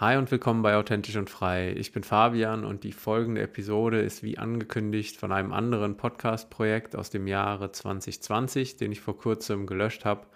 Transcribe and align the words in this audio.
Hi 0.00 0.16
und 0.16 0.30
willkommen 0.30 0.62
bei 0.62 0.76
Authentisch 0.76 1.16
und 1.16 1.28
Frei. 1.28 1.72
Ich 1.72 1.90
bin 1.90 2.04
Fabian 2.04 2.64
und 2.64 2.84
die 2.84 2.92
folgende 2.92 3.42
Episode 3.42 4.00
ist 4.00 4.22
wie 4.22 4.38
angekündigt 4.38 5.16
von 5.16 5.32
einem 5.32 5.52
anderen 5.52 5.96
Podcast-Projekt 5.96 6.94
aus 6.94 7.10
dem 7.10 7.26
Jahre 7.26 7.72
2020, 7.72 8.76
den 8.76 8.92
ich 8.92 9.00
vor 9.00 9.18
kurzem 9.18 9.66
gelöscht 9.66 10.04
habe, 10.04 10.28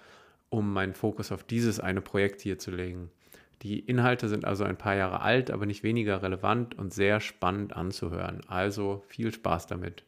um 0.48 0.72
meinen 0.72 0.95
Fokus 0.95 1.30
auf 1.30 1.45
dieses 1.45 1.79
eine 1.79 2.01
Projekt 2.01 2.40
hier 2.40 2.59
zu 2.59 2.72
legen. 2.72 3.12
Die 3.62 3.79
Inhalte 3.79 4.29
sind 4.29 4.45
also 4.45 4.64
ein 4.64 4.77
paar 4.77 4.96
Jahre 4.96 5.21
alt, 5.21 5.53
aber 5.53 5.65
nicht 5.65 5.85
weniger 5.85 6.24
relevant 6.24 6.76
und 6.76 6.92
sehr 6.92 7.21
spannend 7.21 7.76
anzuhören. 7.76 8.40
Also 8.49 9.04
viel 9.06 9.33
Spaß 9.33 9.69
damit. 9.69 10.03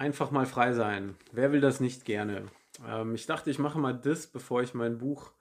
Einfach 0.00 0.30
mal 0.30 0.46
frei 0.46 0.72
sein. 0.72 1.14
Wer 1.30 1.52
will 1.52 1.60
das 1.60 1.78
nicht 1.78 2.06
gerne? 2.06 2.46
Ähm, 2.88 3.14
ich 3.14 3.26
dachte, 3.26 3.50
ich 3.50 3.58
mache 3.58 3.78
mal 3.78 3.92
das, 3.92 4.26
bevor 4.26 4.62
ich 4.62 4.72
mein 4.72 4.96
Buch, 4.96 5.34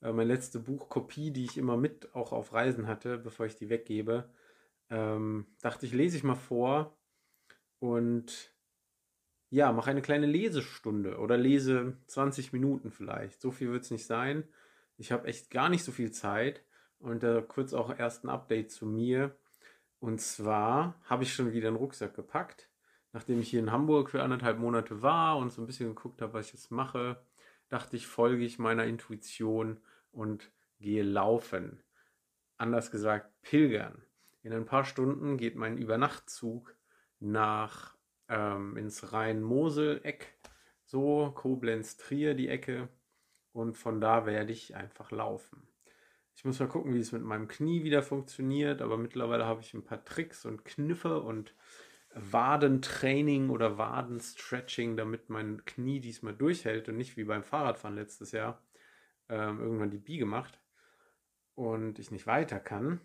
äh, 0.00 0.10
meine 0.10 0.32
letzte 0.32 0.58
Buchkopie, 0.58 1.32
die 1.32 1.44
ich 1.44 1.58
immer 1.58 1.76
mit 1.76 2.14
auch 2.14 2.32
auf 2.32 2.54
Reisen 2.54 2.86
hatte, 2.86 3.18
bevor 3.18 3.44
ich 3.44 3.56
die 3.56 3.68
weggebe, 3.68 4.30
ähm, 4.88 5.44
dachte 5.60 5.84
ich, 5.84 5.92
lese 5.92 6.16
ich 6.16 6.24
mal 6.24 6.34
vor 6.34 6.96
und 7.78 8.54
ja, 9.50 9.70
mache 9.70 9.90
eine 9.90 10.00
kleine 10.00 10.24
Lesestunde 10.24 11.18
oder 11.18 11.36
lese 11.36 11.98
20 12.06 12.54
Minuten 12.54 12.90
vielleicht. 12.90 13.42
So 13.42 13.50
viel 13.50 13.70
wird 13.70 13.82
es 13.82 13.90
nicht 13.90 14.06
sein. 14.06 14.44
Ich 14.96 15.12
habe 15.12 15.28
echt 15.28 15.50
gar 15.50 15.68
nicht 15.68 15.84
so 15.84 15.92
viel 15.92 16.10
Zeit 16.10 16.64
und 17.00 17.22
äh, 17.22 17.42
kurz 17.46 17.74
auch 17.74 17.94
erst 17.98 18.24
ein 18.24 18.30
Update 18.30 18.70
zu 18.70 18.86
mir. 18.86 19.36
Und 20.00 20.22
zwar 20.22 20.98
habe 21.04 21.24
ich 21.24 21.34
schon 21.34 21.52
wieder 21.52 21.68
einen 21.68 21.76
Rucksack 21.76 22.14
gepackt 22.14 22.70
nachdem 23.16 23.40
ich 23.40 23.48
hier 23.48 23.60
in 23.60 23.72
Hamburg 23.72 24.10
für 24.10 24.22
anderthalb 24.22 24.58
Monate 24.58 25.00
war 25.00 25.38
und 25.38 25.50
so 25.50 25.62
ein 25.62 25.66
bisschen 25.66 25.88
geguckt 25.88 26.20
habe, 26.20 26.34
was 26.34 26.48
ich 26.48 26.52
jetzt 26.52 26.70
mache, 26.70 27.18
dachte 27.70 27.96
ich, 27.96 28.06
folge 28.06 28.44
ich 28.44 28.58
meiner 28.58 28.84
Intuition 28.84 29.80
und 30.12 30.50
gehe 30.80 31.02
laufen. 31.02 31.82
Anders 32.58 32.90
gesagt, 32.90 33.30
pilgern. 33.40 34.02
In 34.42 34.52
ein 34.52 34.66
paar 34.66 34.84
Stunden 34.84 35.38
geht 35.38 35.56
mein 35.56 35.78
Übernachtzug 35.78 36.76
nach 37.18 37.96
ähm, 38.28 38.76
ins 38.76 39.14
Rhein-Mosel-Eck, 39.14 40.36
so 40.84 41.32
Koblenz-Trier 41.34 42.34
die 42.34 42.48
Ecke. 42.48 42.90
Und 43.54 43.78
von 43.78 43.98
da 43.98 44.26
werde 44.26 44.52
ich 44.52 44.76
einfach 44.76 45.10
laufen. 45.10 45.66
Ich 46.34 46.44
muss 46.44 46.60
mal 46.60 46.68
gucken, 46.68 46.92
wie 46.92 47.00
es 47.00 47.12
mit 47.12 47.22
meinem 47.22 47.48
Knie 47.48 47.82
wieder 47.82 48.02
funktioniert, 48.02 48.82
aber 48.82 48.98
mittlerweile 48.98 49.46
habe 49.46 49.62
ich 49.62 49.72
ein 49.72 49.84
paar 49.84 50.04
Tricks 50.04 50.44
und 50.44 50.66
Kniffe 50.66 51.22
und 51.22 51.54
Wadentraining 52.16 53.50
oder 53.50 53.76
Wadenstretching, 53.76 54.96
damit 54.96 55.28
mein 55.28 55.64
Knie 55.66 56.00
diesmal 56.00 56.34
durchhält 56.34 56.88
und 56.88 56.96
nicht 56.96 57.18
wie 57.18 57.24
beim 57.24 57.44
Fahrradfahren 57.44 57.94
letztes 57.94 58.32
Jahr 58.32 58.62
ähm, 59.28 59.60
irgendwann 59.60 59.90
die 59.90 59.98
Biege 59.98 60.24
macht 60.24 60.58
und 61.54 61.98
ich 61.98 62.10
nicht 62.10 62.26
weiter 62.26 62.58
kann. 62.58 63.00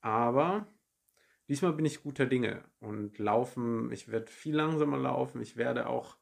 Aber 0.00 0.68
diesmal 1.48 1.72
bin 1.72 1.86
ich 1.86 2.04
guter 2.04 2.26
Dinge 2.26 2.64
und 2.78 3.18
laufen, 3.18 3.90
ich 3.90 4.08
werde 4.08 4.30
viel 4.30 4.54
langsamer 4.54 4.96
laufen. 4.98 5.42
Ich 5.42 5.56
werde 5.56 5.88
auch 5.88 6.16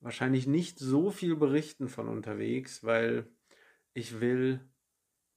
wahrscheinlich 0.00 0.48
nicht 0.48 0.80
so 0.80 1.10
viel 1.10 1.36
berichten 1.36 1.88
von 1.88 2.08
unterwegs, 2.08 2.82
weil 2.82 3.28
ich 3.94 4.20
will 4.20 4.60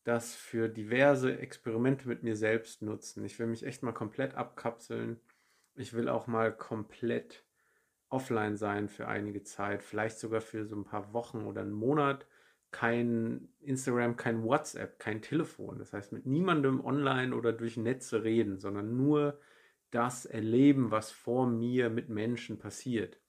das 0.03 0.33
für 0.33 0.69
diverse 0.69 1.37
Experimente 1.37 2.07
mit 2.07 2.23
mir 2.23 2.35
selbst 2.35 2.81
nutzen. 2.81 3.23
Ich 3.25 3.37
will 3.37 3.45
mich 3.45 3.63
echt 3.63 3.83
mal 3.83 3.91
komplett 3.91 4.33
abkapseln 4.33 5.19
ich 5.75 5.93
will 5.93 6.09
auch 6.09 6.27
mal 6.27 6.55
komplett 6.55 7.45
offline 8.09 8.57
sein 8.57 8.89
für 8.89 9.07
einige 9.07 9.43
Zeit, 9.43 9.83
vielleicht 9.83 10.19
sogar 10.19 10.41
für 10.41 10.65
so 10.65 10.75
ein 10.75 10.83
paar 10.83 11.13
Wochen 11.13 11.45
oder 11.45 11.61
einen 11.61 11.71
Monat. 11.71 12.27
Kein 12.71 13.49
Instagram, 13.59 14.15
kein 14.15 14.43
WhatsApp, 14.43 14.99
kein 14.99 15.21
Telefon. 15.21 15.77
Das 15.77 15.93
heißt, 15.93 16.13
mit 16.13 16.25
niemandem 16.25 16.83
online 16.83 17.35
oder 17.35 17.51
durch 17.53 17.77
Netze 17.77 18.23
reden, 18.23 18.59
sondern 18.59 18.95
nur 18.95 19.39
das 19.91 20.25
erleben, 20.25 20.91
was 20.91 21.11
vor 21.11 21.47
mir 21.47 21.89
mit 21.89 22.09
Menschen 22.09 22.59
passiert. 22.59 23.19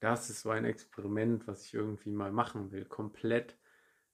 Das 0.00 0.30
ist 0.30 0.42
so 0.42 0.50
ein 0.50 0.64
Experiment, 0.64 1.46
was 1.46 1.64
ich 1.64 1.74
irgendwie 1.74 2.10
mal 2.10 2.32
machen 2.32 2.72
will. 2.72 2.84
Komplett 2.84 3.56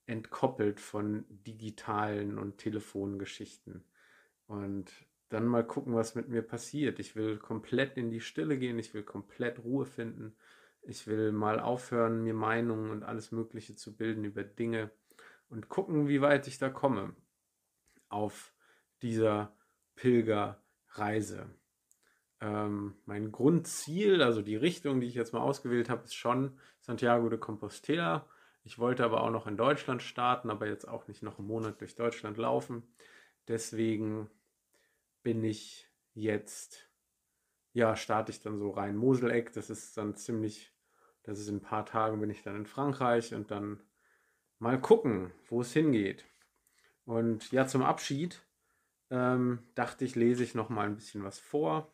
entkoppelt 0.06 0.80
von 0.80 1.24
digitalen 1.28 2.38
und 2.38 2.58
Telefongeschichten. 2.58 3.84
Und 4.46 4.92
dann 5.32 5.46
mal 5.46 5.66
gucken, 5.66 5.94
was 5.94 6.14
mit 6.14 6.28
mir 6.28 6.42
passiert. 6.42 6.98
Ich 6.98 7.16
will 7.16 7.38
komplett 7.38 7.96
in 7.96 8.10
die 8.10 8.20
Stille 8.20 8.58
gehen, 8.58 8.78
ich 8.78 8.94
will 8.94 9.02
komplett 9.02 9.64
Ruhe 9.64 9.86
finden. 9.86 10.36
Ich 10.82 11.06
will 11.06 11.32
mal 11.32 11.60
aufhören, 11.60 12.22
mir 12.22 12.34
Meinungen 12.34 12.90
und 12.90 13.04
alles 13.04 13.30
Mögliche 13.32 13.76
zu 13.76 13.96
bilden 13.96 14.24
über 14.24 14.42
Dinge 14.42 14.90
und 15.48 15.68
gucken, 15.68 16.08
wie 16.08 16.20
weit 16.20 16.48
ich 16.48 16.58
da 16.58 16.70
komme 16.70 17.14
auf 18.08 18.52
dieser 19.00 19.54
Pilgerreise. 19.94 21.48
Ähm, 22.40 22.96
mein 23.06 23.30
Grundziel, 23.30 24.22
also 24.22 24.42
die 24.42 24.56
Richtung, 24.56 25.00
die 25.00 25.06
ich 25.06 25.14
jetzt 25.14 25.32
mal 25.32 25.40
ausgewählt 25.40 25.88
habe, 25.88 26.04
ist 26.04 26.14
schon 26.14 26.58
Santiago 26.80 27.28
de 27.28 27.38
Compostela. 27.38 28.26
Ich 28.64 28.78
wollte 28.78 29.04
aber 29.04 29.22
auch 29.22 29.30
noch 29.30 29.46
in 29.46 29.56
Deutschland 29.56 30.02
starten, 30.02 30.50
aber 30.50 30.66
jetzt 30.66 30.88
auch 30.88 31.06
nicht 31.06 31.22
noch 31.22 31.38
einen 31.38 31.48
Monat 31.48 31.80
durch 31.80 31.94
Deutschland 31.94 32.38
laufen. 32.38 32.82
Deswegen 33.46 34.28
bin 35.22 35.44
ich 35.44 35.88
jetzt, 36.14 36.90
ja, 37.72 37.96
starte 37.96 38.32
ich 38.32 38.40
dann 38.40 38.58
so 38.58 38.70
rein 38.70 38.96
Moseleck. 38.96 39.52
Das 39.52 39.70
ist 39.70 39.96
dann 39.96 40.16
ziemlich, 40.16 40.72
das 41.22 41.38
ist 41.38 41.48
in 41.48 41.56
ein 41.56 41.62
paar 41.62 41.86
Tagen 41.86 42.20
bin 42.20 42.30
ich 42.30 42.42
dann 42.42 42.56
in 42.56 42.66
Frankreich 42.66 43.34
und 43.34 43.50
dann 43.50 43.82
mal 44.58 44.80
gucken, 44.80 45.32
wo 45.48 45.60
es 45.60 45.72
hingeht. 45.72 46.24
Und 47.04 47.50
ja, 47.50 47.66
zum 47.66 47.82
Abschied 47.82 48.40
ähm, 49.10 49.60
dachte 49.74 50.04
ich, 50.04 50.14
lese 50.14 50.44
ich 50.44 50.54
noch 50.54 50.68
mal 50.68 50.86
ein 50.86 50.96
bisschen 50.96 51.24
was 51.24 51.38
vor. 51.38 51.92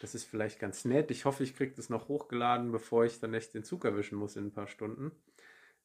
Das 0.00 0.14
ist 0.14 0.24
vielleicht 0.24 0.58
ganz 0.58 0.84
nett. 0.84 1.10
Ich 1.10 1.24
hoffe, 1.24 1.42
ich 1.42 1.56
kriege 1.56 1.74
das 1.74 1.88
noch 1.88 2.08
hochgeladen, 2.08 2.72
bevor 2.72 3.04
ich 3.04 3.20
dann 3.20 3.34
echt 3.34 3.54
den 3.54 3.64
Zug 3.64 3.84
erwischen 3.84 4.18
muss 4.18 4.36
in 4.36 4.46
ein 4.46 4.52
paar 4.52 4.66
Stunden. 4.66 5.12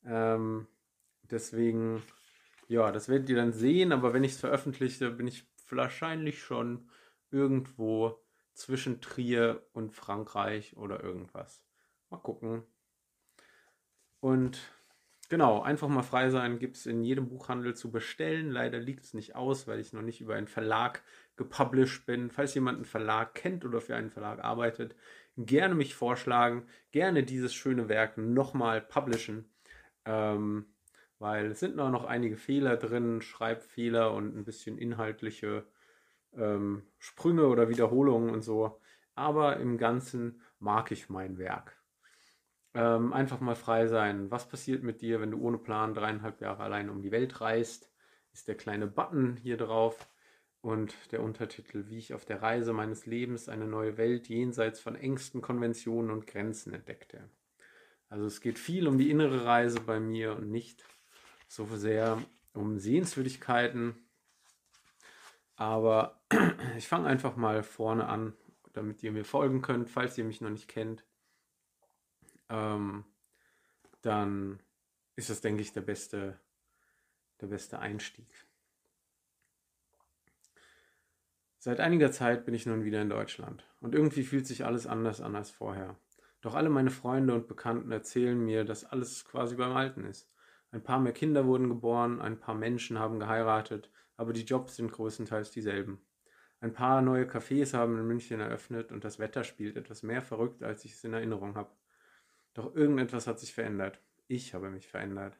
Ähm, 0.05 0.67
deswegen, 1.23 2.01
ja, 2.67 2.91
das 2.91 3.09
werdet 3.09 3.29
ihr 3.29 3.35
dann 3.35 3.53
sehen. 3.53 3.91
Aber 3.91 4.13
wenn 4.13 4.23
ich 4.23 4.33
es 4.33 4.39
veröffentliche, 4.39 5.11
bin 5.11 5.27
ich 5.27 5.45
wahrscheinlich 5.71 6.41
schon 6.43 6.89
irgendwo 7.31 8.21
zwischen 8.53 9.01
Trier 9.01 9.65
und 9.73 9.93
Frankreich 9.93 10.77
oder 10.77 11.03
irgendwas. 11.03 11.63
Mal 12.09 12.17
gucken. 12.17 12.63
Und 14.19 14.59
genau, 15.29 15.61
einfach 15.61 15.87
mal 15.87 16.03
frei 16.03 16.29
sein 16.29 16.59
gibt 16.59 16.77
es 16.77 16.85
in 16.85 17.03
jedem 17.03 17.27
Buchhandel 17.29 17.75
zu 17.75 17.91
bestellen. 17.91 18.51
Leider 18.51 18.79
liegt 18.79 19.03
es 19.03 19.13
nicht 19.13 19.35
aus, 19.35 19.67
weil 19.67 19.79
ich 19.79 19.93
noch 19.93 20.01
nicht 20.01 20.21
über 20.21 20.35
einen 20.35 20.47
Verlag 20.47 21.03
gepublished 21.37 22.05
bin. 22.05 22.29
Falls 22.29 22.53
jemand 22.53 22.77
einen 22.77 22.85
Verlag 22.85 23.33
kennt 23.33 23.65
oder 23.65 23.81
für 23.81 23.95
einen 23.95 24.11
Verlag 24.11 24.43
arbeitet, 24.43 24.95
gerne 25.37 25.73
mich 25.73 25.95
vorschlagen, 25.95 26.67
gerne 26.91 27.23
dieses 27.23 27.53
schöne 27.53 27.89
Werk 27.89 28.17
nochmal 28.17 28.81
publishen. 28.81 29.49
Ähm, 30.05 30.70
weil 31.21 31.51
es 31.51 31.59
sind 31.59 31.75
noch 31.75 32.05
einige 32.05 32.35
Fehler 32.35 32.77
drin, 32.77 33.21
Schreibfehler 33.21 34.11
und 34.11 34.35
ein 34.35 34.43
bisschen 34.43 34.79
inhaltliche 34.79 35.65
ähm, 36.33 36.81
Sprünge 36.97 37.45
oder 37.47 37.69
Wiederholungen 37.69 38.31
und 38.31 38.41
so. 38.41 38.81
Aber 39.13 39.57
im 39.57 39.77
Ganzen 39.77 40.41
mag 40.57 40.91
ich 40.91 41.09
mein 41.09 41.37
Werk. 41.37 41.79
Ähm, 42.73 43.13
einfach 43.13 43.39
mal 43.39 43.55
frei 43.55 43.85
sein. 43.85 44.31
Was 44.31 44.49
passiert 44.49 44.81
mit 44.81 45.01
dir, 45.01 45.21
wenn 45.21 45.29
du 45.29 45.39
ohne 45.39 45.59
Plan 45.59 45.93
dreieinhalb 45.93 46.41
Jahre 46.41 46.63
allein 46.63 46.89
um 46.89 47.03
die 47.03 47.11
Welt 47.11 47.39
reist? 47.39 47.91
Ist 48.33 48.47
der 48.47 48.55
kleine 48.55 48.87
Button 48.87 49.37
hier 49.37 49.57
drauf 49.57 50.09
und 50.61 50.95
der 51.11 51.21
Untertitel, 51.21 51.85
wie 51.89 51.99
ich 51.99 52.15
auf 52.15 52.25
der 52.25 52.41
Reise 52.41 52.73
meines 52.73 53.05
Lebens 53.05 53.47
eine 53.47 53.67
neue 53.67 53.97
Welt 53.97 54.27
jenseits 54.27 54.79
von 54.79 54.95
Ängsten, 54.95 55.41
Konventionen 55.41 56.09
und 56.09 56.25
Grenzen 56.25 56.73
entdeckte. 56.73 57.29
Also 58.09 58.25
es 58.25 58.41
geht 58.41 58.57
viel 58.57 58.87
um 58.87 58.97
die 58.97 59.11
innere 59.11 59.45
Reise 59.45 59.81
bei 59.81 59.99
mir 59.99 60.35
und 60.35 60.49
nicht 60.49 60.83
so 61.51 61.65
sehr 61.75 62.23
um 62.53 62.79
Sehenswürdigkeiten. 62.79 63.95
Aber 65.57 66.21
ich 66.77 66.87
fange 66.87 67.07
einfach 67.07 67.35
mal 67.35 67.61
vorne 67.61 68.07
an, 68.07 68.33
damit 68.71 69.03
ihr 69.03 69.11
mir 69.11 69.25
folgen 69.25 69.61
könnt, 69.61 69.89
falls 69.89 70.17
ihr 70.17 70.23
mich 70.23 70.39
noch 70.39 70.49
nicht 70.49 70.69
kennt. 70.69 71.03
Ähm, 72.47 73.03
dann 74.01 74.61
ist 75.17 75.29
das, 75.29 75.41
denke 75.41 75.61
ich, 75.61 75.73
der 75.73 75.81
beste, 75.81 76.39
der 77.41 77.47
beste 77.47 77.79
Einstieg. 77.79 78.27
Seit 81.59 81.81
einiger 81.81 82.13
Zeit 82.13 82.45
bin 82.45 82.53
ich 82.53 82.65
nun 82.65 82.85
wieder 82.85 83.01
in 83.01 83.09
Deutschland 83.09 83.67
und 83.81 83.93
irgendwie 83.93 84.23
fühlt 84.23 84.47
sich 84.47 84.65
alles 84.65 84.87
anders 84.87 85.19
an 85.19 85.35
als 85.35 85.51
vorher. 85.51 85.97
Doch 86.39 86.55
alle 86.55 86.69
meine 86.69 86.91
Freunde 86.91 87.35
und 87.35 87.49
Bekannten 87.49 87.91
erzählen 87.91 88.39
mir, 88.39 88.63
dass 88.63 88.85
alles 88.85 89.25
quasi 89.25 89.57
beim 89.57 89.75
Alten 89.75 90.05
ist. 90.05 90.33
Ein 90.71 90.83
paar 90.83 90.99
mehr 90.99 91.11
Kinder 91.11 91.45
wurden 91.45 91.67
geboren, 91.67 92.21
ein 92.21 92.39
paar 92.39 92.55
Menschen 92.55 92.97
haben 92.97 93.19
geheiratet, 93.19 93.91
aber 94.15 94.31
die 94.31 94.45
Jobs 94.45 94.77
sind 94.77 94.91
größtenteils 94.91 95.51
dieselben. 95.51 96.01
Ein 96.61 96.73
paar 96.73 97.01
neue 97.01 97.25
Cafés 97.25 97.73
haben 97.73 97.97
in 97.97 98.07
München 98.07 98.39
eröffnet 98.39 98.91
und 98.91 99.03
das 99.03 99.19
Wetter 99.19 99.43
spielt 99.43 99.75
etwas 99.75 100.03
mehr 100.03 100.21
verrückt, 100.21 100.63
als 100.63 100.85
ich 100.85 100.93
es 100.93 101.03
in 101.03 101.13
Erinnerung 101.13 101.55
habe. 101.55 101.71
Doch 102.53 102.75
irgendetwas 102.75 103.27
hat 103.27 103.39
sich 103.39 103.53
verändert. 103.53 103.99
Ich 104.27 104.53
habe 104.53 104.69
mich 104.69 104.87
verändert. 104.87 105.37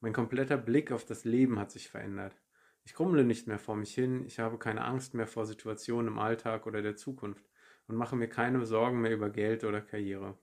Mein 0.00 0.12
kompletter 0.12 0.58
Blick 0.58 0.92
auf 0.92 1.04
das 1.04 1.24
Leben 1.24 1.58
hat 1.58 1.70
sich 1.70 1.88
verändert. 1.88 2.36
Ich 2.84 2.94
grummle 2.94 3.24
nicht 3.24 3.48
mehr 3.48 3.58
vor 3.58 3.74
mich 3.74 3.94
hin, 3.94 4.24
ich 4.26 4.38
habe 4.38 4.58
keine 4.58 4.84
Angst 4.84 5.14
mehr 5.14 5.26
vor 5.26 5.46
Situationen 5.46 6.08
im 6.08 6.18
Alltag 6.18 6.66
oder 6.66 6.82
der 6.82 6.96
Zukunft 6.96 7.48
und 7.88 7.96
mache 7.96 8.14
mir 8.14 8.28
keine 8.28 8.64
Sorgen 8.66 9.00
mehr 9.00 9.14
über 9.14 9.30
Geld 9.30 9.64
oder 9.64 9.80
Karriere. 9.80 10.36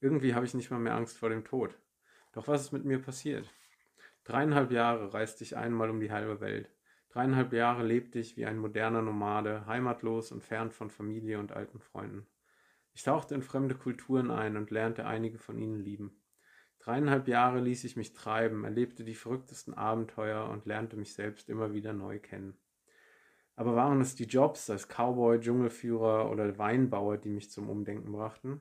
Irgendwie 0.00 0.34
habe 0.34 0.46
ich 0.46 0.54
nicht 0.54 0.70
mal 0.70 0.80
mehr 0.80 0.94
Angst 0.94 1.18
vor 1.18 1.28
dem 1.28 1.44
Tod. 1.44 1.78
Doch 2.34 2.48
was 2.48 2.62
ist 2.62 2.72
mit 2.72 2.84
mir 2.84 3.00
passiert? 3.00 3.48
Dreieinhalb 4.24 4.72
Jahre 4.72 5.14
reiste 5.14 5.44
ich 5.44 5.56
einmal 5.56 5.88
um 5.88 6.00
die 6.00 6.10
halbe 6.10 6.40
Welt. 6.40 6.68
Dreieinhalb 7.10 7.52
Jahre 7.52 7.84
lebte 7.84 8.18
ich 8.18 8.36
wie 8.36 8.44
ein 8.44 8.58
moderner 8.58 9.02
Nomade, 9.02 9.66
heimatlos 9.66 10.32
und 10.32 10.42
fern 10.42 10.72
von 10.72 10.90
Familie 10.90 11.38
und 11.38 11.52
alten 11.52 11.78
Freunden. 11.78 12.26
Ich 12.92 13.04
tauchte 13.04 13.36
in 13.36 13.42
fremde 13.42 13.76
Kulturen 13.76 14.32
ein 14.32 14.56
und 14.56 14.72
lernte 14.72 15.06
einige 15.06 15.38
von 15.38 15.58
ihnen 15.58 15.78
lieben. 15.78 16.20
Dreieinhalb 16.80 17.28
Jahre 17.28 17.60
ließ 17.60 17.84
ich 17.84 17.96
mich 17.96 18.14
treiben, 18.14 18.64
erlebte 18.64 19.04
die 19.04 19.14
verrücktesten 19.14 19.74
Abenteuer 19.74 20.48
und 20.48 20.66
lernte 20.66 20.96
mich 20.96 21.14
selbst 21.14 21.48
immer 21.48 21.72
wieder 21.72 21.92
neu 21.92 22.18
kennen. 22.18 22.58
Aber 23.56 23.76
waren 23.76 24.00
es 24.00 24.16
die 24.16 24.26
Jobs 24.26 24.68
als 24.70 24.88
Cowboy, 24.88 25.38
Dschungelführer 25.38 26.30
oder 26.30 26.58
Weinbauer, 26.58 27.16
die 27.16 27.30
mich 27.30 27.50
zum 27.50 27.70
Umdenken 27.70 28.10
brachten? 28.10 28.60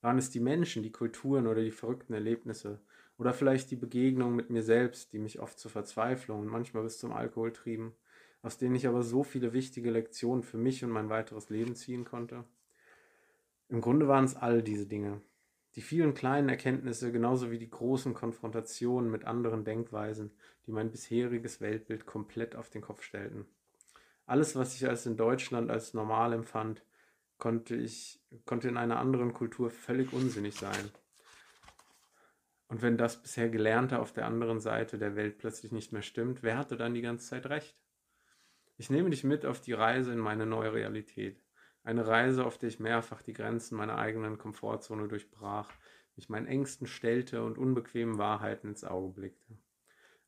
Waren 0.00 0.18
es 0.18 0.30
die 0.30 0.40
Menschen, 0.40 0.82
die 0.82 0.92
Kulturen 0.92 1.46
oder 1.46 1.62
die 1.62 1.70
verrückten 1.70 2.12
Erlebnisse? 2.12 2.82
Oder 3.18 3.32
vielleicht 3.32 3.70
die 3.70 3.76
Begegnungen 3.76 4.34
mit 4.34 4.50
mir 4.50 4.62
selbst, 4.62 5.12
die 5.12 5.18
mich 5.18 5.40
oft 5.40 5.58
zur 5.58 5.70
Verzweiflung 5.70 6.40
und 6.40 6.48
manchmal 6.48 6.82
bis 6.82 6.98
zum 6.98 7.12
Alkohol 7.12 7.52
trieben, 7.52 7.94
aus 8.42 8.58
denen 8.58 8.74
ich 8.74 8.86
aber 8.86 9.02
so 9.02 9.22
viele 9.22 9.52
wichtige 9.52 9.90
Lektionen 9.90 10.42
für 10.42 10.58
mich 10.58 10.84
und 10.84 10.90
mein 10.90 11.08
weiteres 11.08 11.48
Leben 11.48 11.76
ziehen 11.76 12.04
konnte? 12.04 12.44
Im 13.68 13.80
Grunde 13.80 14.08
waren 14.08 14.24
es 14.24 14.36
all 14.36 14.62
diese 14.62 14.86
Dinge. 14.86 15.20
Die 15.76 15.80
vielen 15.80 16.14
kleinen 16.14 16.48
Erkenntnisse 16.48 17.10
genauso 17.10 17.50
wie 17.50 17.58
die 17.58 17.70
großen 17.70 18.14
Konfrontationen 18.14 19.10
mit 19.10 19.24
anderen 19.24 19.64
Denkweisen, 19.64 20.30
die 20.66 20.72
mein 20.72 20.90
bisheriges 20.90 21.60
Weltbild 21.60 22.06
komplett 22.06 22.54
auf 22.54 22.70
den 22.70 22.82
Kopf 22.82 23.02
stellten. 23.02 23.46
Alles, 24.26 24.54
was 24.56 24.74
ich 24.76 24.88
als 24.88 25.06
in 25.06 25.16
Deutschland 25.16 25.70
als 25.70 25.94
normal 25.94 26.32
empfand, 26.32 26.84
konnte 27.38 27.74
ich 27.74 28.20
konnte 28.46 28.68
in 28.68 28.76
einer 28.76 28.98
anderen 28.98 29.32
Kultur 29.32 29.70
völlig 29.70 30.12
unsinnig 30.12 30.54
sein. 30.54 30.90
Und 32.74 32.82
wenn 32.82 32.98
das 32.98 33.22
bisher 33.22 33.50
Gelernte 33.50 34.00
auf 34.00 34.12
der 34.12 34.26
anderen 34.26 34.58
Seite 34.58 34.98
der 34.98 35.14
Welt 35.14 35.38
plötzlich 35.38 35.70
nicht 35.70 35.92
mehr 35.92 36.02
stimmt, 36.02 36.42
wer 36.42 36.58
hatte 36.58 36.76
dann 36.76 36.92
die 36.92 37.02
ganze 37.02 37.28
Zeit 37.28 37.46
recht? 37.46 37.78
Ich 38.76 38.90
nehme 38.90 39.10
dich 39.10 39.22
mit 39.22 39.46
auf 39.46 39.60
die 39.60 39.74
Reise 39.74 40.12
in 40.12 40.18
meine 40.18 40.44
neue 40.44 40.72
Realität. 40.72 41.40
Eine 41.84 42.04
Reise, 42.08 42.44
auf 42.44 42.58
der 42.58 42.70
ich 42.70 42.80
mehrfach 42.80 43.22
die 43.22 43.32
Grenzen 43.32 43.76
meiner 43.76 43.96
eigenen 43.96 44.38
Komfortzone 44.38 45.06
durchbrach, 45.06 45.70
mich 46.16 46.28
meinen 46.28 46.48
Ängsten 46.48 46.88
stellte 46.88 47.44
und 47.44 47.58
unbequemen 47.58 48.18
Wahrheiten 48.18 48.70
ins 48.70 48.82
Auge 48.82 49.12
blickte. 49.12 49.56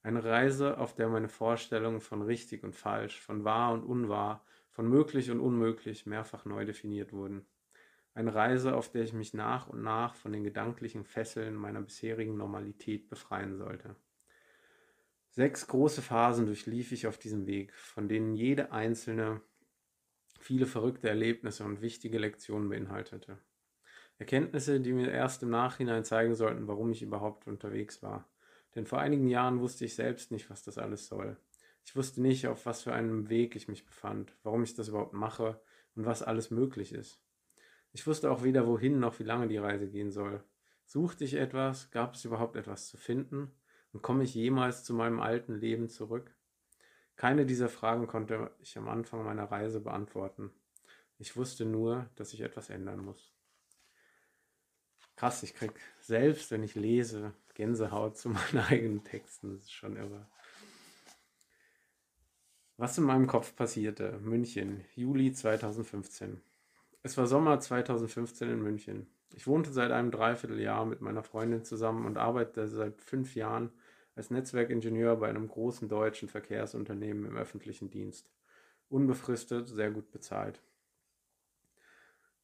Eine 0.04 0.22
Reise, 0.22 0.78
auf 0.78 0.94
der 0.94 1.08
meine 1.08 1.28
Vorstellungen 1.28 2.00
von 2.00 2.22
richtig 2.22 2.62
und 2.62 2.76
falsch, 2.76 3.20
von 3.20 3.42
wahr 3.42 3.72
und 3.72 3.82
unwahr, 3.82 4.44
von 4.70 4.88
möglich 4.88 5.32
und 5.32 5.40
unmöglich 5.40 6.06
mehrfach 6.06 6.44
neu 6.44 6.64
definiert 6.64 7.12
wurden. 7.12 7.44
Eine 8.16 8.34
Reise, 8.34 8.74
auf 8.74 8.90
der 8.90 9.02
ich 9.02 9.12
mich 9.12 9.34
nach 9.34 9.68
und 9.68 9.82
nach 9.82 10.14
von 10.14 10.32
den 10.32 10.42
gedanklichen 10.42 11.04
Fesseln 11.04 11.54
meiner 11.54 11.82
bisherigen 11.82 12.34
Normalität 12.38 13.10
befreien 13.10 13.58
sollte. 13.58 13.94
Sechs 15.28 15.66
große 15.66 16.00
Phasen 16.00 16.46
durchlief 16.46 16.92
ich 16.92 17.06
auf 17.06 17.18
diesem 17.18 17.46
Weg, 17.46 17.74
von 17.74 18.08
denen 18.08 18.34
jede 18.34 18.72
einzelne 18.72 19.42
viele 20.40 20.64
verrückte 20.64 21.10
Erlebnisse 21.10 21.64
und 21.64 21.82
wichtige 21.82 22.18
Lektionen 22.18 22.70
beinhaltete. 22.70 23.36
Erkenntnisse, 24.16 24.80
die 24.80 24.94
mir 24.94 25.10
erst 25.10 25.42
im 25.42 25.50
Nachhinein 25.50 26.06
zeigen 26.06 26.34
sollten, 26.34 26.68
warum 26.68 26.92
ich 26.92 27.02
überhaupt 27.02 27.46
unterwegs 27.46 28.02
war. 28.02 28.26
Denn 28.74 28.86
vor 28.86 28.98
einigen 28.98 29.28
Jahren 29.28 29.60
wusste 29.60 29.84
ich 29.84 29.94
selbst 29.94 30.30
nicht, 30.30 30.48
was 30.48 30.62
das 30.62 30.78
alles 30.78 31.06
soll. 31.06 31.36
Ich 31.84 31.94
wusste 31.94 32.22
nicht, 32.22 32.46
auf 32.46 32.64
was 32.64 32.82
für 32.82 32.94
einem 32.94 33.28
Weg 33.28 33.56
ich 33.56 33.68
mich 33.68 33.84
befand, 33.84 34.34
warum 34.42 34.62
ich 34.62 34.74
das 34.74 34.88
überhaupt 34.88 35.12
mache 35.12 35.60
und 35.96 36.06
was 36.06 36.22
alles 36.22 36.50
möglich 36.50 36.94
ist. 36.94 37.20
Ich 37.96 38.06
wusste 38.06 38.31
auch 38.31 38.43
weder 38.43 38.66
wohin 38.66 39.00
noch 39.00 39.19
wie 39.20 39.22
lange 39.22 39.48
die 39.48 39.56
Reise 39.56 39.88
gehen 39.88 40.10
soll. 40.10 40.44
Suchte 40.84 41.25
ich 41.25 41.32
etwas? 41.32 41.90
Gab 41.90 42.14
es 42.14 42.26
überhaupt 42.26 42.54
etwas 42.56 42.88
zu 42.88 42.98
finden? 42.98 43.50
Und 43.94 44.02
komme 44.02 44.22
ich 44.22 44.34
jemals 44.34 44.84
zu 44.84 44.93
meinem 44.93 45.19
alten 45.19 45.54
Leben 45.54 45.88
zurück? 45.88 46.37
Keine 47.16 47.46
dieser 47.46 47.70
Fragen 47.70 48.06
konnte 48.06 48.50
ich 48.60 48.76
am 48.76 48.87
Anfang 48.88 49.25
meiner 49.25 49.50
Reise 49.50 49.81
beantworten. 49.81 50.50
Ich 51.16 51.38
wusste 51.38 51.64
nur, 51.64 52.10
dass 52.16 52.34
ich 52.34 52.43
etwas 52.43 52.69
ändern 52.69 53.02
muss. 53.02 53.32
Krass, 55.16 55.42
ich 55.42 55.54
krieg 55.54 55.72
selbst, 55.99 56.50
wenn 56.50 56.64
ich 56.64 56.75
lese, 56.75 57.32
Gänsehaut 57.54 58.19
zu 58.19 58.28
meinen 58.28 58.58
eigenen 58.58 59.04
Texten. 59.04 59.54
Das 59.54 59.62
ist 59.62 59.72
schon 59.72 59.96
irre. 59.96 60.28
Was 62.76 62.99
in 62.99 63.04
meinem 63.04 63.26
Kopf 63.26 63.56
passierte. 63.56 64.19
München, 64.19 64.84
Juli 64.96 65.32
2015. 65.32 66.42
Es 67.06 67.17
war 67.17 67.29
Sommer 67.29 67.61
2015 67.61 68.50
in 68.50 68.61
München. 68.61 69.06
Ich 69.32 69.47
wohnte 69.47 69.70
seit 69.70 69.93
einem 69.93 70.11
Dreivierteljahr 70.11 70.85
mit 70.85 71.03
meiner 71.03 71.23
Freundin 71.23 71.62
zusammen 71.62 72.05
und 72.05 72.19
arbeitete 72.19 72.67
seit 72.67 73.00
fünf 73.00 73.37
Jahren 73.37 73.70
als 74.17 74.31
Netzwerkingenieur 74.31 75.14
bei 75.14 75.29
einem 75.29 75.47
großen 75.47 75.88
deutschen 75.88 76.29
Verkehrsunternehmen 76.29 77.25
im 77.25 77.37
öffentlichen 77.37 77.91
Dienst. 77.91 78.29
Unbefristet, 78.88 79.69
sehr 79.69 79.93
gut 79.93 80.11
bezahlt. 80.11 80.61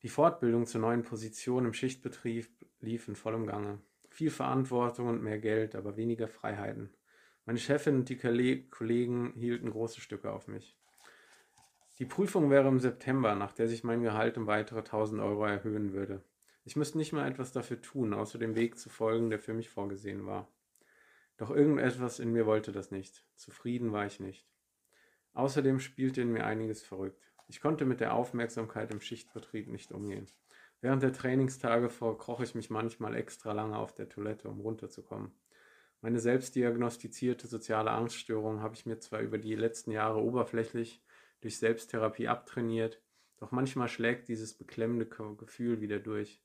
Die 0.03 0.09
Fortbildung 0.09 0.67
zur 0.67 0.81
neuen 0.81 1.03
Position 1.03 1.67
im 1.67 1.73
Schichtbetrieb 1.73 2.49
lief 2.79 3.09
in 3.09 3.17
vollem 3.17 3.49
Gange. 3.49 3.81
Viel 4.11 4.31
Verantwortung 4.31 5.09
und 5.09 5.25
mehr 5.25 5.41
Geld, 5.41 5.75
aber 5.75 5.97
weniger 5.97 6.29
Freiheiten. 6.29 6.95
Meine 7.47 7.59
Chefin 7.59 7.97
und 7.97 8.09
die 8.09 8.17
Kollegen 8.17 9.33
hielten 9.35 9.71
große 9.71 10.01
Stücke 10.01 10.31
auf 10.31 10.47
mich. 10.47 10.79
Die 11.99 12.07
Prüfung 12.07 12.51
wäre 12.51 12.69
im 12.69 12.81
September, 12.81 13.35
nach 13.35 13.53
der 13.53 13.69
sich 13.69 13.85
mein 13.85 14.03
Gehalt 14.03 14.39
um 14.39 14.47
weitere 14.47 14.79
1000 14.79 15.21
Euro 15.21 15.45
erhöhen 15.45 15.93
würde. 15.93 16.23
Ich 16.65 16.77
müsste 16.77 16.97
nicht 16.97 17.13
mal 17.13 17.29
etwas 17.29 17.53
dafür 17.53 17.81
tun, 17.81 18.15
außer 18.15 18.39
dem 18.39 18.55
Weg 18.55 18.79
zu 18.79 18.89
folgen, 18.89 19.31
der 19.31 19.39
für 19.39 19.53
mich 19.53 19.69
vorgesehen 19.69 20.27
war. 20.27 20.49
Doch 21.37 21.51
irgendetwas 21.51 22.19
in 22.19 22.33
mir 22.33 22.47
wollte 22.47 22.73
das 22.73 22.91
nicht. 22.91 23.25
Zufrieden 23.35 23.93
war 23.93 24.07
ich 24.07 24.21
nicht. 24.21 24.47
Außerdem 25.35 25.81
spielte 25.81 26.23
in 26.23 26.33
mir 26.33 26.47
einiges 26.47 26.83
verrückt. 26.83 27.33
Ich 27.49 27.61
konnte 27.61 27.85
mit 27.85 28.01
der 28.01 28.15
Aufmerksamkeit 28.15 28.91
im 28.93 29.01
Schichtbetrieb 29.01 29.69
nicht 29.69 29.93
umgehen. 29.93 30.27
Während 30.81 31.03
der 31.03 31.13
Trainingstage 31.13 31.91
verkroch 31.91 32.41
ich 32.41 32.55
mich 32.55 32.71
manchmal 32.71 33.15
extra 33.17 33.53
lange 33.53 33.77
auf 33.77 33.95
der 33.95 34.09
Toilette, 34.09 34.49
um 34.49 34.61
runterzukommen. 34.61 35.33
Meine 36.01 36.19
selbstdiagnostizierte 36.19 37.47
soziale 37.47 37.91
Angststörung 37.91 38.61
habe 38.61 38.75
ich 38.75 38.87
mir 38.87 38.99
zwar 38.99 39.21
über 39.21 39.39
die 39.39 39.55
letzten 39.55 39.93
Jahre 39.93 40.21
oberflächlich 40.21 41.03
durch 41.43 41.59
Selbsttherapie 41.59 42.29
abtrainiert, 42.29 43.03
doch 43.37 43.51
manchmal 43.51 43.89
schlägt 43.89 44.29
dieses 44.29 44.55
beklemmende 44.55 45.07
Gefühl 45.07 45.81
wieder 45.81 45.99
durch. 45.99 46.41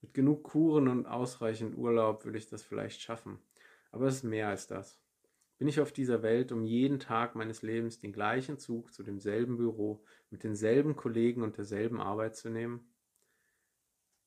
Mit 0.00 0.14
genug 0.14 0.44
Kuren 0.44 0.88
und 0.88 1.06
ausreichend 1.06 1.76
Urlaub 1.76 2.24
würde 2.24 2.38
ich 2.38 2.48
das 2.48 2.62
vielleicht 2.62 3.00
schaffen. 3.00 3.38
Aber 3.90 4.06
es 4.06 4.16
ist 4.16 4.22
mehr 4.24 4.48
als 4.48 4.66
das. 4.66 5.00
Bin 5.58 5.68
ich 5.68 5.80
auf 5.80 5.92
dieser 5.92 6.22
Welt, 6.22 6.52
um 6.52 6.64
jeden 6.64 7.00
Tag 7.00 7.34
meines 7.34 7.62
Lebens 7.62 7.98
den 7.98 8.12
gleichen 8.12 8.58
Zug 8.58 8.92
zu 8.92 9.02
demselben 9.02 9.56
Büro, 9.56 10.04
mit 10.30 10.44
denselben 10.44 10.94
Kollegen 10.94 11.42
und 11.42 11.56
derselben 11.56 12.00
Arbeit 12.00 12.36
zu 12.36 12.48
nehmen? 12.48 12.94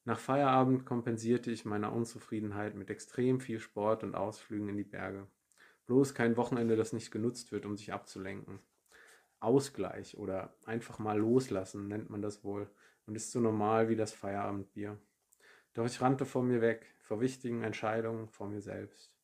Nach 0.03 0.19
Feierabend 0.19 0.85
kompensierte 0.85 1.51
ich 1.51 1.63
meine 1.63 1.91
Unzufriedenheit 1.91 2.75
mit 2.75 2.89
extrem 2.89 3.39
viel 3.39 3.59
Sport 3.59 4.03
und 4.03 4.15
Ausflügen 4.15 4.67
in 4.69 4.77
die 4.77 4.83
Berge. 4.83 5.27
Bloß 5.85 6.13
kein 6.13 6.37
Wochenende, 6.37 6.75
das 6.75 6.91
nicht 6.91 7.11
genutzt 7.11 7.51
wird, 7.51 7.65
um 7.65 7.77
sich 7.77 7.93
abzulenken. 7.93 8.59
Ausgleich 9.41 10.17
oder 10.17 10.55
einfach 10.65 10.99
mal 10.99 11.17
loslassen 11.17 11.87
nennt 11.87 12.09
man 12.09 12.21
das 12.21 12.43
wohl 12.43 12.69
und 13.05 13.15
ist 13.15 13.31
so 13.31 13.39
normal 13.39 13.89
wie 13.89 13.95
das 13.95 14.13
Feierabendbier. 14.13 14.97
Doch 15.73 15.85
ich 15.85 16.01
rannte 16.01 16.25
vor 16.25 16.43
mir 16.43 16.61
weg, 16.61 16.93
vor 16.99 17.21
wichtigen 17.21 17.63
Entscheidungen, 17.63 18.27
vor 18.27 18.47
mir 18.47 18.61
selbst. 18.61 19.15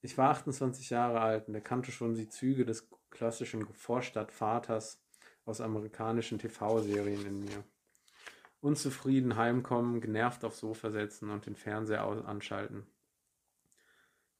Ich 0.00 0.18
war 0.18 0.30
28 0.30 0.90
Jahre 0.90 1.20
alt 1.20 1.48
und 1.48 1.54
erkannte 1.54 1.92
schon 1.92 2.14
die 2.14 2.28
Züge 2.28 2.66
des 2.66 2.90
klassischen 3.10 3.66
Vorstadtvaters 3.72 5.02
aus 5.46 5.60
amerikanischen 5.60 6.38
TV-Serien 6.38 7.24
in 7.24 7.40
mir. 7.44 7.64
Unzufrieden 8.60 9.36
heimkommen, 9.36 10.00
genervt 10.00 10.44
aufs 10.44 10.60
Sofa 10.60 10.90
setzen 10.90 11.30
und 11.30 11.46
den 11.46 11.54
Fernseher 11.54 12.02
anschalten. 12.02 12.86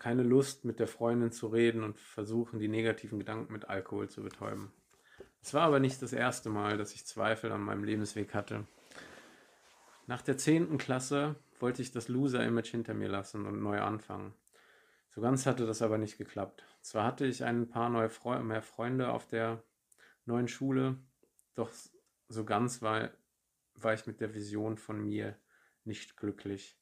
Keine 0.05 0.23
Lust, 0.23 0.67
mit 0.67 0.81
der 0.81 0.87
Freundin 0.87 1.33
zu 1.33 1.47
reden 1.47 1.83
und 1.83 1.99
versuchen, 1.99 2.59
die 2.59 2.69
negativen 2.69 3.19
Gedanken 3.19 3.51
mit 3.51 3.71
Alkohol 3.71 4.11
zu 4.11 4.23
betäuben. 4.23 4.71
Es 5.41 5.55
war 5.55 5.63
aber 5.63 5.81
nicht 5.81 6.03
das 6.03 6.13
erste 6.13 6.51
Mal, 6.51 6.77
dass 6.77 6.95
ich 6.95 7.07
Zweifel 7.07 7.51
an 7.51 7.63
meinem 7.63 7.85
Lebensweg 7.85 8.35
hatte. 8.35 8.67
Nach 10.07 10.21
der 10.21 10.37
zehnten 10.37 10.77
Klasse 10.77 11.37
wollte 11.59 11.81
ich 11.81 11.91
das 11.91 12.09
Loser-Image 12.09 12.71
hinter 12.73 12.93
mir 12.93 13.09
lassen 13.09 13.47
und 13.47 13.63
neu 13.63 13.81
anfangen. 13.81 14.35
So 15.09 15.23
ganz 15.23 15.47
hatte 15.47 15.65
das 15.65 15.81
aber 15.81 15.97
nicht 15.97 16.19
geklappt. 16.19 16.67
Zwar 16.83 17.07
hatte 17.07 17.25
ich 17.25 17.43
ein 17.43 17.67
paar 17.67 17.89
neue 17.89 18.11
Fre 18.11 18.45
mehr 18.45 18.61
Freunde 18.61 19.09
auf 19.09 19.27
der 19.27 19.63
neuen 20.27 20.49
Schule, 20.49 20.99
Doch 21.55 21.71
so 22.29 22.45
ganz 22.45 22.83
war, 22.83 23.09
war 23.75 23.95
ich 23.95 24.07
mit 24.07 24.21
der 24.21 24.35
Vision 24.35 24.77
von 24.77 25.03
mir 25.03 25.39
nicht 25.85 26.19
glücklich. 26.19 26.77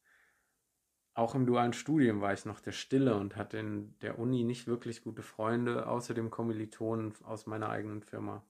Auch 1.14 1.35
im 1.35 1.45
dualen 1.45 1.75
Studium 1.75 2.23
war 2.23 2.33
ich 2.33 2.47
noch 2.47 2.61
der 2.61 2.73
Stille 2.73 3.14
und 3.16 3.37
hatte 3.37 3.59
in 3.59 3.95
der 4.00 4.19
Uni 4.19 4.45
nicht 4.45 4.66
wirklich 4.66 5.04
gute 5.04 5.23
Freunde, 5.23 5.87
außer 5.87 6.14
dem 6.14 6.31
Kommilitonen 6.31 7.12
aus 7.25 7.47
meiner 7.47 7.69
eigenen 7.69 8.02
Firma. 8.02 8.42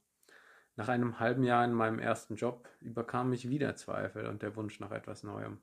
Nach 0.76 0.88
einem 0.88 1.18
halben 1.18 1.42
Jahr 1.42 1.64
in 1.64 1.72
meinem 1.72 1.98
ersten 1.98 2.36
Job 2.36 2.68
überkam 2.80 3.30
mich 3.30 3.48
wieder 3.48 3.74
Zweifel 3.74 4.26
und 4.26 4.42
der 4.42 4.54
Wunsch 4.54 4.78
nach 4.78 4.92
etwas 4.92 5.24
Neuem. 5.24 5.58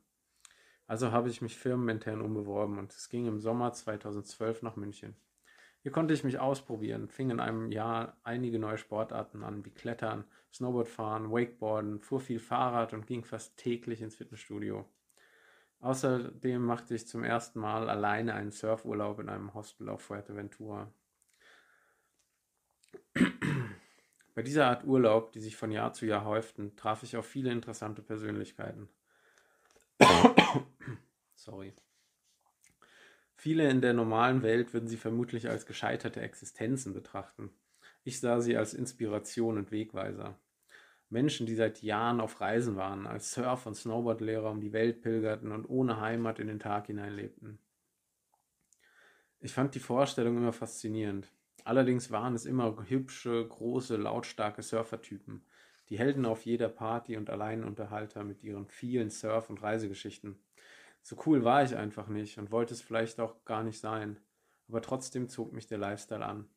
Also 0.86 1.10
habe 1.10 1.30
ich 1.30 1.40
mich 1.40 1.56
firmenintern 1.56 2.20
umbeworben 2.20 2.78
und 2.78 2.92
es 2.92 3.08
ging 3.08 3.26
im 3.26 3.40
Sommer 3.40 3.72
2012 3.72 4.62
nach 4.62 4.76
München. 4.76 5.16
Hier 5.82 5.92
konnte 5.92 6.12
ich 6.12 6.22
mich 6.22 6.38
ausprobieren, 6.38 7.08
fing 7.08 7.30
in 7.30 7.40
einem 7.40 7.72
Jahr 7.72 8.18
einige 8.24 8.58
neue 8.58 8.76
Sportarten 8.76 9.42
an, 9.42 9.64
wie 9.64 9.70
Klettern, 9.70 10.24
Snowboardfahren, 10.52 11.32
Wakeboarden, 11.32 12.00
fuhr 12.00 12.20
viel 12.20 12.40
Fahrrad 12.40 12.92
und 12.92 13.06
ging 13.06 13.24
fast 13.24 13.56
täglich 13.56 14.02
ins 14.02 14.16
Fitnessstudio. 14.16 14.84
Außerdem 15.80 16.62
machte 16.62 16.94
ich 16.94 17.08
zum 17.08 17.24
ersten 17.24 17.60
Mal 17.60 17.88
alleine 17.88 18.34
einen 18.34 18.52
Surfurlaub 18.52 19.18
in 19.18 19.30
einem 19.30 19.54
Hostel 19.54 19.88
auf 19.88 20.02
Fuerteventura. 20.02 20.92
Bei 24.34 24.42
dieser 24.42 24.66
Art 24.66 24.84
Urlaub, 24.84 25.32
die 25.32 25.40
sich 25.40 25.56
von 25.56 25.72
Jahr 25.72 25.92
zu 25.92 26.06
Jahr 26.06 26.24
häuften, 26.24 26.76
traf 26.76 27.02
ich 27.02 27.16
auf 27.16 27.26
viele 27.26 27.50
interessante 27.50 28.02
Persönlichkeiten. 28.02 28.88
Sorry. 31.34 31.72
Viele 33.34 33.68
in 33.70 33.80
der 33.80 33.94
normalen 33.94 34.42
Welt 34.42 34.74
würden 34.74 34.88
sie 34.88 34.98
vermutlich 34.98 35.48
als 35.48 35.64
gescheiterte 35.64 36.20
Existenzen 36.20 36.92
betrachten. 36.92 37.50
Ich 38.04 38.20
sah 38.20 38.40
sie 38.40 38.56
als 38.56 38.74
Inspiration 38.74 39.56
und 39.56 39.70
Wegweiser. 39.72 40.38
Menschen, 41.10 41.44
die 41.44 41.56
seit 41.56 41.82
Jahren 41.82 42.20
auf 42.20 42.40
Reisen 42.40 42.76
waren, 42.76 43.06
als 43.06 43.32
Surf- 43.32 43.66
und 43.66 43.74
Snowboardlehrer 43.74 44.50
um 44.50 44.60
die 44.60 44.72
Welt 44.72 45.02
pilgerten 45.02 45.50
und 45.50 45.66
ohne 45.66 46.00
Heimat 46.00 46.38
in 46.38 46.46
den 46.46 46.60
Tag 46.60 46.86
hinein 46.86 47.14
lebten. 47.14 47.58
Ich 49.40 49.52
fand 49.52 49.74
die 49.74 49.80
Vorstellung 49.80 50.36
immer 50.36 50.52
faszinierend. 50.52 51.32
Allerdings 51.64 52.10
waren 52.10 52.34
es 52.34 52.46
immer 52.46 52.84
hübsche, 52.88 53.46
große, 53.46 53.96
lautstarke 53.96 54.62
Surfertypen, 54.62 55.42
die 55.88 55.98
Helden 55.98 56.24
auf 56.24 56.44
jeder 56.44 56.68
Party 56.68 57.16
und 57.16 57.28
Alleinunterhalter 57.28 58.22
mit 58.22 58.42
ihren 58.44 58.66
vielen 58.68 59.10
Surf- 59.10 59.50
und 59.50 59.62
Reisegeschichten. 59.62 60.38
So 61.02 61.16
cool 61.26 61.44
war 61.44 61.64
ich 61.64 61.74
einfach 61.76 62.06
nicht 62.08 62.38
und 62.38 62.52
wollte 62.52 62.74
es 62.74 62.82
vielleicht 62.82 63.18
auch 63.18 63.44
gar 63.44 63.64
nicht 63.64 63.80
sein, 63.80 64.18
aber 64.68 64.80
trotzdem 64.80 65.28
zog 65.28 65.52
mich 65.52 65.66
der 65.66 65.78
Lifestyle 65.78 66.24
an. 66.24 66.48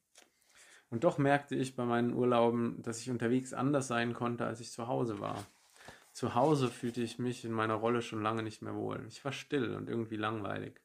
Und 0.93 1.03
doch 1.03 1.17
merkte 1.17 1.55
ich 1.55 1.75
bei 1.75 1.85
meinen 1.85 2.13
Urlauben, 2.13 2.79
dass 2.83 2.99
ich 2.99 3.09
unterwegs 3.09 3.51
anders 3.51 3.87
sein 3.87 4.13
konnte, 4.13 4.45
als 4.45 4.59
ich 4.59 4.69
zu 4.69 4.87
Hause 4.87 5.19
war. 5.19 5.43
Zu 6.11 6.35
Hause 6.35 6.69
fühlte 6.69 7.01
ich 7.01 7.17
mich 7.17 7.43
in 7.43 7.51
meiner 7.51 7.73
Rolle 7.73 8.03
schon 8.03 8.21
lange 8.21 8.43
nicht 8.43 8.61
mehr 8.61 8.75
wohl. 8.75 9.03
Ich 9.07 9.25
war 9.25 9.31
still 9.31 9.73
und 9.73 9.89
irgendwie 9.89 10.17
langweilig. 10.17 10.79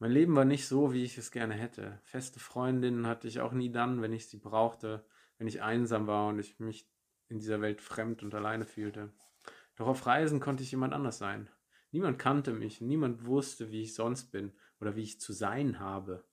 Mein 0.00 0.10
Leben 0.10 0.34
war 0.34 0.44
nicht 0.44 0.66
so, 0.66 0.92
wie 0.92 1.04
ich 1.04 1.16
es 1.16 1.30
gerne 1.30 1.54
hätte. 1.54 2.00
Feste 2.02 2.40
Freundinnen 2.40 3.06
hatte 3.06 3.28
ich 3.28 3.38
auch 3.38 3.52
nie 3.52 3.70
dann, 3.70 4.02
wenn 4.02 4.12
ich 4.12 4.26
sie 4.26 4.38
brauchte, 4.38 5.06
wenn 5.38 5.46
ich 5.46 5.62
einsam 5.62 6.08
war 6.08 6.26
und 6.26 6.40
ich 6.40 6.58
mich 6.58 6.90
in 7.28 7.38
dieser 7.38 7.60
Welt 7.60 7.80
fremd 7.80 8.24
und 8.24 8.34
alleine 8.34 8.64
fühlte. 8.64 9.12
Doch 9.76 9.86
auf 9.86 10.04
Reisen 10.06 10.40
konnte 10.40 10.64
ich 10.64 10.72
jemand 10.72 10.92
anders 10.92 11.18
sein. 11.18 11.48
Niemand 11.92 12.18
kannte 12.18 12.52
mich, 12.52 12.80
niemand 12.80 13.26
wusste, 13.26 13.70
wie 13.70 13.82
ich 13.82 13.94
sonst 13.94 14.32
bin 14.32 14.52
oder 14.80 14.96
wie 14.96 15.04
ich 15.04 15.20
zu 15.20 15.32
sein 15.32 15.78
habe. 15.78 16.24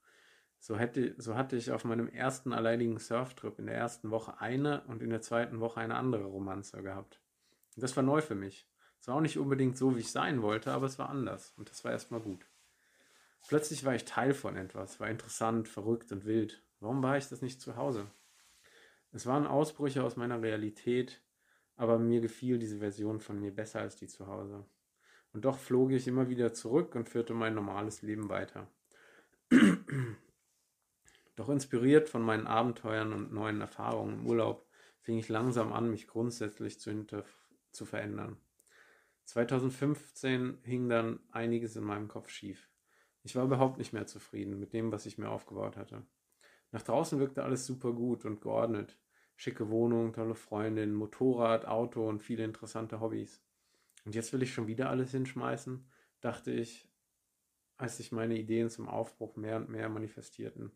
So, 0.66 0.78
hätte, 0.78 1.14
so 1.18 1.36
hatte 1.36 1.58
ich 1.58 1.72
auf 1.72 1.84
meinem 1.84 2.08
ersten 2.08 2.54
alleinigen 2.54 2.98
Surftrip 2.98 3.60
in 3.60 3.66
der 3.66 3.76
ersten 3.76 4.12
Woche 4.12 4.40
eine 4.40 4.86
und 4.86 5.02
in 5.02 5.10
der 5.10 5.20
zweiten 5.20 5.60
Woche 5.60 5.82
eine 5.82 5.96
andere 5.96 6.24
Romanze 6.24 6.82
gehabt. 6.82 7.20
Und 7.76 7.84
das 7.84 7.98
war 7.98 8.04
neu 8.04 8.22
für 8.22 8.36
mich. 8.36 8.66
Es 8.98 9.10
war 9.10 9.16
auch 9.16 9.22
nicht 9.22 9.38
unbedingt 9.38 9.78
so, 9.78 9.94
wie 9.98 10.00
ich 10.00 10.14
sein 10.14 10.42
wollte, 10.42 10.72
aber 10.72 10.86
es 10.86 10.98
war 10.98 11.10
anders 11.10 11.54
und 11.58 11.70
das 11.70 11.84
war 11.84 11.92
erstmal 11.92 12.22
gut. 12.22 12.48
Plötzlich 13.46 13.84
war 13.84 13.94
ich 13.94 14.06
Teil 14.06 14.34
von 14.34 14.56
etwas, 14.56 15.02
war 15.02 15.10
interessant, 15.10 15.68
verrückt 15.68 16.14
und 16.14 16.24
wild. 16.24 16.64
Warum 16.80 17.04
war 17.04 17.18
ich 17.18 17.28
das 17.28 17.42
nicht 17.42 17.60
zu 17.60 17.76
Hause? 17.76 18.08
Es 19.12 19.26
waren 19.26 19.46
Ausbrüche 19.46 20.02
aus 20.02 20.16
meiner 20.16 20.42
Realität, 20.42 21.22
aber 21.76 22.00
mir 22.00 22.22
gefiel 22.22 22.58
diese 22.58 22.78
Version 22.78 23.20
von 23.20 23.38
mir 23.38 23.54
besser 23.54 23.82
als 23.82 23.98
die 23.98 24.08
zu 24.08 24.28
Hause. 24.28 24.66
Und 25.34 25.44
doch 25.44 25.58
flog 25.58 25.92
ich 25.92 26.08
immer 26.08 26.30
wieder 26.30 26.54
zurück 26.54 26.96
und 26.96 27.10
führte 27.10 27.34
mein 27.34 27.54
normales 27.54 28.02
Leben 28.02 28.30
weiter. 28.30 28.70
Doch 31.36 31.50
inspiriert 31.50 32.10
von 32.10 32.22
meinen 32.22 32.48
Abenteuern 32.48 33.14
und 33.14 33.34
neuen 33.34 33.62
Erfahrungen 33.62 34.20
im 34.20 34.28
Urlaub 34.28 34.68
fing 35.02 35.18
ich 35.18 35.30
langsam 35.30 35.74
an, 35.74 35.90
mich 35.90 36.08
grundsätzlich 36.08 36.80
zu, 36.80 37.06
zu 37.72 37.86
verändern. 37.86 38.38
2015 39.26 40.60
hing 40.64 40.90
dann 40.90 41.20
einiges 41.32 41.76
in 41.76 41.84
meinem 41.84 42.08
Kopf 42.08 42.30
schief. 42.30 42.70
Ich 43.24 43.36
war 43.36 43.46
überhaupt 43.46 43.78
nicht 43.78 43.94
mehr 43.94 44.06
zufrieden 44.06 44.60
mit 44.60 44.74
dem, 44.74 44.92
was 44.92 45.06
ich 45.06 45.18
mir 45.18 45.30
aufgebaut 45.30 45.78
hatte. 45.78 46.06
Nach 46.72 46.82
draußen 46.82 47.20
wirkte 47.20 47.44
alles 47.44 47.66
super 47.66 47.94
gut 47.94 48.26
und 48.26 48.42
geordnet. 48.42 48.98
Schicke 49.36 49.70
Wohnung, 49.70 50.14
tolle 50.14 50.36
Freundin, 50.36 50.94
Motorrad, 50.94 51.66
Auto 51.66 52.08
und 52.08 52.22
viele 52.22 52.44
interessante 52.44 53.00
Hobbys. 53.00 53.42
Und 54.06 54.16
jetzt 54.16 54.34
will 54.34 54.44
ich 54.44 54.54
schon 54.54 54.68
wieder 54.68 54.90
alles 54.90 55.12
hinschmeißen, 55.12 55.88
dachte 56.22 56.52
ich, 56.52 56.90
als 57.78 57.98
sich 57.98 58.12
meine 58.12 58.38
Ideen 58.38 58.70
zum 58.70 58.88
Aufbruch 58.88 59.36
mehr 59.36 59.58
und 59.58 59.70
mehr 59.70 59.90
manifestierten. 59.90 60.72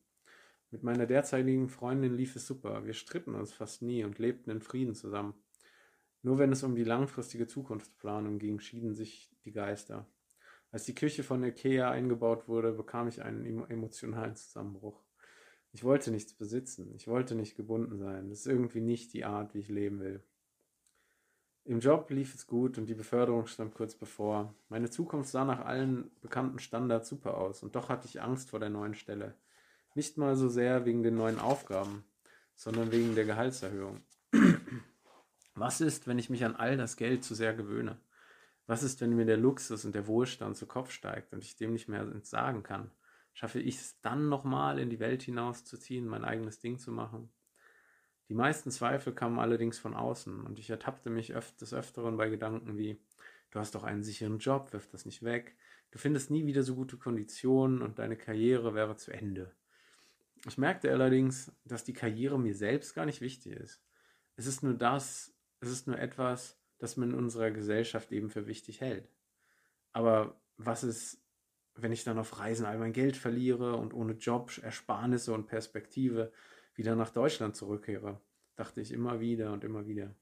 Mit 0.69 0.83
meiner 0.83 1.05
derzeitigen 1.05 1.69
Freundin 1.69 2.15
lief 2.15 2.35
es 2.35 2.45
super. 2.45 2.85
Wir 2.85 2.93
stritten 2.93 3.35
uns 3.35 3.53
fast 3.53 3.81
nie 3.81 4.03
und 4.03 4.19
lebten 4.19 4.51
in 4.51 4.61
Frieden 4.61 4.95
zusammen. 4.95 5.33
Nur 6.23 6.39
wenn 6.39 6.51
es 6.51 6.63
um 6.63 6.75
die 6.75 6.83
langfristige 6.83 7.47
Zukunftsplanung 7.47 8.37
ging, 8.37 8.59
schieden 8.59 8.93
sich 8.93 9.31
die 9.45 9.53
Geister. 9.53 10.07
Als 10.71 10.83
die 10.83 10.95
Küche 10.95 11.23
von 11.23 11.43
Ikea 11.43 11.89
eingebaut 11.89 12.47
wurde, 12.49 12.73
bekam 12.73 13.07
ich 13.07 13.21
einen 13.21 13.69
emotionalen 13.69 14.35
Zusammenbruch. 14.35 15.01
Ich 15.71 15.83
wollte 15.83 16.11
nichts 16.11 16.33
besitzen, 16.33 16.93
ich 16.95 17.07
wollte 17.07 17.35
nicht 17.35 17.55
gebunden 17.55 17.97
sein. 17.97 18.29
Das 18.29 18.39
ist 18.39 18.47
irgendwie 18.47 18.81
nicht 18.81 19.13
die 19.13 19.23
Art, 19.23 19.53
wie 19.53 19.59
ich 19.59 19.69
leben 19.69 19.99
will. 19.99 20.23
Im 21.63 21.79
Job 21.79 22.09
lief 22.09 22.33
es 22.33 22.47
gut 22.47 22.77
und 22.77 22.87
die 22.87 22.95
Beförderung 22.95 23.45
stand 23.47 23.73
kurz 23.73 23.95
bevor. 23.95 24.55
Meine 24.69 24.89
Zukunft 24.89 25.29
sah 25.29 25.45
nach 25.45 25.65
allen 25.65 26.11
bekannten 26.21 26.59
Standards 26.59 27.09
super 27.09 27.37
aus 27.37 27.63
und 27.63 27.75
doch 27.75 27.89
hatte 27.89 28.07
ich 28.07 28.21
Angst 28.21 28.49
vor 28.49 28.59
der 28.59 28.69
neuen 28.69 28.93
Stelle. 28.93 29.35
Nicht 29.97 30.15
mal 30.15 30.35
so 30.35 30.47
sehr 30.47 30.85
wegen 30.85 31.01
den 31.01 31.15
neuen 31.15 31.39
Aufgaben, 31.39 32.03
sondern 32.55 32.91
wegen 32.91 33.15
der 33.15 33.25
Gehaltserhöhung. 33.25 34.03
Was 35.55 35.81
ist, 35.81 36.05
wenn 36.05 36.19
ich 36.19 36.29
mich 36.29 36.45
an 36.45 36.55
all 36.55 36.77
das 36.77 36.97
Geld 36.97 37.23
zu 37.23 37.33
sehr 37.33 37.55
gewöhne? 37.55 37.99
Was 38.67 38.83
ist, 38.83 39.01
wenn 39.01 39.15
mir 39.15 39.25
der 39.25 39.37
Luxus 39.37 39.85
und 39.85 39.95
der 39.95 40.05
Wohlstand 40.05 40.55
zu 40.55 40.67
Kopf 40.67 40.91
steigt 40.91 41.33
und 41.33 41.43
ich 41.43 41.55
dem 41.55 41.73
nicht 41.73 41.89
mehr 41.89 42.01
entsagen 42.01 42.61
kann? 42.61 42.91
Schaffe 43.33 43.59
ich 43.59 43.77
es 43.77 43.99
dann 44.01 44.29
nochmal 44.29 44.77
in 44.77 44.91
die 44.91 44.99
Welt 44.99 45.23
hinauszuziehen, 45.23 46.07
mein 46.07 46.23
eigenes 46.23 46.59
Ding 46.59 46.77
zu 46.77 46.91
machen? 46.91 47.31
Die 48.29 48.35
meisten 48.35 48.69
Zweifel 48.69 49.15
kamen 49.15 49.39
allerdings 49.39 49.79
von 49.79 49.95
außen 49.95 50.41
und 50.41 50.59
ich 50.59 50.69
ertappte 50.69 51.09
mich 51.09 51.33
öf 51.33 51.55
des 51.55 51.73
Öfteren 51.73 52.17
bei 52.17 52.29
Gedanken 52.29 52.77
wie, 52.77 53.01
du 53.49 53.57
hast 53.57 53.73
doch 53.73 53.83
einen 53.83 54.03
sicheren 54.03 54.37
Job, 54.37 54.73
wirf 54.73 54.87
das 54.89 55.07
nicht 55.07 55.23
weg, 55.23 55.57
du 55.89 55.97
findest 55.97 56.29
nie 56.29 56.45
wieder 56.45 56.61
so 56.61 56.75
gute 56.75 56.97
Konditionen 56.97 57.81
und 57.81 57.97
deine 57.97 58.15
Karriere 58.15 58.75
wäre 58.75 58.95
zu 58.95 59.11
Ende. 59.11 59.55
Ich 60.45 60.57
merkte 60.57 60.91
allerdings, 60.91 61.51
dass 61.65 61.83
die 61.83 61.93
Karriere 61.93 62.39
mir 62.39 62.55
selbst 62.55 62.93
gar 62.93 63.05
nicht 63.05 63.21
wichtig 63.21 63.53
ist. 63.53 63.81
Es 64.35 64.45
ist 64.45 64.63
nur 64.63 64.73
das, 64.73 65.33
es 65.59 65.69
ist 65.69 65.87
nur 65.87 65.97
etwas, 65.97 66.59
das 66.77 66.97
man 66.97 67.09
in 67.09 67.15
unserer 67.15 67.51
Gesellschaft 67.51 68.11
eben 68.11 68.29
für 68.29 68.47
wichtig 68.47 68.81
hält. 68.81 69.09
Aber 69.93 70.39
was 70.57 70.83
ist, 70.83 71.23
wenn 71.75 71.91
ich 71.91 72.03
dann 72.03 72.19
auf 72.19 72.39
Reisen 72.39 72.65
all 72.65 72.77
mein 72.77 72.93
Geld 72.93 73.17
verliere 73.17 73.75
und 73.77 73.93
ohne 73.93 74.13
Job, 74.13 74.51
Ersparnisse 74.61 75.33
und 75.33 75.47
Perspektive 75.47 76.31
wieder 76.75 76.95
nach 76.95 77.09
Deutschland 77.09 77.55
zurückkehre? 77.55 78.21
Dachte 78.55 78.81
ich 78.81 78.91
immer 78.91 79.19
wieder 79.19 79.53
und 79.53 79.63
immer 79.63 79.87
wieder. 79.87 80.15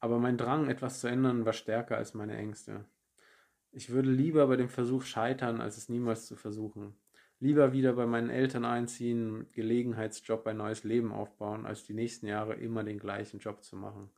Aber 0.00 0.18
mein 0.18 0.36
Drang, 0.36 0.68
etwas 0.68 1.00
zu 1.00 1.06
ändern, 1.06 1.44
war 1.44 1.52
stärker 1.52 1.96
als 1.96 2.14
meine 2.14 2.36
Ängste. 2.36 2.86
Ich 3.70 3.90
würde 3.90 4.10
lieber 4.10 4.46
bei 4.48 4.56
dem 4.56 4.68
Versuch 4.68 5.02
scheitern, 5.04 5.60
als 5.60 5.76
es 5.76 5.88
niemals 5.88 6.26
zu 6.26 6.36
versuchen. 6.36 6.94
Lieber 7.42 7.72
wieder 7.72 7.92
bei 7.92 8.06
meinen 8.06 8.30
Eltern 8.30 8.64
einziehen, 8.64 9.46
Gelegenheitsjob, 9.52 10.46
ein 10.46 10.56
neues 10.56 10.84
Leben 10.84 11.12
aufbauen, 11.12 11.66
als 11.66 11.84
die 11.84 11.92
nächsten 11.92 12.26
Jahre 12.26 12.54
immer 12.54 12.84
den 12.84 12.98
gleichen 12.98 13.40
Job 13.40 13.62
zu 13.62 13.76
machen 13.76 14.10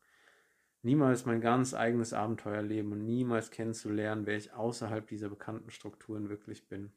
niemals 0.84 1.24
mein 1.24 1.40
ganz 1.40 1.74
eigenes 1.74 2.12
Abenteuer 2.12 2.62
leben 2.62 2.92
und 2.92 3.04
niemals 3.04 3.50
kennenzulernen, 3.50 4.26
wer 4.26 4.36
ich 4.36 4.52
außerhalb 4.52 5.06
dieser 5.06 5.28
bekannten 5.28 5.70
Strukturen 5.70 6.28
wirklich 6.28 6.68
bin. 6.68 6.92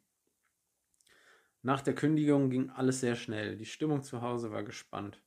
Nach 1.63 1.81
der 1.81 1.95
Kündigung 1.95 2.49
ging 2.49 2.69
alles 2.69 2.99
sehr 2.99 3.15
schnell. 3.15 3.57
Die 3.57 3.65
Stimmung 3.65 4.03
zu 4.03 4.21
Hause 4.21 4.51
war 4.51 4.63
gespannt. 4.63 5.21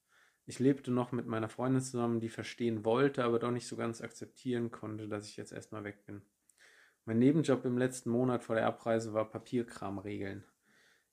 Ich 0.46 0.58
lebte 0.58 0.90
noch 0.90 1.12
mit 1.12 1.26
meiner 1.26 1.48
Freundin 1.48 1.82
zusammen, 1.82 2.20
die 2.20 2.28
verstehen 2.28 2.84
wollte, 2.84 3.24
aber 3.24 3.38
doch 3.38 3.50
nicht 3.50 3.66
so 3.66 3.76
ganz 3.76 4.00
akzeptieren 4.00 4.70
konnte, 4.70 5.08
dass 5.08 5.26
ich 5.26 5.36
jetzt 5.36 5.52
erstmal 5.52 5.84
weg 5.84 6.04
bin. 6.06 6.22
Mein 7.04 7.18
Nebenjob 7.18 7.64
im 7.64 7.78
letzten 7.78 8.10
Monat 8.10 8.44
vor 8.44 8.56
der 8.56 8.66
Abreise 8.66 9.12
war 9.12 9.30
Papierkram 9.30 9.98
regeln. 9.98 10.44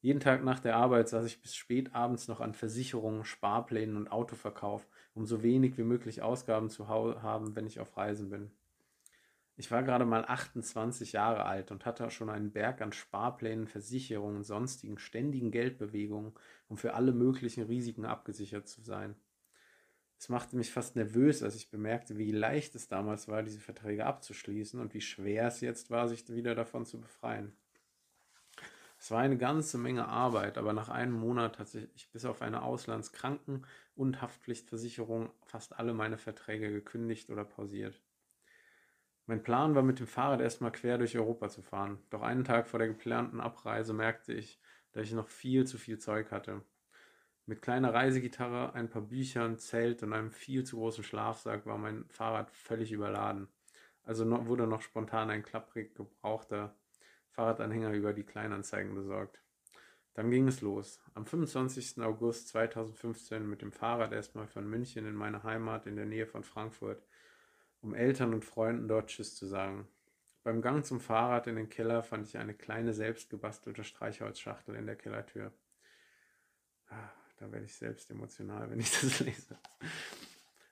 Jeden 0.01 0.19
Tag 0.19 0.43
nach 0.43 0.59
der 0.59 0.75
Arbeit 0.75 1.09
saß 1.09 1.25
ich 1.25 1.41
bis 1.41 1.55
spät 1.55 1.95
abends 1.95 2.27
noch 2.27 2.39
an 2.39 2.53
Versicherungen, 2.53 3.25
Sparplänen 3.25 3.97
und 3.97 4.11
Autoverkauf, 4.11 4.87
um 5.15 5.25
so 5.25 5.41
wenig 5.41 5.77
wie 5.77 5.83
möglich 5.83 6.21
Ausgaben 6.21 6.69
zu 6.69 6.87
haben, 6.87 7.55
wenn 7.55 7.65
ich 7.65 7.79
auf 7.79 7.97
Reisen 7.97 8.29
bin. 8.29 8.51
Ich 9.59 9.71
war 9.71 9.81
gerade 9.81 10.05
mal 10.05 10.23
28 10.23 11.13
Jahre 11.13 11.45
alt 11.45 11.71
und 11.71 11.87
hatte 11.87 12.11
schon 12.11 12.29
einen 12.29 12.51
Berg 12.51 12.79
an 12.81 12.93
Sparplänen, 12.93 13.65
Versicherungen 13.65 14.43
sonstigen 14.43 14.99
ständigen 14.99 15.49
Geldbewegungen, 15.49 16.33
um 16.67 16.77
für 16.77 16.93
alle 16.93 17.11
möglichen 17.11 17.63
Risiken 17.63 18.05
abgesichert 18.05 18.67
zu 18.67 18.81
sein. 18.81 19.15
Es 20.19 20.29
machte 20.29 20.55
mich 20.55 20.71
fast 20.71 20.95
nervös, 20.95 21.41
als 21.41 21.55
ich 21.55 21.71
bemerkte, 21.71 22.19
wie 22.19 22.31
leicht 22.31 22.75
es 22.75 22.87
damals 22.87 23.27
war, 23.27 23.41
diese 23.41 23.59
Verträge 23.59 24.05
abzuschließen 24.05 24.79
und 24.79 24.93
wie 24.93 25.01
schwer 25.01 25.47
es 25.47 25.61
jetzt 25.61 25.89
war, 25.89 26.07
sich 26.07 26.29
wieder 26.29 26.53
davon 26.53 26.85
zu 26.85 26.99
befreien. 26.99 27.51
Es 28.99 29.11
war 29.11 29.19
eine 29.19 29.37
ganze 29.37 29.77
Menge 29.77 30.07
Arbeit, 30.07 30.57
aber 30.57 30.73
nach 30.73 30.89
einem 30.89 31.13
Monat 31.13 31.59
hatte 31.59 31.87
ich 31.95 32.11
bis 32.11 32.25
auf 32.25 32.41
eine 32.41 32.63
Auslandskranken- 32.63 33.65
und 33.95 34.21
Haftpflichtversicherung 34.21 35.31
fast 35.45 35.77
alle 35.77 35.93
meine 35.93 36.17
Verträge 36.17 36.71
gekündigt 36.71 37.29
oder 37.29 37.45
pausiert. 37.45 38.01
Mein 39.27 39.43
Plan 39.43 39.75
war, 39.75 39.83
mit 39.83 39.99
dem 39.99 40.07
Fahrrad 40.07 40.41
erstmal 40.41 40.71
quer 40.71 40.97
durch 40.97 41.17
Europa 41.17 41.49
zu 41.49 41.61
fahren. 41.61 41.99
Doch 42.09 42.21
einen 42.21 42.45
Tag 42.45 42.67
vor 42.67 42.79
der 42.79 42.87
geplanten 42.87 43.41
Abreise 43.41 43.93
merkte 43.93 44.33
ich, 44.33 44.59
dass 44.93 45.03
ich 45.03 45.13
noch 45.13 45.27
viel 45.27 45.67
zu 45.67 45.77
viel 45.77 45.99
Zeug 45.99 46.31
hatte. 46.31 46.63
Mit 47.45 47.61
kleiner 47.61 47.93
Reisegitarre, 47.93 48.73
ein 48.73 48.89
paar 48.89 49.01
Büchern, 49.01 49.57
Zelt 49.57 50.01
und 50.01 50.13
einem 50.13 50.31
viel 50.31 50.63
zu 50.63 50.77
großen 50.77 51.03
Schlafsack 51.03 51.65
war 51.65 51.77
mein 51.77 52.05
Fahrrad 52.09 52.51
völlig 52.51 52.91
überladen. 52.91 53.47
Also 54.03 54.25
wurde 54.47 54.65
noch 54.65 54.81
spontan 54.81 55.29
ein 55.29 55.43
klapprig 55.43 55.93
gebrauchter 55.95 56.73
Fahrradanhänger 57.37 57.91
über 57.91 58.13
die 58.13 58.23
Kleinanzeigen 58.23 58.95
besorgt. 58.95 59.39
Dann 60.15 60.31
ging 60.31 60.47
es 60.47 60.61
los. 60.61 60.99
Am 61.13 61.27
25. 61.27 62.01
August 62.01 62.47
2015 62.47 63.47
mit 63.47 63.61
dem 63.61 63.71
Fahrrad 63.71 64.11
erstmal 64.11 64.47
von 64.47 64.67
München 64.67 65.05
in 65.05 65.13
meine 65.13 65.43
Heimat 65.43 65.85
in 65.85 65.95
der 65.95 66.07
Nähe 66.07 66.25
von 66.25 66.43
Frankfurt 66.43 67.05
um 67.81 67.93
Eltern 67.93 68.33
und 68.33 68.43
Freunden 68.43 68.87
dort 68.87 69.11
Tschüss 69.11 69.35
zu 69.35 69.45
sagen. 69.45 69.87
Beim 70.43 70.63
Gang 70.63 70.83
zum 70.83 70.99
Fahrrad 70.99 71.45
in 71.45 71.57
den 71.57 71.69
Keller 71.69 72.01
fand 72.01 72.25
ich 72.25 72.39
eine 72.39 72.55
kleine 72.55 72.91
selbstgebastelte 72.91 73.83
Streichholzschachtel 73.83 74.73
in 74.73 74.87
der 74.87 74.95
Kellertür. 74.95 75.53
Ah, 76.89 77.11
da 77.37 77.51
werde 77.51 77.65
ich 77.65 77.75
selbst 77.75 78.09
emotional, 78.09 78.71
wenn 78.71 78.79
ich 78.79 78.89
das 79.01 79.19
lese. 79.19 79.59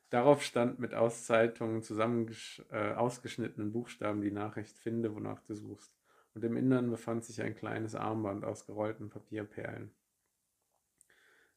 Darauf 0.10 0.42
stand 0.42 0.80
mit 0.80 0.96
aus 0.96 1.26
Zeitungen 1.26 1.84
zusammengesch 1.84 2.64
äh, 2.72 2.94
ausgeschnittenen 2.94 3.72
Buchstaben 3.72 4.22
die 4.22 4.32
Nachricht 4.32 4.80
Finde, 4.80 5.14
wonach 5.14 5.42
du 5.44 5.54
suchst. 5.54 5.96
Und 6.36 6.44
im 6.44 6.58
Innern 6.58 6.92
befand 6.92 7.24
sich 7.24 7.42
ein 7.42 7.56
kleines 7.56 7.96
Armband 7.96 8.44
aus 8.44 8.66
gerollten 8.66 9.10
Papierperlen. 9.10 9.92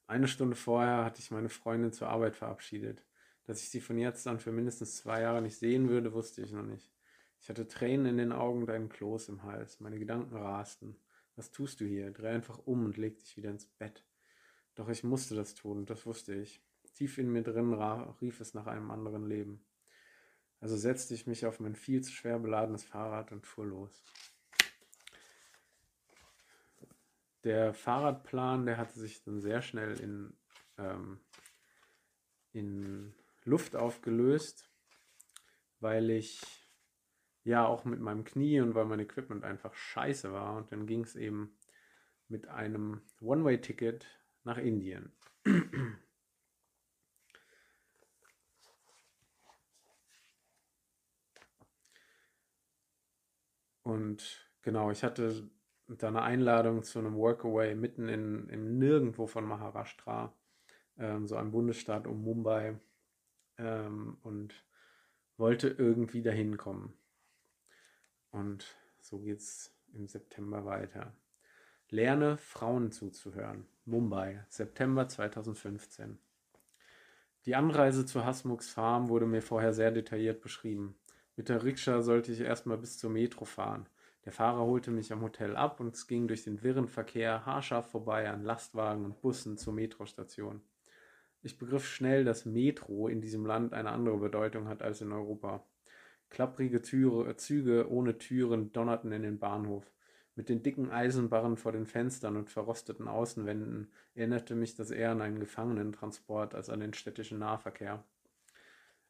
Eine 0.06 0.28
Stunde 0.28 0.56
vorher 0.56 1.04
hatte 1.04 1.20
ich 1.20 1.30
meine 1.30 1.50
Freundin 1.50 1.92
zur 1.92 2.08
Arbeit 2.08 2.36
verabschiedet. 2.36 3.04
Dass 3.44 3.60
ich 3.60 3.70
sie 3.70 3.80
von 3.80 3.98
jetzt 3.98 4.26
an 4.26 4.38
für 4.38 4.52
mindestens 4.52 4.96
zwei 4.96 5.22
Jahre 5.22 5.42
nicht 5.42 5.58
sehen 5.58 5.88
würde, 5.88 6.12
wusste 6.12 6.42
ich 6.42 6.52
noch 6.52 6.62
nicht. 6.62 6.92
Ich 7.40 7.48
hatte 7.48 7.66
Tränen 7.66 8.06
in 8.06 8.16
den 8.18 8.32
Augen 8.32 8.62
und 8.62 8.70
einen 8.70 8.88
Kloß 8.88 9.28
im 9.30 9.42
Hals. 9.42 9.80
Meine 9.80 9.98
Gedanken 9.98 10.36
rasten. 10.36 10.96
Was 11.34 11.50
tust 11.50 11.80
du 11.80 11.84
hier? 11.84 12.12
Dreh 12.12 12.28
einfach 12.28 12.58
um 12.64 12.84
und 12.84 12.96
leg 12.96 13.18
dich 13.18 13.36
wieder 13.36 13.50
ins 13.50 13.66
Bett. 13.66 14.04
Doch 14.76 14.88
ich 14.88 15.02
musste 15.02 15.34
das 15.34 15.54
tun, 15.54 15.86
das 15.86 16.06
wusste 16.06 16.34
ich. 16.34 16.62
Tief 16.94 17.18
in 17.18 17.30
mir 17.30 17.42
drin 17.42 17.74
rief 17.74 18.40
es 18.40 18.54
nach 18.54 18.66
einem 18.66 18.90
anderen 18.90 19.26
Leben. 19.26 19.64
Also 20.60 20.76
setzte 20.76 21.14
ich 21.14 21.26
mich 21.26 21.46
auf 21.46 21.60
mein 21.60 21.74
viel 21.74 22.02
zu 22.02 22.12
schwer 22.12 22.38
beladenes 22.38 22.84
Fahrrad 22.84 23.32
und 23.32 23.46
fuhr 23.46 23.66
los. 23.66 24.04
Der 27.48 27.72
Fahrradplan, 27.72 28.66
der 28.66 28.76
hatte 28.76 28.98
sich 28.98 29.24
dann 29.24 29.40
sehr 29.40 29.62
schnell 29.62 29.98
in, 30.00 30.36
ähm, 30.76 31.18
in 32.52 33.14
Luft 33.44 33.74
aufgelöst, 33.74 34.70
weil 35.80 36.10
ich 36.10 36.42
ja 37.44 37.66
auch 37.66 37.86
mit 37.86 38.00
meinem 38.00 38.24
Knie 38.24 38.60
und 38.60 38.74
weil 38.74 38.84
mein 38.84 39.00
Equipment 39.00 39.44
einfach 39.44 39.72
scheiße 39.72 40.30
war. 40.30 40.56
Und 40.56 40.70
dann 40.72 40.86
ging 40.86 41.04
es 41.04 41.16
eben 41.16 41.58
mit 42.28 42.48
einem 42.48 43.00
One-Way-Ticket 43.22 44.06
nach 44.44 44.58
Indien. 44.58 45.16
Und 53.84 54.46
genau, 54.60 54.90
ich 54.90 55.02
hatte 55.02 55.50
da 55.88 56.08
eine 56.08 56.22
Einladung 56.22 56.82
zu 56.82 56.98
einem 56.98 57.14
Workaway 57.14 57.74
mitten 57.74 58.08
in, 58.08 58.48
im 58.50 58.78
Nirgendwo 58.78 59.26
von 59.26 59.44
Maharashtra, 59.44 60.32
ähm, 60.98 61.26
so 61.26 61.36
einem 61.36 61.50
Bundesstaat 61.50 62.06
um 62.06 62.22
Mumbai 62.22 62.78
ähm, 63.56 64.18
und 64.22 64.54
wollte 65.38 65.68
irgendwie 65.68 66.22
dahin 66.22 66.58
kommen. 66.58 66.92
Und 68.30 68.76
so 69.00 69.18
geht 69.18 69.38
es 69.38 69.74
im 69.94 70.06
September 70.06 70.64
weiter. 70.66 71.14
Lerne 71.88 72.36
Frauen 72.36 72.92
zuzuhören. 72.92 73.66
Mumbai, 73.86 74.44
September 74.50 75.08
2015. 75.08 76.18
Die 77.46 77.54
Anreise 77.54 78.04
zu 78.04 78.26
Hasmuks 78.26 78.68
Farm 78.68 79.08
wurde 79.08 79.24
mir 79.24 79.40
vorher 79.40 79.72
sehr 79.72 79.90
detailliert 79.90 80.42
beschrieben. 80.42 80.98
Mit 81.36 81.48
der 81.48 81.64
Rikscha 81.64 82.02
sollte 82.02 82.32
ich 82.32 82.40
erstmal 82.40 82.76
bis 82.76 82.98
zur 82.98 83.08
Metro 83.08 83.46
fahren. 83.46 83.88
Der 84.28 84.34
Fahrer 84.34 84.66
holte 84.66 84.90
mich 84.90 85.10
am 85.10 85.22
Hotel 85.22 85.56
ab 85.56 85.80
und 85.80 85.94
es 85.94 86.06
ging 86.06 86.28
durch 86.28 86.44
den 86.44 86.62
wirren 86.62 86.86
Verkehr 86.86 87.46
haarscharf 87.46 87.90
vorbei 87.90 88.28
an 88.28 88.44
Lastwagen 88.44 89.06
und 89.06 89.22
Bussen 89.22 89.56
zur 89.56 89.72
Metrostation. 89.72 90.60
Ich 91.40 91.56
begriff 91.56 91.86
schnell, 91.86 92.26
dass 92.26 92.44
Metro 92.44 93.08
in 93.08 93.22
diesem 93.22 93.46
Land 93.46 93.72
eine 93.72 93.88
andere 93.88 94.18
Bedeutung 94.18 94.68
hat 94.68 94.82
als 94.82 95.00
in 95.00 95.12
Europa. 95.12 95.64
Klapprige 96.28 96.82
Türe, 96.82 97.36
Züge 97.36 97.90
ohne 97.90 98.18
Türen 98.18 98.70
donnerten 98.70 99.12
in 99.12 99.22
den 99.22 99.38
Bahnhof. 99.38 99.90
Mit 100.34 100.50
den 100.50 100.62
dicken 100.62 100.90
Eisenbarren 100.90 101.56
vor 101.56 101.72
den 101.72 101.86
Fenstern 101.86 102.36
und 102.36 102.50
verrosteten 102.50 103.08
Außenwänden 103.08 103.90
erinnerte 104.14 104.54
mich 104.54 104.74
das 104.74 104.90
eher 104.90 105.12
an 105.12 105.22
einen 105.22 105.40
Gefangenentransport 105.40 106.54
als 106.54 106.68
an 106.68 106.80
den 106.80 106.92
städtischen 106.92 107.38
Nahverkehr. 107.38 108.04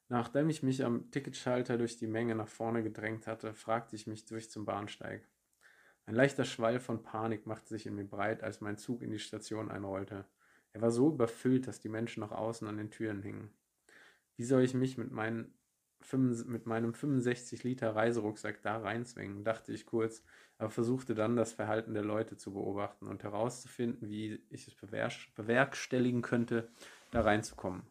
Nachdem 0.08 0.48
ich 0.48 0.62
mich 0.62 0.84
am 0.84 1.10
Ticketschalter 1.10 1.76
durch 1.76 1.98
die 1.98 2.06
Menge 2.06 2.34
nach 2.34 2.48
vorne 2.48 2.82
gedrängt 2.82 3.26
hatte, 3.26 3.52
fragte 3.52 3.94
ich 3.94 4.06
mich 4.06 4.24
durch 4.24 4.50
zum 4.50 4.64
Bahnsteig. 4.64 5.28
Ein 6.06 6.14
leichter 6.14 6.46
Schwall 6.46 6.80
von 6.80 7.02
Panik 7.02 7.46
machte 7.46 7.68
sich 7.68 7.86
in 7.86 7.94
mir 7.94 8.06
breit, 8.06 8.42
als 8.42 8.62
mein 8.62 8.78
Zug 8.78 9.02
in 9.02 9.10
die 9.10 9.18
Station 9.18 9.70
einrollte. 9.70 10.24
Er 10.72 10.80
war 10.80 10.90
so 10.90 11.10
überfüllt, 11.10 11.66
dass 11.66 11.80
die 11.80 11.90
Menschen 11.90 12.20
noch 12.20 12.32
außen 12.32 12.66
an 12.66 12.78
den 12.78 12.90
Türen 12.90 13.22
hingen. 13.22 13.50
Wie 14.36 14.44
soll 14.44 14.62
ich 14.62 14.72
mich 14.72 14.96
mit, 14.96 15.10
meinen, 15.10 15.52
mit 16.46 16.64
meinem 16.64 16.94
65 16.94 17.62
Liter 17.62 17.94
Reiserucksack 17.94 18.62
da 18.62 18.78
reinzwingen, 18.78 19.44
dachte 19.44 19.72
ich 19.72 19.84
kurz, 19.84 20.22
aber 20.56 20.70
versuchte 20.70 21.14
dann 21.14 21.36
das 21.36 21.52
Verhalten 21.52 21.92
der 21.92 22.04
Leute 22.04 22.38
zu 22.38 22.54
beobachten 22.54 23.06
und 23.06 23.22
herauszufinden, 23.22 24.08
wie 24.08 24.42
ich 24.48 24.66
es 24.66 24.74
bewerkstelligen 25.34 26.22
könnte, 26.22 26.70
da 27.10 27.20
reinzukommen. 27.20 27.82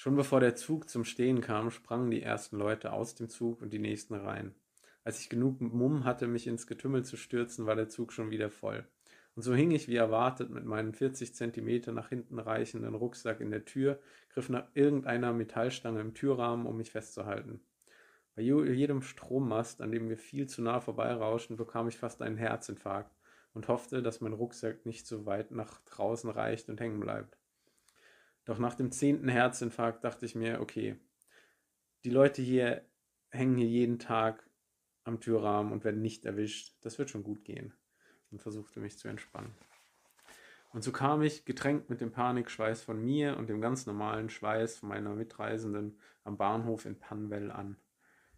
Schon 0.00 0.16
bevor 0.16 0.40
der 0.40 0.56
Zug 0.56 0.88
zum 0.88 1.04
Stehen 1.04 1.42
kam, 1.42 1.70
sprangen 1.70 2.10
die 2.10 2.22
ersten 2.22 2.56
Leute 2.56 2.94
aus 2.94 3.16
dem 3.16 3.28
Zug 3.28 3.60
und 3.60 3.70
die 3.70 3.78
nächsten 3.78 4.14
rein. 4.14 4.54
Als 5.04 5.20
ich 5.20 5.28
genug 5.28 5.60
Mumm 5.60 6.06
hatte, 6.06 6.26
mich 6.26 6.46
ins 6.46 6.66
Getümmel 6.66 7.04
zu 7.04 7.18
stürzen, 7.18 7.66
war 7.66 7.76
der 7.76 7.90
Zug 7.90 8.10
schon 8.14 8.30
wieder 8.30 8.48
voll. 8.48 8.88
Und 9.34 9.42
so 9.42 9.54
hing 9.54 9.72
ich 9.72 9.88
wie 9.88 9.96
erwartet 9.96 10.48
mit 10.48 10.64
meinem 10.64 10.94
40 10.94 11.34
Zentimeter 11.34 11.92
nach 11.92 12.08
hinten 12.08 12.38
reichenden 12.38 12.94
Rucksack 12.94 13.42
in 13.42 13.50
der 13.50 13.66
Tür, 13.66 14.00
griff 14.30 14.48
nach 14.48 14.68
irgendeiner 14.72 15.34
Metallstange 15.34 16.00
im 16.00 16.14
Türrahmen, 16.14 16.64
um 16.64 16.78
mich 16.78 16.92
festzuhalten. 16.92 17.60
Bei 18.34 18.40
jedem 18.40 19.02
Strommast, 19.02 19.82
an 19.82 19.92
dem 19.92 20.08
wir 20.08 20.16
viel 20.16 20.46
zu 20.46 20.62
nah 20.62 20.80
vorbeirauschten, 20.80 21.58
bekam 21.58 21.88
ich 21.88 21.98
fast 21.98 22.22
einen 22.22 22.38
Herzinfarkt 22.38 23.14
und 23.52 23.68
hoffte, 23.68 24.02
dass 24.02 24.22
mein 24.22 24.32
Rucksack 24.32 24.86
nicht 24.86 25.06
so 25.06 25.26
weit 25.26 25.50
nach 25.50 25.78
draußen 25.82 26.30
reicht 26.30 26.70
und 26.70 26.80
hängen 26.80 27.00
bleibt. 27.00 27.36
Doch 28.50 28.58
nach 28.58 28.74
dem 28.74 28.90
zehnten 28.90 29.28
Herzinfarkt 29.28 30.02
dachte 30.02 30.26
ich 30.26 30.34
mir, 30.34 30.60
okay, 30.60 30.96
die 32.02 32.10
Leute 32.10 32.42
hier 32.42 32.84
hängen 33.28 33.56
hier 33.56 33.68
jeden 33.68 34.00
Tag 34.00 34.44
am 35.04 35.20
Türrahmen 35.20 35.70
und 35.70 35.84
werden 35.84 36.02
nicht 36.02 36.24
erwischt. 36.24 36.74
Das 36.80 36.98
wird 36.98 37.10
schon 37.10 37.22
gut 37.22 37.44
gehen 37.44 37.72
und 38.32 38.42
versuchte 38.42 38.80
mich 38.80 38.98
zu 38.98 39.06
entspannen. 39.06 39.54
Und 40.72 40.82
so 40.82 40.90
kam 40.90 41.22
ich, 41.22 41.44
getränkt 41.44 41.90
mit 41.90 42.00
dem 42.00 42.10
Panikschweiß 42.10 42.82
von 42.82 43.00
mir 43.00 43.36
und 43.36 43.48
dem 43.48 43.60
ganz 43.60 43.86
normalen 43.86 44.28
Schweiß 44.28 44.78
von 44.78 44.88
meiner 44.88 45.14
Mitreisenden 45.14 46.00
am 46.24 46.36
Bahnhof 46.36 46.86
in 46.86 46.98
Panvel 46.98 47.52
an. 47.52 47.76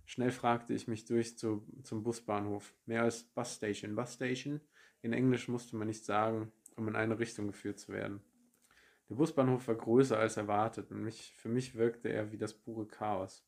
Schnell 0.04 0.30
fragte 0.30 0.74
ich 0.74 0.88
mich 0.88 1.06
durch 1.06 1.38
zu, 1.38 1.66
zum 1.84 2.02
Busbahnhof. 2.02 2.74
Mehr 2.84 3.04
als 3.04 3.24
Busstation. 3.24 3.96
Busstation? 3.96 4.60
In 5.00 5.14
Englisch 5.14 5.48
musste 5.48 5.74
man 5.76 5.88
nicht 5.88 6.04
sagen, 6.04 6.52
um 6.76 6.86
in 6.86 6.96
eine 6.96 7.18
Richtung 7.18 7.46
geführt 7.46 7.80
zu 7.80 7.94
werden. 7.94 8.20
Der 9.08 9.16
Busbahnhof 9.16 9.68
war 9.68 9.74
größer 9.74 10.18
als 10.18 10.36
erwartet 10.36 10.90
und 10.90 11.02
mich, 11.02 11.34
für 11.36 11.48
mich 11.48 11.74
wirkte 11.74 12.08
er 12.08 12.32
wie 12.32 12.38
das 12.38 12.54
pure 12.54 12.86
Chaos. 12.86 13.44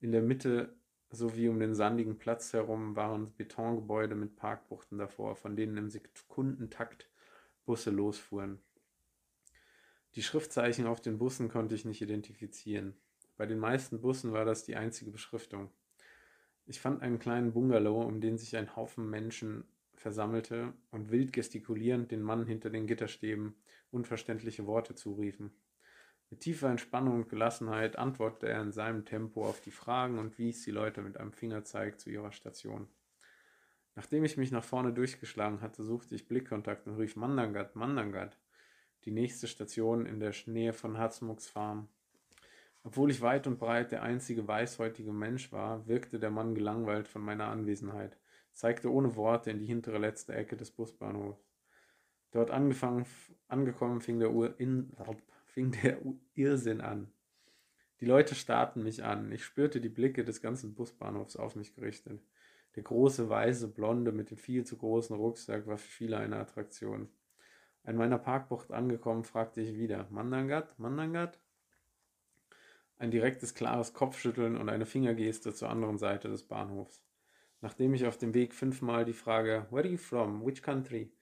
In 0.00 0.12
der 0.12 0.22
Mitte 0.22 0.76
sowie 1.10 1.48
um 1.48 1.58
den 1.58 1.74
sandigen 1.74 2.18
Platz 2.18 2.52
herum 2.52 2.96
waren 2.96 3.34
Betongebäude 3.36 4.14
mit 4.14 4.36
Parkbuchten 4.36 4.98
davor, 4.98 5.36
von 5.36 5.56
denen 5.56 5.76
im 5.76 5.90
Sekundentakt 5.90 7.08
Busse 7.64 7.90
losfuhren. 7.90 8.60
Die 10.14 10.22
Schriftzeichen 10.22 10.86
auf 10.86 11.00
den 11.00 11.18
Bussen 11.18 11.48
konnte 11.48 11.74
ich 11.74 11.84
nicht 11.84 12.02
identifizieren. 12.02 12.94
Bei 13.36 13.46
den 13.46 13.58
meisten 13.58 14.00
Bussen 14.00 14.32
war 14.32 14.44
das 14.44 14.64
die 14.64 14.76
einzige 14.76 15.10
Beschriftung. 15.10 15.70
Ich 16.66 16.80
fand 16.80 17.02
einen 17.02 17.18
kleinen 17.18 17.52
Bungalow, 17.52 18.02
um 18.02 18.20
den 18.20 18.36
sich 18.36 18.56
ein 18.56 18.74
Haufen 18.74 19.08
Menschen 19.08 19.64
versammelte 19.98 20.72
und 20.90 21.10
wild 21.10 21.32
gestikulierend 21.32 22.10
den 22.10 22.22
Mann 22.22 22.46
hinter 22.46 22.70
den 22.70 22.86
Gitterstäben 22.86 23.54
unverständliche 23.90 24.66
Worte 24.66 24.94
zuriefen. 24.94 25.50
Mit 26.30 26.40
tiefer 26.40 26.68
Entspannung 26.68 27.16
und 27.16 27.28
Gelassenheit 27.28 27.96
antwortete 27.96 28.48
er 28.48 28.60
in 28.60 28.72
seinem 28.72 29.04
Tempo 29.06 29.46
auf 29.46 29.60
die 29.60 29.70
Fragen 29.70 30.18
und 30.18 30.38
wies 30.38 30.62
die 30.64 30.70
Leute 30.70 31.00
mit 31.00 31.16
einem 31.16 31.32
Fingerzeig 31.32 31.98
zu 31.98 32.10
ihrer 32.10 32.32
Station. 32.32 32.86
Nachdem 33.94 34.24
ich 34.24 34.36
mich 34.36 34.52
nach 34.52 34.62
vorne 34.62 34.92
durchgeschlagen 34.92 35.60
hatte, 35.62 35.82
suchte 35.82 36.14
ich 36.14 36.28
Blickkontakt 36.28 36.86
und 36.86 36.96
rief 36.96 37.16
Mandangat, 37.16 37.76
Mandangat, 37.76 38.38
die 39.04 39.10
nächste 39.10 39.48
Station 39.48 40.06
in 40.06 40.20
der 40.20 40.34
Nähe 40.46 40.72
von 40.72 40.98
Hatzmucks 40.98 41.48
Farm. 41.48 41.88
Obwohl 42.84 43.10
ich 43.10 43.22
weit 43.22 43.46
und 43.46 43.58
breit 43.58 43.90
der 43.90 44.02
einzige 44.02 44.46
weißhäutige 44.46 45.12
Mensch 45.12 45.50
war, 45.50 45.86
wirkte 45.88 46.18
der 46.20 46.30
Mann 46.30 46.54
gelangweilt 46.54 47.08
von 47.08 47.22
meiner 47.22 47.48
Anwesenheit, 47.48 48.18
zeigte 48.52 48.92
ohne 48.92 49.16
Worte 49.16 49.50
in 49.50 49.58
die 49.58 49.66
hintere 49.66 49.98
letzte 49.98 50.34
Ecke 50.34 50.56
des 50.56 50.70
Busbahnhofs. 50.70 51.48
Dort 52.30 52.50
angefangen, 52.50 53.06
angekommen 53.48 54.00
fing 54.00 54.18
der 54.18 54.30
in, 54.58 54.92
fing 55.46 55.72
der 55.72 55.98
Irrsinn 56.34 56.80
an. 56.80 57.10
Die 58.00 58.06
Leute 58.06 58.34
starrten 58.34 58.82
mich 58.82 59.02
an. 59.02 59.32
Ich 59.32 59.44
spürte 59.44 59.80
die 59.80 59.88
Blicke 59.88 60.24
des 60.24 60.40
ganzen 60.40 60.74
Busbahnhofs 60.74 61.36
auf 61.36 61.56
mich 61.56 61.74
gerichtet. 61.74 62.20
Der 62.76 62.82
große, 62.82 63.28
weiße 63.28 63.68
Blonde 63.68 64.12
mit 64.12 64.30
dem 64.30 64.36
viel 64.36 64.64
zu 64.64 64.76
großen 64.76 65.16
Rucksack 65.16 65.66
war 65.66 65.78
für 65.78 65.88
viele 65.88 66.18
eine 66.18 66.36
Attraktion. 66.36 67.08
An 67.82 67.96
meiner 67.96 68.18
Parkbucht 68.18 68.70
angekommen, 68.70 69.24
fragte 69.24 69.60
ich 69.60 69.76
wieder: 69.76 70.06
Mandangat? 70.10 70.78
Mandangat? 70.78 71.40
Ein 72.98 73.10
direktes, 73.10 73.54
klares 73.54 73.94
Kopfschütteln 73.94 74.56
und 74.56 74.68
eine 74.68 74.86
Fingergeste 74.86 75.54
zur 75.54 75.70
anderen 75.70 75.98
Seite 75.98 76.28
des 76.28 76.42
Bahnhofs. 76.42 77.07
Nachdem 77.60 77.94
ich 77.94 78.06
auf 78.06 78.16
dem 78.18 78.34
Weg 78.34 78.54
fünfmal 78.54 79.04
die 79.04 79.12
Frage 79.12 79.66
Where 79.70 79.84
are 79.84 79.88
you 79.88 79.98
from? 79.98 80.44
Which 80.46 80.62
country? 80.62 81.12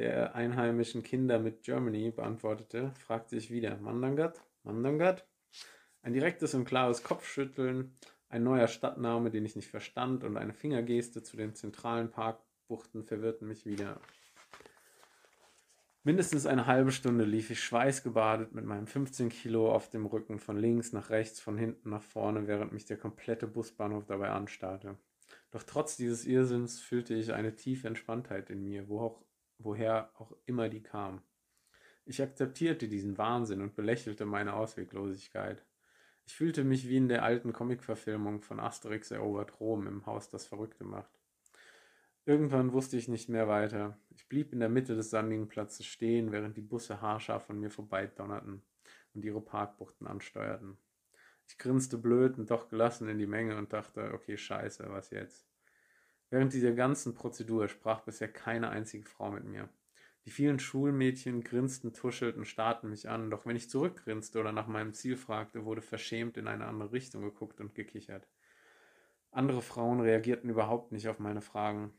der 0.00 0.34
einheimischen 0.34 1.02
Kinder 1.02 1.38
mit 1.38 1.62
Germany 1.62 2.10
beantwortete, 2.10 2.92
fragte 2.98 3.36
ich 3.36 3.50
wieder, 3.50 3.76
Mandangat? 3.76 4.42
Mandangat? 4.62 5.26
Ein 6.02 6.14
direktes 6.14 6.54
und 6.54 6.64
klares 6.64 7.02
Kopfschütteln, 7.02 7.94
ein 8.30 8.42
neuer 8.42 8.66
Stadtname, 8.66 9.30
den 9.30 9.44
ich 9.44 9.56
nicht 9.56 9.68
verstand, 9.68 10.24
und 10.24 10.38
eine 10.38 10.54
Fingergeste 10.54 11.22
zu 11.22 11.36
den 11.36 11.54
zentralen 11.54 12.10
Parkbuchten 12.10 13.04
verwirrten 13.04 13.46
mich 13.46 13.66
wieder. 13.66 14.00
Mindestens 16.02 16.46
eine 16.46 16.66
halbe 16.66 16.92
Stunde 16.92 17.24
lief 17.24 17.50
ich 17.50 17.62
schweißgebadet 17.62 18.54
mit 18.54 18.64
meinem 18.64 18.86
15 18.86 19.28
Kilo 19.28 19.70
auf 19.70 19.90
dem 19.90 20.06
Rücken 20.06 20.38
von 20.38 20.56
links 20.56 20.94
nach 20.94 21.10
rechts, 21.10 21.40
von 21.40 21.58
hinten 21.58 21.90
nach 21.90 22.02
vorne, 22.02 22.46
während 22.46 22.72
mich 22.72 22.86
der 22.86 22.96
komplette 22.96 23.46
Busbahnhof 23.46 24.06
dabei 24.06 24.30
anstarrte. 24.30 24.96
Doch 25.50 25.62
trotz 25.64 25.96
dieses 25.96 26.24
Irrsinns 26.24 26.80
fühlte 26.80 27.14
ich 27.14 27.32
eine 27.32 27.56
tiefe 27.56 27.88
Entspanntheit 27.88 28.50
in 28.50 28.64
mir, 28.64 28.88
wo 28.88 29.00
auch 29.00 29.24
woher 29.58 30.10
auch 30.18 30.32
immer 30.46 30.68
die 30.68 30.82
kam. 30.82 31.22
Ich 32.04 32.22
akzeptierte 32.22 32.88
diesen 32.88 33.18
Wahnsinn 33.18 33.60
und 33.60 33.74
belächelte 33.74 34.24
meine 34.24 34.54
Ausweglosigkeit. 34.54 35.64
Ich 36.26 36.34
fühlte 36.34 36.64
mich 36.64 36.88
wie 36.88 36.96
in 36.96 37.08
der 37.08 37.24
alten 37.24 37.52
Comicverfilmung 37.52 38.42
von 38.42 38.60
Asterix 38.60 39.10
erobert 39.10 39.60
Rom 39.60 39.86
im 39.86 40.06
Haus, 40.06 40.28
das 40.28 40.46
Verrückte 40.46 40.84
macht. 40.84 41.20
Irgendwann 42.24 42.72
wusste 42.72 42.96
ich 42.96 43.08
nicht 43.08 43.28
mehr 43.28 43.48
weiter. 43.48 43.98
Ich 44.10 44.28
blieb 44.28 44.52
in 44.52 44.60
der 44.60 44.68
Mitte 44.68 44.94
des 44.94 45.10
sandigen 45.10 45.48
Platzes 45.48 45.86
stehen, 45.86 46.32
während 46.32 46.56
die 46.56 46.62
Busse 46.62 47.00
haarscharf 47.00 47.46
von 47.46 47.58
mir 47.58 47.70
vorbeidonnerten 47.70 48.62
und 49.14 49.24
ihre 49.24 49.40
Parkbuchten 49.40 50.06
ansteuerten. 50.06 50.78
Ich 51.50 51.58
grinste 51.58 51.98
blöd 51.98 52.38
und 52.38 52.48
doch 52.48 52.68
gelassen 52.68 53.08
in 53.08 53.18
die 53.18 53.26
Menge 53.26 53.56
und 53.56 53.72
dachte, 53.72 54.12
okay, 54.14 54.36
scheiße, 54.36 54.86
was 54.88 55.10
jetzt? 55.10 55.48
Während 56.30 56.52
dieser 56.52 56.70
ganzen 56.70 57.12
Prozedur 57.12 57.66
sprach 57.66 58.02
bisher 58.02 58.28
keine 58.28 58.70
einzige 58.70 59.04
Frau 59.04 59.32
mit 59.32 59.42
mir. 59.42 59.68
Die 60.24 60.30
vielen 60.30 60.60
Schulmädchen 60.60 61.42
grinsten, 61.42 61.92
tuschelten, 61.92 62.44
starrten 62.44 62.88
mich 62.88 63.08
an, 63.08 63.30
doch 63.30 63.46
wenn 63.46 63.56
ich 63.56 63.68
zurückgrinste 63.68 64.38
oder 64.38 64.52
nach 64.52 64.68
meinem 64.68 64.92
Ziel 64.92 65.16
fragte, 65.16 65.64
wurde 65.64 65.82
verschämt 65.82 66.36
in 66.36 66.46
eine 66.46 66.66
andere 66.66 66.92
Richtung 66.92 67.22
geguckt 67.22 67.60
und 67.60 67.74
gekichert. 67.74 68.28
Andere 69.32 69.60
Frauen 69.60 69.98
reagierten 69.98 70.50
überhaupt 70.50 70.92
nicht 70.92 71.08
auf 71.08 71.18
meine 71.18 71.40
Fragen 71.40 71.92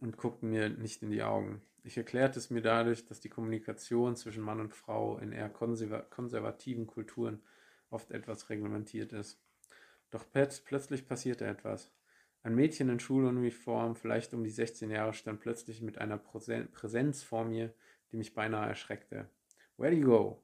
und 0.00 0.18
guckten 0.18 0.50
mir 0.50 0.68
nicht 0.68 1.02
in 1.02 1.08
die 1.08 1.22
Augen. 1.22 1.62
Ich 1.82 1.96
erklärte 1.96 2.38
es 2.38 2.50
mir 2.50 2.60
dadurch, 2.60 3.06
dass 3.06 3.20
die 3.20 3.30
Kommunikation 3.30 4.16
zwischen 4.16 4.42
Mann 4.42 4.60
und 4.60 4.74
Frau 4.74 5.16
in 5.16 5.32
eher 5.32 5.48
konservativen 5.48 6.86
Kulturen 6.86 7.42
oft 7.90 8.10
etwas 8.10 8.50
reglementiert 8.50 9.12
ist. 9.12 9.40
Doch 10.10 10.24
plötzlich 10.32 11.06
passierte 11.06 11.46
etwas. 11.46 11.92
Ein 12.42 12.54
Mädchen 12.54 12.88
in 12.88 13.00
Schuluniform, 13.00 13.96
vielleicht 13.96 14.32
um 14.32 14.44
die 14.44 14.50
16 14.50 14.90
Jahre, 14.90 15.12
stand 15.14 15.40
plötzlich 15.40 15.82
mit 15.82 15.98
einer 15.98 16.16
Präsenz 16.16 17.22
vor 17.24 17.44
mir, 17.44 17.74
die 18.12 18.16
mich 18.16 18.34
beinahe 18.34 18.68
erschreckte. 18.68 19.28
Where 19.76 19.90
do 19.90 19.96
you 19.96 20.06
go? 20.06 20.42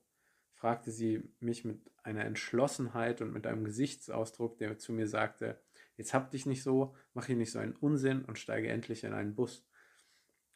fragte 0.52 0.90
sie 0.90 1.22
mich 1.40 1.64
mit 1.64 1.80
einer 2.02 2.24
Entschlossenheit 2.24 3.20
und 3.20 3.32
mit 3.32 3.46
einem 3.46 3.64
Gesichtsausdruck, 3.64 4.58
der 4.58 4.78
zu 4.78 4.92
mir 4.92 5.06
sagte, 5.06 5.60
jetzt 5.96 6.14
hab 6.14 6.30
dich 6.30 6.46
nicht 6.46 6.62
so, 6.62 6.94
mach 7.14 7.26
hier 7.26 7.36
nicht 7.36 7.52
so 7.52 7.58
einen 7.58 7.76
Unsinn 7.76 8.24
und 8.24 8.38
steige 8.38 8.68
endlich 8.68 9.04
in 9.04 9.12
einen 9.12 9.34
Bus. 9.34 9.64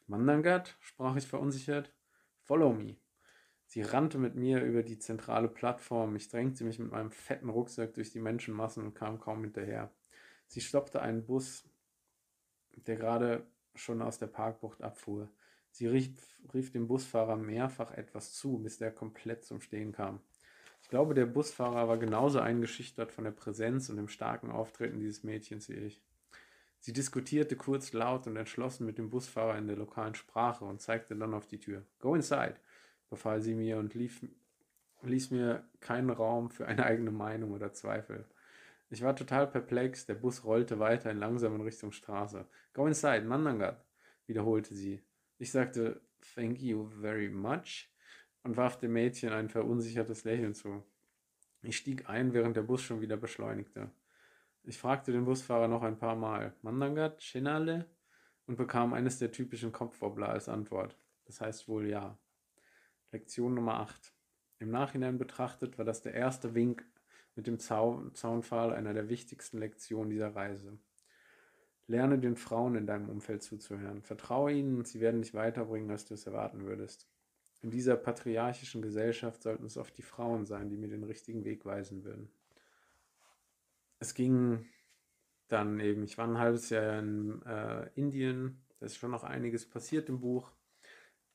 Mandangat? 0.05 0.77
sprach 0.79 1.15
ich 1.15 1.27
verunsichert. 1.27 1.93
Follow 2.43 2.73
me. 2.73 2.97
Sie 3.67 3.81
rannte 3.81 4.17
mit 4.17 4.35
mir 4.35 4.63
über 4.63 4.81
die 4.81 4.97
zentrale 4.97 5.49
Plattform, 5.49 6.15
ich 6.15 6.29
drängte 6.29 6.63
mich 6.63 6.79
mit 6.79 6.91
meinem 6.91 7.11
fetten 7.11 7.49
Rucksack 7.49 7.93
durch 7.93 8.11
die 8.11 8.19
Menschenmassen 8.19 8.83
und 8.83 8.95
kam 8.95 9.19
kaum 9.19 9.43
hinterher. 9.43 9.91
Sie 10.47 10.61
stoppte 10.61 11.01
einen 11.01 11.25
Bus, 11.25 11.65
der 12.75 12.95
gerade 12.95 13.45
schon 13.75 14.01
aus 14.01 14.19
der 14.19 14.27
Parkbucht 14.27 14.81
abfuhr. 14.81 15.29
Sie 15.71 15.85
rief, 15.85 16.11
rief 16.53 16.71
dem 16.71 16.87
Busfahrer 16.87 17.35
mehrfach 17.35 17.91
etwas 17.91 18.33
zu, 18.33 18.57
bis 18.57 18.77
der 18.77 18.91
komplett 18.91 19.43
zum 19.43 19.59
Stehen 19.59 19.91
kam. 19.91 20.21
Ich 20.81 20.89
glaube, 20.89 21.13
der 21.13 21.25
Busfahrer 21.25 21.89
war 21.89 21.97
genauso 21.97 22.39
eingeschüchtert 22.39 23.11
von 23.11 23.25
der 23.25 23.31
Präsenz 23.31 23.89
und 23.89 23.97
dem 23.97 24.07
starken 24.07 24.49
Auftreten 24.49 24.99
dieses 24.99 25.23
Mädchens 25.23 25.67
wie 25.67 25.73
ich. 25.73 26.01
Sie 26.79 26.93
diskutierte 26.93 27.57
kurz 27.57 27.91
laut 27.91 28.27
und 28.27 28.37
entschlossen 28.37 28.85
mit 28.85 28.97
dem 28.97 29.09
Busfahrer 29.09 29.57
in 29.57 29.67
der 29.67 29.75
lokalen 29.75 30.15
Sprache 30.15 30.63
und 30.63 30.81
zeigte 30.81 31.17
dann 31.17 31.33
auf 31.33 31.45
die 31.45 31.59
Tür. 31.59 31.83
Go 31.99 32.15
inside, 32.15 32.55
befahl 33.09 33.41
sie 33.41 33.55
mir 33.55 33.77
und 33.77 33.93
lief, 33.93 34.25
ließ 35.01 35.31
mir 35.31 35.63
keinen 35.79 36.09
Raum 36.09 36.49
für 36.49 36.67
eine 36.67 36.85
eigene 36.85 37.11
Meinung 37.11 37.51
oder 37.51 37.73
Zweifel. 37.73 38.25
Ich 38.89 39.01
war 39.01 39.15
total 39.15 39.47
perplex. 39.47 40.05
Der 40.05 40.15
Bus 40.15 40.43
rollte 40.43 40.79
weiter 40.79 41.11
in 41.11 41.17
langsam 41.17 41.55
in 41.55 41.61
Richtung 41.61 41.91
Straße. 41.91 42.45
Go 42.73 42.87
inside, 42.87 43.25
Mandangat, 43.25 43.83
wiederholte 44.25 44.73
sie. 44.73 45.01
Ich 45.39 45.51
sagte, 45.51 46.01
thank 46.35 46.61
you 46.61 46.87
very 47.01 47.29
much 47.29 47.89
und 48.43 48.57
warf 48.57 48.77
dem 48.79 48.93
Mädchen 48.93 49.33
ein 49.33 49.49
verunsichertes 49.49 50.23
Lächeln 50.23 50.53
zu. 50.53 50.83
Ich 51.63 51.77
stieg 51.77 52.09
ein, 52.09 52.33
während 52.33 52.55
der 52.55 52.61
Bus 52.61 52.81
schon 52.81 53.01
wieder 53.01 53.17
beschleunigte. 53.17 53.91
Ich 54.63 54.77
fragte 54.77 55.11
den 55.11 55.25
Busfahrer 55.25 55.67
noch 55.67 55.83
ein 55.83 55.97
paar 55.97 56.15
Mal, 56.15 56.53
Mandangat, 56.61 57.21
Chinale? 57.21 57.85
und 58.47 58.55
bekam 58.55 58.93
eines 58.93 59.19
der 59.19 59.31
typischen 59.31 59.71
Kopfwobbler 59.71 60.29
als 60.29 60.49
Antwort. 60.49 60.97
Das 61.25 61.41
heißt 61.41 61.67
wohl 61.67 61.87
ja. 61.87 62.17
Lektion 63.11 63.53
Nummer 63.53 63.79
8. 63.79 64.13
Im 64.59 64.69
Nachhinein 64.69 65.17
betrachtet 65.17 65.77
war 65.77 65.85
das 65.85 66.01
der 66.01 66.13
erste 66.13 66.55
Wink 66.55 66.85
mit 67.35 67.47
dem 67.47 67.59
Zaun 67.59 68.13
Zaunpfahl 68.15 68.73
einer 68.73 68.93
der 68.93 69.07
wichtigsten 69.07 69.59
Lektionen 69.59 70.09
dieser 70.09 70.35
Reise. 70.35 70.77
Lerne 71.87 72.19
den 72.19 72.35
Frauen 72.35 72.75
in 72.75 72.85
deinem 72.85 73.09
Umfeld 73.09 73.43
zuzuhören. 73.43 74.01
Vertraue 74.01 74.51
ihnen 74.51 74.77
und 74.77 74.87
sie 74.87 74.99
werden 74.99 75.21
dich 75.21 75.33
weiterbringen, 75.33 75.89
als 75.89 76.05
du 76.05 76.15
es 76.15 76.25
erwarten 76.25 76.65
würdest. 76.65 77.07
In 77.61 77.71
dieser 77.71 77.95
patriarchischen 77.95 78.81
Gesellschaft 78.81 79.41
sollten 79.41 79.65
es 79.65 79.77
oft 79.77 79.97
die 79.97 80.03
Frauen 80.03 80.45
sein, 80.45 80.69
die 80.69 80.77
mir 80.77 80.89
den 80.89 81.03
richtigen 81.03 81.45
Weg 81.45 81.65
weisen 81.65 82.03
würden. 82.03 82.29
Es 83.99 84.13
ging 84.13 84.65
dann 85.47 85.79
eben, 85.79 86.03
ich 86.03 86.17
war 86.17 86.27
ein 86.27 86.37
halbes 86.39 86.69
Jahr 86.69 86.99
in 86.99 87.41
äh, 87.43 87.89
Indien, 87.95 88.63
da 88.79 88.85
ist 88.85 88.97
schon 88.97 89.11
noch 89.11 89.23
einiges 89.23 89.67
passiert 89.67 90.09
im 90.09 90.19
Buch, 90.19 90.51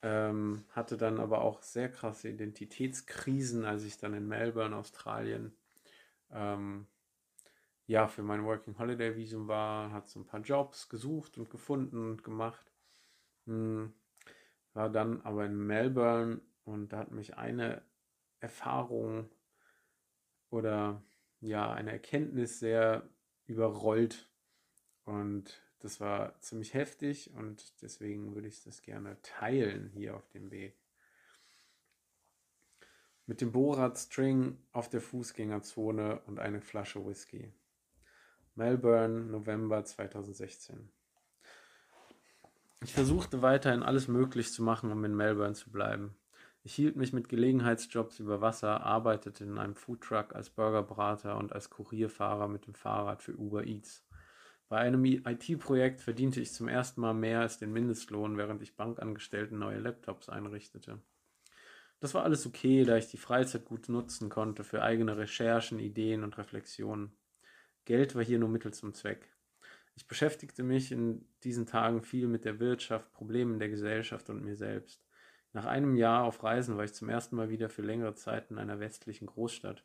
ähm, 0.02 0.64
hatte 0.70 0.96
dann 0.96 1.20
aber 1.20 1.42
auch 1.42 1.62
sehr 1.62 1.90
krasse 1.90 2.28
Identitätskrisen, 2.28 3.64
als 3.64 3.84
ich 3.84 3.98
dann 3.98 4.14
in 4.14 4.26
Melbourne, 4.26 4.76
Australien, 4.76 5.56
ähm, 6.30 6.86
ja, 7.86 8.08
für 8.08 8.22
mein 8.22 8.44
Working 8.44 8.78
Holiday 8.78 9.16
Visum 9.16 9.48
war, 9.48 9.92
hat 9.92 10.08
so 10.08 10.20
ein 10.20 10.26
paar 10.26 10.40
Jobs 10.40 10.88
gesucht 10.88 11.36
und 11.38 11.50
gefunden 11.50 12.10
und 12.10 12.24
gemacht. 12.24 12.72
Hm, 13.46 13.92
war 14.72 14.88
dann 14.88 15.20
aber 15.22 15.44
in 15.46 15.56
Melbourne 15.66 16.40
und 16.64 16.92
da 16.92 16.98
hat 16.98 17.10
mich 17.10 17.36
eine 17.36 17.82
Erfahrung 18.40 19.30
oder 20.50 21.02
ja, 21.40 21.72
eine 21.72 21.92
Erkenntnis 21.92 22.60
sehr 22.60 23.08
überrollt. 23.46 24.30
Und 25.04 25.60
das 25.83 26.01
war 26.01 26.38
ziemlich 26.40 26.75
heftig 26.75 27.31
und 27.35 27.83
deswegen 27.83 28.35
würde 28.35 28.49
ich 28.49 28.62
das 28.62 28.83
gerne 28.83 29.21
teilen 29.23 29.90
hier 29.92 30.16
auf 30.16 30.29
dem 30.29 30.51
Weg. 30.51 30.77
Mit 33.27 33.40
dem 33.40 33.53
Bohrradstring 33.53 34.59
auf 34.73 34.88
der 34.88 35.01
Fußgängerzone 35.01 36.21
und 36.27 36.38
eine 36.38 36.61
Flasche 36.61 37.05
Whisky. 37.05 37.53
Melbourne, 38.55 39.25
November 39.25 39.85
2016. 39.85 40.90
Ich 42.83 42.92
versuchte 42.92 43.42
weiterhin 43.42 43.83
alles 43.83 44.09
möglich 44.09 44.53
zu 44.53 44.62
machen, 44.62 44.90
um 44.90 45.05
in 45.05 45.16
Melbourne 45.16 45.55
zu 45.55 45.71
bleiben. 45.71 46.14
Ich 46.64 46.75
hielt 46.75 46.97
mich 46.97 47.12
mit 47.12 47.29
Gelegenheitsjobs 47.29 48.21
über 48.21 48.40
Wasser, 48.40 48.83
arbeitete 48.83 49.45
in 49.45 49.59
einem 49.59 49.75
Foodtruck 49.75 50.35
als 50.35 50.51
Burgerbrater 50.51 51.37
und 51.37 51.53
als 51.53 51.71
Kurierfahrer 51.71 52.47
mit 52.47 52.66
dem 52.66 52.75
Fahrrad 52.75 53.23
für 53.23 53.37
Uber 53.37 53.66
Eats. 53.66 54.05
Bei 54.72 54.78
einem 54.78 55.04
IT-Projekt 55.04 56.00
verdiente 56.00 56.40
ich 56.40 56.54
zum 56.54 56.66
ersten 56.66 57.02
Mal 57.02 57.12
mehr 57.12 57.40
als 57.40 57.58
den 57.58 57.74
Mindestlohn, 57.74 58.38
während 58.38 58.62
ich 58.62 58.74
Bankangestellten 58.74 59.58
neue 59.58 59.80
Laptops 59.80 60.30
einrichtete. 60.30 60.98
Das 62.00 62.14
war 62.14 62.24
alles 62.24 62.46
okay, 62.46 62.85
da 62.85 62.96
ich 62.96 63.08
die 63.08 63.18
Freizeit 63.18 63.66
gut 63.66 63.90
nutzen 63.90 64.30
konnte 64.30 64.64
für 64.64 64.82
eigene 64.82 65.18
Recherchen, 65.18 65.78
Ideen 65.78 66.24
und 66.24 66.38
Reflexionen. 66.38 67.12
Geld 67.85 68.14
war 68.14 68.24
hier 68.24 68.38
nur 68.38 68.48
Mittel 68.48 68.72
zum 68.72 68.94
Zweck. 68.94 69.28
Ich 69.94 70.08
beschäftigte 70.08 70.62
mich 70.62 70.90
in 70.90 71.28
diesen 71.44 71.66
Tagen 71.66 72.00
viel 72.00 72.26
mit 72.26 72.46
der 72.46 72.58
Wirtschaft, 72.58 73.12
Problemen 73.12 73.58
der 73.58 73.68
Gesellschaft 73.68 74.30
und 74.30 74.42
mir 74.42 74.56
selbst. 74.56 75.04
Nach 75.52 75.66
einem 75.66 75.96
Jahr 75.96 76.24
auf 76.24 76.42
Reisen 76.42 76.78
war 76.78 76.85
ich 76.85 76.94
zum 76.94 77.11
ersten 77.11 77.37
Mal 77.37 77.50
wieder 77.50 77.68
für 77.68 77.82
längere 77.82 78.14
Zeit 78.14 78.50
in 78.50 78.56
einer 78.56 78.80
westlichen 78.80 79.26
Großstadt. 79.26 79.85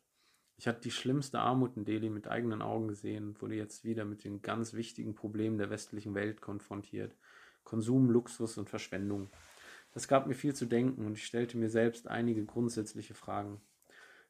Ich 0.60 0.68
hatte 0.68 0.82
die 0.82 0.92
schlimmste 0.92 1.40
Armut 1.40 1.78
in 1.78 1.86
Delhi 1.86 2.10
mit 2.10 2.28
eigenen 2.28 2.64
Augen 2.64 2.88
gesehen 2.88 3.28
und 3.28 3.42
wurde 3.42 3.56
jetzt 3.56 3.84
wieder 3.84 4.06
mit 4.06 4.24
den 4.24 4.42
ganz 4.42 4.74
wichtigen 4.74 5.14
Problemen 5.14 5.60
der 5.60 5.70
westlichen 5.70 6.16
Welt 6.16 6.42
konfrontiert. 6.42 7.16
Konsum, 7.64 8.10
Luxus 8.10 8.58
und 8.58 8.68
Verschwendung. 8.68 9.30
Das 9.94 10.08
gab 10.08 10.26
mir 10.26 10.34
viel 10.34 10.56
zu 10.56 10.66
denken 10.66 11.06
und 11.06 11.14
ich 11.14 11.26
stellte 11.26 11.58
mir 11.58 11.70
selbst 11.70 12.08
einige 12.08 12.44
grundsätzliche 12.44 13.14
Fragen. 13.14 13.62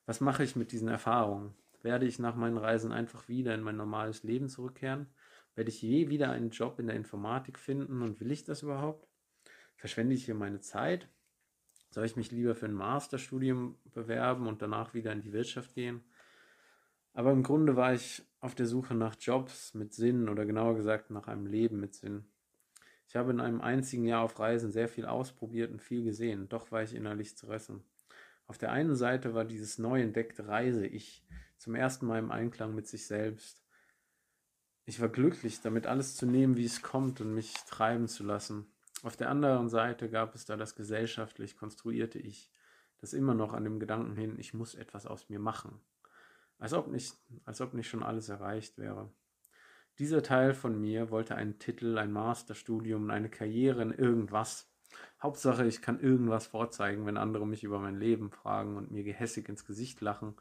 Was 0.05 0.19
mache 0.19 0.43
ich 0.43 0.57
mit 0.57 0.73
diesen 0.73 0.89
Erfahrungen? 0.89 1.53
Werde 1.81 2.05
ich 2.05 2.19
nach 2.19 2.35
meinen 2.35 2.57
Reisen 2.57 2.91
einfach 2.91 3.29
wieder 3.29 3.55
in 3.55 3.61
mein 3.61 3.77
normales 3.77 4.23
Leben 4.23 4.49
zurückkehren? 4.49 5.07
Werde 5.55 5.69
ich 5.69 5.81
je 5.81 6.09
wieder 6.09 6.31
einen 6.31 6.49
Job 6.49 6.79
in 6.79 6.87
der 6.87 6.95
Informatik 6.97 7.57
finden 7.57 8.01
und 8.01 8.19
will 8.19 8.31
ich 8.31 8.43
das 8.43 8.63
überhaupt? 8.63 9.07
Verschwende 9.77 10.13
ich 10.13 10.25
hier 10.25 10.35
meine 10.35 10.59
Zeit? 10.59 11.07
Soll 11.89 12.05
ich 12.05 12.15
mich 12.15 12.31
lieber 12.31 12.53
für 12.55 12.65
ein 12.65 12.73
Masterstudium 12.73 13.77
bewerben 13.85 14.47
und 14.47 14.61
danach 14.61 14.93
wieder 14.93 15.13
in 15.13 15.21
die 15.21 15.31
Wirtschaft 15.31 15.73
gehen? 15.73 16.03
Aber 17.17 17.31
im 17.31 17.41
Grunde 17.41 17.75
war 17.75 17.95
ich 17.95 18.23
auf 18.41 18.53
der 18.53 18.67
Suche 18.67 18.93
nach 18.93 19.15
Jobs 19.19 19.73
mit 19.73 19.91
Sinn 19.91 20.29
oder 20.29 20.45
genauer 20.45 20.75
gesagt 20.75 21.09
nach 21.09 21.27
einem 21.27 21.47
Leben 21.47 21.79
mit 21.79 21.95
Sinn. 21.95 22.25
Ich 23.07 23.15
habe 23.15 23.31
in 23.31 23.39
einem 23.39 23.59
einzigen 23.59 24.05
Jahr 24.05 24.21
auf 24.21 24.37
Reisen 24.37 24.71
sehr 24.71 24.87
viel 24.87 25.07
ausprobiert 25.07 25.71
und 25.71 25.81
viel 25.81 26.03
gesehen, 26.03 26.47
doch 26.47 26.71
war 26.71 26.83
ich 26.83 26.93
innerlich 26.93 27.35
zerrissen. 27.35 27.83
Auf 28.45 28.59
der 28.59 28.71
einen 28.71 28.95
Seite 28.95 29.33
war 29.33 29.45
dieses 29.45 29.79
neu 29.79 29.99
entdeckte 29.99 30.47
Reise-Ich 30.47 31.25
zum 31.57 31.73
ersten 31.73 32.05
Mal 32.05 32.19
im 32.19 32.29
Einklang 32.29 32.75
mit 32.75 32.85
sich 32.85 33.07
selbst. 33.07 33.63
Ich 34.85 35.01
war 35.01 35.09
glücklich, 35.09 35.59
damit 35.59 35.87
alles 35.87 36.15
zu 36.15 36.27
nehmen, 36.27 36.55
wie 36.55 36.65
es 36.65 36.83
kommt 36.83 37.19
und 37.19 37.33
mich 37.33 37.51
treiben 37.67 38.07
zu 38.07 38.25
lassen. 38.25 38.67
Auf 39.01 39.17
der 39.17 39.31
anderen 39.31 39.69
Seite 39.69 40.07
gab 40.11 40.35
es 40.35 40.45
da 40.45 40.55
das 40.55 40.75
gesellschaftlich 40.75 41.57
konstruierte 41.57 42.19
Ich, 42.19 42.51
das 42.99 43.13
immer 43.13 43.33
noch 43.33 43.53
an 43.53 43.63
dem 43.63 43.79
Gedanken 43.79 44.15
hin, 44.15 44.35
ich 44.37 44.53
muss 44.53 44.75
etwas 44.75 45.07
aus 45.07 45.29
mir 45.29 45.39
machen. 45.39 45.81
Als 46.59 46.73
ob 46.73 46.87
nicht, 46.87 47.13
als 47.45 47.61
ob 47.61 47.73
nicht 47.73 47.87
schon 47.87 48.03
alles 48.03 48.29
erreicht 48.29 48.77
wäre. 48.77 49.11
Dieser 49.99 50.21
Teil 50.21 50.53
von 50.53 50.79
mir 50.79 51.09
wollte 51.09 51.35
einen 51.35 51.57
Titel, 51.57 51.97
ein 51.97 52.11
Masterstudium, 52.11 53.09
eine 53.09 53.29
Karriere 53.29 53.81
in 53.81 53.91
irgendwas. 53.91 54.71
Hauptsache, 55.21 55.65
ich 55.65 55.81
kann 55.81 55.99
irgendwas 55.99 56.47
vorzeigen, 56.47 57.05
wenn 57.05 57.17
andere 57.17 57.47
mich 57.47 57.63
über 57.63 57.79
mein 57.79 57.97
Leben 57.97 58.29
fragen 58.29 58.77
und 58.77 58.91
mir 58.91 59.03
gehässig 59.03 59.49
ins 59.49 59.65
Gesicht 59.65 60.01
lachen, 60.01 60.35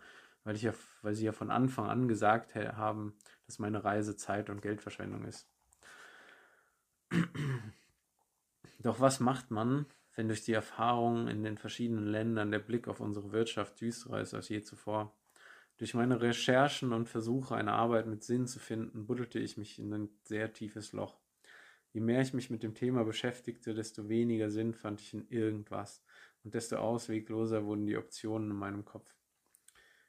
weil, 0.44 0.56
ich 0.56 0.62
ja, 0.62 0.74
weil 1.02 1.14
sie 1.14 1.24
ja 1.24 1.32
von 1.32 1.50
Anfang 1.50 1.86
an 1.88 2.06
gesagt 2.06 2.54
haben, 2.54 3.14
dass 3.46 3.58
meine 3.58 3.82
Reise 3.82 4.16
Zeit- 4.16 4.50
und 4.50 4.60
Geldverschwendung 4.60 5.24
ist. 5.24 5.48
Doch 8.80 9.00
was 9.00 9.20
macht 9.20 9.50
man, 9.50 9.86
wenn 10.14 10.28
durch 10.28 10.44
die 10.44 10.52
Erfahrungen 10.52 11.28
in 11.28 11.42
den 11.42 11.56
verschiedenen 11.56 12.06
Ländern 12.06 12.50
der 12.50 12.58
Blick 12.58 12.88
auf 12.88 13.00
unsere 13.00 13.32
Wirtschaft 13.32 13.80
düsterer 13.80 14.20
ist 14.20 14.34
als 14.34 14.50
je 14.50 14.60
zuvor? 14.62 15.15
Durch 15.78 15.92
meine 15.92 16.22
Recherchen 16.22 16.92
und 16.92 17.08
Versuche, 17.08 17.54
eine 17.54 17.72
Arbeit 17.72 18.06
mit 18.06 18.24
Sinn 18.24 18.46
zu 18.46 18.58
finden, 18.58 19.06
buddelte 19.06 19.38
ich 19.38 19.58
mich 19.58 19.78
in 19.78 19.92
ein 19.92 20.08
sehr 20.24 20.52
tiefes 20.52 20.92
Loch. 20.92 21.18
Je 21.92 22.00
mehr 22.00 22.22
ich 22.22 22.32
mich 22.32 22.50
mit 22.50 22.62
dem 22.62 22.74
Thema 22.74 23.04
beschäftigte, 23.04 23.74
desto 23.74 24.08
weniger 24.08 24.50
Sinn 24.50 24.72
fand 24.72 25.00
ich 25.00 25.12
in 25.12 25.28
irgendwas 25.28 26.02
und 26.44 26.54
desto 26.54 26.76
auswegloser 26.76 27.64
wurden 27.64 27.86
die 27.86 27.96
Optionen 27.96 28.50
in 28.50 28.56
meinem 28.56 28.84
Kopf. 28.84 29.14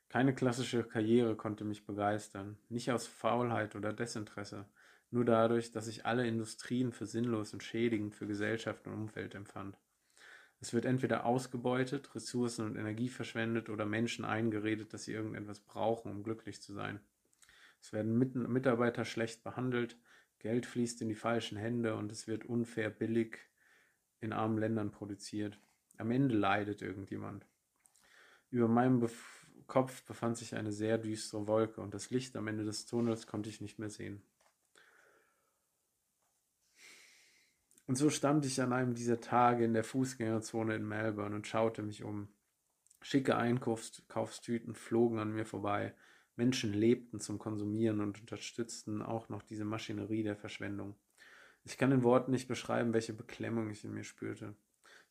Keine 0.09 0.33
klassische 0.33 0.83
Karriere 0.83 1.35
konnte 1.35 1.65
mich 1.65 1.85
begeistern, 1.85 2.57
nicht 2.69 2.91
aus 2.91 3.05
Faulheit 3.05 3.75
oder 3.75 3.91
Desinteresse, 3.91 4.65
nur 5.11 5.25
dadurch, 5.25 5.71
dass 5.71 5.87
ich 5.87 6.05
alle 6.05 6.27
Industrien 6.27 6.93
für 6.93 7.05
sinnlos 7.05 7.53
und 7.53 7.63
schädigend 7.63 8.15
für 8.15 8.27
Gesellschaft 8.27 8.87
und 8.87 8.93
Umwelt 8.93 9.35
empfand. 9.35 9.77
Es 10.59 10.73
wird 10.73 10.85
entweder 10.85 11.25
ausgebeutet, 11.25 12.13
Ressourcen 12.15 12.65
und 12.65 12.75
Energie 12.77 13.09
verschwendet 13.09 13.69
oder 13.69 13.85
Menschen 13.85 14.25
eingeredet, 14.25 14.93
dass 14.93 15.03
sie 15.03 15.13
irgendetwas 15.13 15.59
brauchen, 15.59 16.11
um 16.11 16.23
glücklich 16.23 16.61
zu 16.61 16.73
sein. 16.73 16.99
Es 17.79 17.93
werden 17.93 18.17
Mitarbeiter 18.17 19.05
schlecht 19.05 19.43
behandelt, 19.43 19.97
Geld 20.39 20.65
fließt 20.65 21.01
in 21.01 21.09
die 21.09 21.15
falschen 21.15 21.57
Hände 21.57 21.95
und 21.95 22.11
es 22.11 22.27
wird 22.27 22.45
unfair 22.45 22.89
billig 22.89 23.37
in 24.19 24.33
armen 24.33 24.57
Ländern 24.57 24.91
produziert. 24.91 25.59
Am 25.97 26.11
Ende 26.11 26.35
leidet 26.35 26.81
irgendjemand. 26.81 27.45
Über 28.49 28.67
meinem 28.67 28.99
Bef 28.99 29.47
Kopf 29.65 30.03
befand 30.03 30.37
sich 30.37 30.55
eine 30.55 30.71
sehr 30.71 30.97
düstere 30.97 31.45
Wolke 31.45 31.81
und 31.81 31.93
das 31.93 32.09
Licht 32.09 32.37
am 32.37 32.47
Ende 32.47 32.63
des 32.63 32.85
Tunnels 32.85 33.27
konnte 33.27 33.49
ich 33.49 33.59
nicht 33.59 33.79
mehr 33.79 33.89
sehen. 33.89 34.23
Und 37.87 37.95
so 37.95 38.09
stand 38.09 38.45
ich 38.45 38.61
an 38.61 38.73
einem 38.73 38.93
dieser 38.93 39.21
Tage 39.21 39.63
in 39.63 39.73
der 39.73 39.85
Fußgängerzone 39.85 40.75
in 40.75 40.87
Melbourne 40.87 41.35
und 41.35 41.47
schaute 41.47 41.81
mich 41.81 42.03
um. 42.03 42.27
Schicke 43.01 43.37
Einkaufstüten 43.37 44.75
flogen 44.75 45.19
an 45.19 45.33
mir 45.33 45.45
vorbei. 45.45 45.95
Menschen 46.35 46.73
lebten 46.73 47.21
zum 47.21 47.39
Konsumieren 47.39 48.01
und 48.01 48.19
unterstützten 48.19 49.01
auch 49.01 49.29
noch 49.29 49.41
diese 49.41 49.63
Maschinerie 49.63 50.23
der 50.23 50.35
Verschwendung. 50.35 50.95
Ich 51.63 51.77
kann 51.77 51.91
in 51.91 52.03
Worten 52.03 52.31
nicht 52.31 52.47
beschreiben, 52.47 52.93
welche 52.93 53.13
Beklemmung 53.13 53.69
ich 53.69 53.85
in 53.85 53.93
mir 53.93 54.03
spürte. 54.03 54.55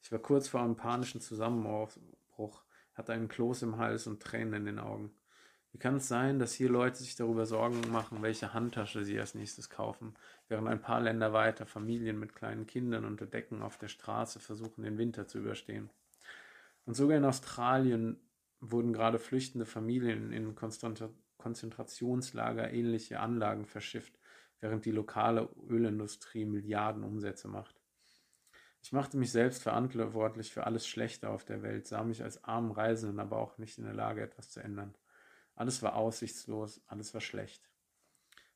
Ich 0.03 0.13
war 0.13 0.19
kurz 0.19 0.49
vor 0.49 0.61
einem 0.61 0.77
panischen 0.77 1.21
Zusammenbruch, 1.21 2.63
hatte 2.95 3.13
einen 3.13 3.29
Kloß 3.29 3.63
im 3.63 3.79
Hals 3.79 4.07
und 4.07 4.23
Tränen 4.23 4.55
in 4.55 4.65
den 4.67 4.79
Augen. 4.79 5.11
Wie 5.77 5.79
kann 5.79 5.97
es 5.97 6.09
sein, 6.09 6.39
dass 6.39 6.55
hier 6.55 6.71
Leute 6.71 6.97
sich 6.97 7.17
darüber 7.17 7.45
Sorgen 7.45 7.83
machen, 7.93 8.23
welche 8.23 8.55
Handtasche 8.55 9.05
sie 9.05 9.21
als 9.21 9.35
nächstes 9.35 9.69
kaufen, 9.69 10.15
während 10.49 10.69
ein 10.69 10.81
paar 10.81 11.03
Länder 11.03 11.35
weiter 11.35 11.67
Familien 11.67 12.19
mit 12.19 12.35
kleinen 12.35 12.67
Kindern 12.67 13.05
unter 13.05 13.27
Decken 13.27 13.61
auf 13.61 13.77
der 13.77 13.89
Straße 13.89 14.41
versuchen, 14.41 14.85
den 14.85 14.97
Winter 14.97 15.29
zu 15.29 15.37
überstehen? 15.37 15.91
Und 16.87 16.95
sogar 16.95 17.19
in 17.19 17.27
Australien 17.27 18.19
wurden 18.59 18.95
gerade 18.95 19.19
flüchtende 19.19 19.67
Familien 19.67 20.33
in 20.33 20.55
Konzentrationslager 21.37 22.73
ähnliche 22.73 23.21
Anlagen 23.21 23.67
verschifft, 23.67 24.19
während 24.61 24.87
die 24.87 24.93
lokale 24.93 25.51
Ölindustrie 25.69 26.47
Milliarden 26.47 27.05
Umsätze 27.05 27.49
macht. 27.49 27.83
Ich 28.83 28.93
machte 28.93 29.19
mich 29.19 29.31
selbst 29.31 29.63
verantwortlich 29.63 30.51
für 30.51 30.65
alles 30.65 30.89
Schlechte 30.89 31.29
auf 31.29 31.45
der 31.45 31.61
Welt, 31.61 31.87
sah 31.87 32.03
mich 32.03 32.23
als 32.23 32.45
armen 32.45 32.71
Reisenden 32.71 33.21
aber 33.21 33.37
auch 33.37 33.59
nicht 33.59 33.77
in 33.77 33.85
der 33.85 33.93
Lage, 33.93 34.23
etwas 34.23 34.49
zu 34.49 34.61
ändern. 34.61 34.95
Alles 35.57 35.83
war 35.83 35.97
aussichtslos, 35.97 36.83
alles 36.87 37.13
war 37.15 37.21
schlecht. 37.21 37.69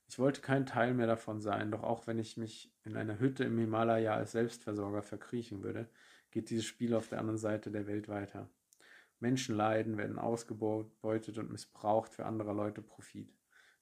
Ich 0.06 0.18
wollte 0.18 0.40
kein 0.40 0.66
Teil 0.66 0.94
mehr 0.94 1.06
davon 1.06 1.40
sein, 1.40 1.70
doch 1.70 1.82
auch 1.82 2.06
wenn 2.06 2.18
ich 2.18 2.36
mich 2.36 2.72
in 2.84 2.96
einer 2.96 3.18
Hütte 3.18 3.44
im 3.44 3.58
Himalaya 3.58 4.14
als 4.14 4.32
Selbstversorger 4.32 5.02
verkriechen 5.02 5.62
würde, 5.62 5.88
geht 6.30 6.50
dieses 6.50 6.66
Spiel 6.66 6.94
auf 6.94 7.08
der 7.08 7.18
anderen 7.18 7.38
Seite 7.38 7.70
der 7.70 7.86
Welt 7.86 8.08
weiter. 8.08 8.48
Menschen 9.18 9.56
leiden, 9.56 9.98
werden 9.98 10.18
ausgebeutet 10.18 11.38
und 11.38 11.50
missbraucht 11.50 12.12
für 12.12 12.26
andere 12.26 12.52
Leute 12.52 12.82
Profit. 12.82 13.34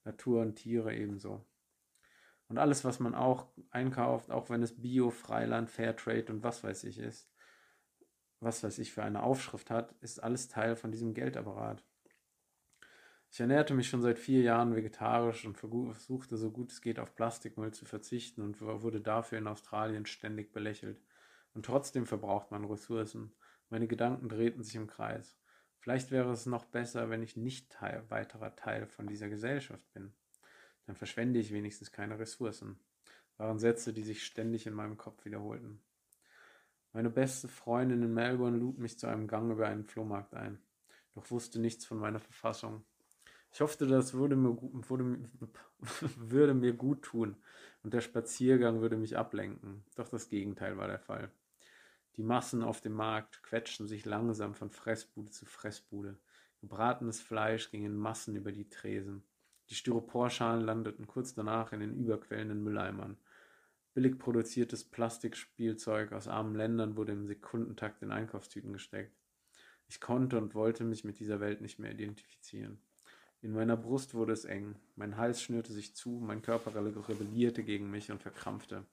Natur 0.04 0.42
und 0.42 0.56
Tiere 0.56 0.94
ebenso. 0.94 1.44
Und 2.48 2.58
alles, 2.58 2.84
was 2.84 2.98
man 2.98 3.14
auch 3.14 3.48
einkauft, 3.70 4.30
auch 4.30 4.48
wenn 4.48 4.62
es 4.62 4.80
Bio, 4.80 5.10
Freiland, 5.10 5.70
Fairtrade 5.70 6.32
und 6.32 6.42
was 6.42 6.64
weiß 6.64 6.84
ich 6.84 6.98
ist, 6.98 7.30
was 8.40 8.62
weiß 8.62 8.78
ich 8.78 8.92
für 8.92 9.02
eine 9.02 9.22
Aufschrift 9.22 9.70
hat, 9.70 9.92
ist 10.00 10.22
alles 10.22 10.48
Teil 10.48 10.76
von 10.76 10.90
diesem 10.92 11.12
Geldapparat. 11.12 11.84
Ich 13.30 13.40
ernährte 13.40 13.74
mich 13.74 13.88
schon 13.88 14.02
seit 14.02 14.18
vier 14.18 14.42
Jahren 14.42 14.74
vegetarisch 14.74 15.44
und 15.44 15.58
versuchte 15.58 16.36
so 16.36 16.50
gut 16.50 16.72
es 16.72 16.80
geht 16.80 16.98
auf 16.98 17.14
Plastikmüll 17.14 17.72
zu 17.72 17.84
verzichten 17.84 18.40
und 18.42 18.60
wurde 18.60 19.00
dafür 19.00 19.38
in 19.38 19.46
Australien 19.46 20.06
ständig 20.06 20.52
belächelt. 20.52 21.00
Und 21.54 21.66
trotzdem 21.66 22.06
verbraucht 22.06 22.50
man 22.50 22.64
Ressourcen. 22.64 23.32
Meine 23.68 23.86
Gedanken 23.86 24.28
drehten 24.28 24.62
sich 24.62 24.76
im 24.76 24.86
Kreis. 24.86 25.36
Vielleicht 25.78 26.10
wäre 26.10 26.32
es 26.32 26.46
noch 26.46 26.64
besser, 26.64 27.10
wenn 27.10 27.22
ich 27.22 27.36
nicht 27.36 27.70
Teil, 27.70 28.04
weiterer 28.08 28.56
Teil 28.56 28.86
von 28.86 29.06
dieser 29.06 29.28
Gesellschaft 29.28 29.92
bin. 29.92 30.12
Dann 30.86 30.96
verschwende 30.96 31.38
ich 31.38 31.52
wenigstens 31.52 31.92
keine 31.92 32.18
Ressourcen. 32.18 32.80
Waren 33.36 33.58
Sätze, 33.58 33.92
die 33.92 34.02
sich 34.02 34.24
ständig 34.24 34.66
in 34.66 34.74
meinem 34.74 34.96
Kopf 34.96 35.24
wiederholten. 35.24 35.80
Meine 36.92 37.10
beste 37.10 37.46
Freundin 37.46 38.02
in 38.02 38.14
Melbourne 38.14 38.56
lud 38.56 38.78
mich 38.78 38.98
zu 38.98 39.06
einem 39.06 39.28
Gang 39.28 39.52
über 39.52 39.68
einen 39.68 39.84
Flohmarkt 39.84 40.34
ein, 40.34 40.58
doch 41.14 41.30
wusste 41.30 41.60
nichts 41.60 41.84
von 41.84 41.98
meiner 41.98 42.18
Verfassung. 42.18 42.84
Ich 43.52 43.60
hoffte, 43.60 43.86
das 43.86 44.14
würde 44.14 44.36
mir, 44.36 44.56
würde, 44.60 45.30
würde 46.16 46.54
mir 46.54 46.72
gut 46.72 47.02
tun 47.02 47.36
und 47.82 47.94
der 47.94 48.00
Spaziergang 48.00 48.80
würde 48.80 48.96
mich 48.96 49.16
ablenken, 49.16 49.84
doch 49.96 50.08
das 50.08 50.28
Gegenteil 50.28 50.76
war 50.76 50.88
der 50.88 50.98
Fall. 50.98 51.30
Die 52.16 52.24
Massen 52.24 52.62
auf 52.62 52.80
dem 52.80 52.94
Markt 52.94 53.42
quetschten 53.44 53.86
sich 53.86 54.04
langsam 54.04 54.54
von 54.54 54.70
Fressbude 54.70 55.30
zu 55.30 55.46
Fressbude. 55.46 56.18
Gebratenes 56.60 57.20
Fleisch 57.20 57.70
ging 57.70 57.84
in 57.84 57.96
Massen 57.96 58.34
über 58.34 58.50
die 58.50 58.68
Tresen. 58.68 59.22
Die 59.70 59.76
Styroporschalen 59.76 60.64
landeten 60.64 61.06
kurz 61.06 61.34
danach 61.34 61.72
in 61.72 61.78
den 61.78 61.94
überquellenden 61.94 62.62
Mülleimern. 62.64 63.16
Billig 63.94 64.18
produziertes 64.18 64.82
Plastikspielzeug 64.84 66.12
aus 66.12 66.26
armen 66.26 66.56
Ländern 66.56 66.96
wurde 66.96 67.12
im 67.12 67.26
Sekundentakt 67.26 68.02
in 68.02 68.10
Einkaufstüten 68.10 68.72
gesteckt. 68.72 69.14
Ich 69.88 70.00
konnte 70.00 70.38
und 70.38 70.54
wollte 70.54 70.84
mich 70.84 71.04
mit 71.04 71.20
dieser 71.20 71.40
Welt 71.40 71.60
nicht 71.60 71.78
mehr 71.78 71.92
identifizieren. 71.92 72.80
In 73.40 73.52
meiner 73.52 73.76
Brust 73.76 74.14
wurde 74.14 74.32
es 74.32 74.44
eng, 74.44 74.74
mein 74.96 75.16
Hals 75.16 75.40
schnürte 75.40 75.72
sich 75.72 75.94
zu, 75.94 76.10
mein 76.10 76.42
Körper 76.42 76.74
rebellierte 76.74 77.62
gegen 77.62 77.88
mich 77.88 78.10
und 78.10 78.20
verkrampfte. 78.20 78.84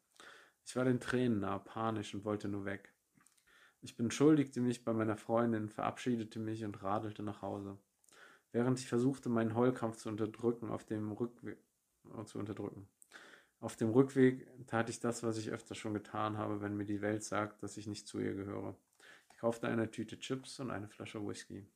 Ich 0.65 0.75
war 0.75 0.86
den 0.86 0.99
Tränen 0.99 1.39
nah, 1.39 1.58
panisch 1.58 2.13
und 2.13 2.25
wollte 2.25 2.47
nur 2.47 2.65
weg. 2.65 2.93
Ich 3.81 3.97
entschuldigte 3.99 4.62
mich 4.62 4.84
bei 4.84 4.93
meiner 4.93 5.17
Freundin, 5.17 5.69
verabschiedete 5.69 6.39
mich 6.39 6.63
und 6.63 6.84
radelte 6.84 7.23
nach 7.23 7.41
Hause. 7.41 7.77
Während 8.51 8.79
ich 8.79 8.88
versuchte, 8.88 9.29
meinen 9.29 9.55
Heulkrampf 9.55 9.97
zu 9.97 10.10
unterdrücken, 10.10 10.69
auf 10.69 10.86
dem 10.86 11.12
Rückweg 11.12 11.58
äh, 12.17 12.25
zu 12.25 12.39
unterdrücken. 12.39 12.88
Auf 13.60 13.75
dem 13.75 13.89
Rückweg 13.89 14.47
tat 14.67 14.89
ich 14.89 14.99
das, 14.99 15.23
was 15.23 15.38
ich 15.38 15.51
öfter 15.51 15.75
schon 15.75 15.93
getan 15.93 16.38
habe, 16.38 16.62
wenn 16.62 16.77
mir 16.77 16.86
die 16.86 17.01
Welt 17.01 17.23
sagt, 17.23 17.63
dass 17.63 17.77
ich 17.77 17.88
nicht 17.88 18.08
zu 18.08 18.19
ihr 18.19 18.34
gehöre. 18.34 18.77
Ich 19.31 19.38
kaufte 19.38 19.67
eine 19.67 19.89
Tüte 19.89 20.19
Chips 20.19 20.60
und 20.60 20.71
eine 20.71 20.88
Flasche 20.88 21.25
Whisky. 21.25 21.67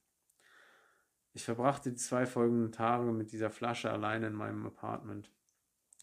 Ich 1.33 1.45
verbrachte 1.45 1.91
die 1.91 1.95
zwei 1.95 2.25
folgenden 2.25 2.71
Tage 2.71 3.11
mit 3.11 3.31
dieser 3.31 3.51
Flasche 3.51 3.91
allein 3.91 4.23
in 4.23 4.33
meinem 4.33 4.65
Apartment. 4.65 5.31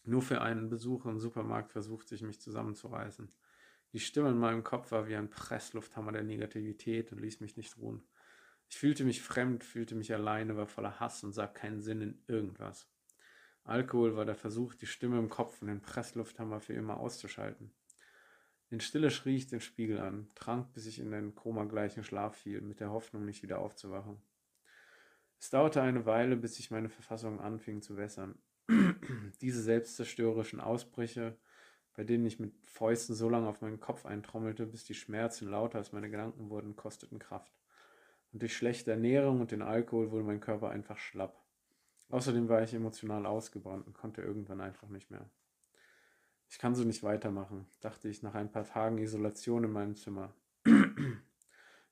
Nur 0.05 0.21
für 0.21 0.41
einen 0.41 0.69
Besuch 0.69 1.05
im 1.05 1.19
Supermarkt 1.19 1.71
versuchte 1.73 2.15
ich 2.15 2.21
mich 2.21 2.39
zusammenzureißen. 2.39 3.29
Die 3.91 3.99
Stimme 3.99 4.29
in 4.29 4.37
meinem 4.37 4.63
Kopf 4.63 4.91
war 4.91 5.07
wie 5.07 5.15
ein 5.15 5.29
Presslufthammer 5.29 6.11
der 6.11 6.23
Negativität 6.23 7.11
und 7.11 7.19
ließ 7.19 7.41
mich 7.41 7.57
nicht 7.57 7.77
ruhen. 7.77 8.03
Ich 8.69 8.77
fühlte 8.77 9.03
mich 9.03 9.21
fremd, 9.21 9.63
fühlte 9.63 9.95
mich 9.95 10.13
alleine, 10.13 10.55
war 10.55 10.67
voller 10.67 10.99
Hass 10.99 11.23
und 11.23 11.33
sah 11.33 11.47
keinen 11.47 11.81
Sinn 11.81 12.01
in 12.01 12.23
irgendwas. 12.27 12.89
Alkohol 13.63 14.15
war 14.15 14.25
der 14.25 14.35
Versuch, 14.35 14.75
die 14.75 14.85
Stimme 14.85 15.19
im 15.19 15.29
Kopf 15.29 15.61
und 15.61 15.67
den 15.67 15.81
Presslufthammer 15.81 16.61
für 16.61 16.73
immer 16.73 16.97
auszuschalten. 16.97 17.73
In 18.69 18.79
Stille 18.81 19.11
schrie 19.11 19.37
ich 19.37 19.47
den 19.47 19.61
Spiegel 19.61 19.99
an, 19.99 20.29
trank, 20.35 20.73
bis 20.73 20.85
ich 20.85 20.99
in 20.99 21.11
den 21.11 21.35
komagleichen 21.35 22.03
Schlaf 22.03 22.35
fiel, 22.35 22.61
mit 22.61 22.79
der 22.79 22.91
Hoffnung, 22.91 23.25
nicht 23.25 23.43
wieder 23.43 23.59
aufzuwachen. 23.59 24.21
Es 25.39 25.49
dauerte 25.49 25.81
eine 25.81 26.05
Weile, 26.05 26.35
bis 26.35 26.55
sich 26.55 26.71
meine 26.71 26.89
Verfassung 26.89 27.39
anfing 27.39 27.81
zu 27.81 27.97
wässern. 27.97 28.37
Diese 29.41 29.61
selbstzerstörerischen 29.61 30.59
Ausbrüche 30.59 31.37
bei 31.97 32.03
denen 32.03 32.27
ich 32.27 32.39
mit 32.39 32.53
Fäusten 32.63 33.15
so 33.15 33.27
lange 33.27 33.49
auf 33.49 33.61
meinen 33.61 33.79
Kopf 33.79 34.05
eintrommelte, 34.05 34.67
bis 34.67 34.85
die 34.85 34.93
Schmerzen 34.93 35.49
lauter 35.49 35.79
als 35.79 35.93
meine 35.93 36.11
Gedanken 36.11 36.51
wurden, 36.51 36.75
kosteten 36.75 37.17
Kraft. 37.17 37.51
Und 38.31 38.43
durch 38.43 38.55
schlechte 38.55 38.91
Ernährung 38.91 39.41
und 39.41 39.49
den 39.49 39.63
Alkohol 39.63 40.11
wurde 40.11 40.23
mein 40.23 40.39
Körper 40.39 40.69
einfach 40.69 40.99
schlapp. 40.99 41.43
Außerdem 42.09 42.49
war 42.49 42.61
ich 42.61 42.75
emotional 42.75 43.25
ausgebrannt 43.25 43.87
und 43.87 43.95
konnte 43.95 44.21
irgendwann 44.21 44.61
einfach 44.61 44.87
nicht 44.89 45.09
mehr. 45.09 45.27
Ich 46.49 46.59
kann 46.59 46.75
so 46.75 46.83
nicht 46.83 47.01
weitermachen, 47.01 47.65
dachte 47.81 48.09
ich 48.09 48.21
nach 48.21 48.35
ein 48.35 48.51
paar 48.51 48.63
Tagen 48.63 48.99
Isolation 48.99 49.63
in 49.63 49.71
meinem 49.71 49.95
Zimmer. 49.95 50.35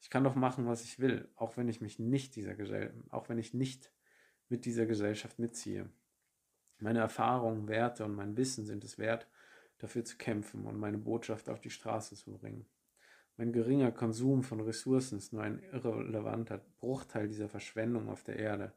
Ich 0.01 0.09
kann 0.09 0.23
doch 0.23 0.35
machen, 0.35 0.67
was 0.67 0.83
ich 0.83 0.99
will, 0.99 1.29
auch 1.35 1.57
wenn 1.57 1.67
ich 1.67 1.81
mich 1.81 1.99
nicht 1.99 2.35
dieser 2.35 2.55
Gesell 2.55 2.93
auch 3.09 3.29
wenn 3.29 3.37
ich 3.37 3.53
nicht 3.53 3.91
mit 4.49 4.65
dieser 4.65 4.85
Gesellschaft 4.85 5.39
mitziehe. 5.39 5.89
Meine 6.79 6.99
Erfahrungen, 6.99 7.67
Werte 7.67 8.05
und 8.05 8.15
mein 8.15 8.37
Wissen 8.37 8.65
sind 8.65 8.83
es 8.83 8.97
wert, 8.97 9.27
dafür 9.77 10.03
zu 10.03 10.17
kämpfen 10.17 10.65
und 10.65 10.77
meine 10.77 10.97
Botschaft 10.97 11.49
auf 11.49 11.61
die 11.61 11.69
Straße 11.69 12.15
zu 12.15 12.31
bringen. 12.31 12.65
Mein 13.37 13.51
geringer 13.51 13.91
Konsum 13.91 14.43
von 14.43 14.61
Ressourcen 14.61 15.17
ist 15.17 15.33
nur 15.33 15.41
ein 15.41 15.59
irrelevanter 15.59 16.59
Bruchteil 16.79 17.27
dieser 17.27 17.49
Verschwendung 17.49 18.07
auf 18.09 18.23
der 18.23 18.37
Erde. 18.37 18.73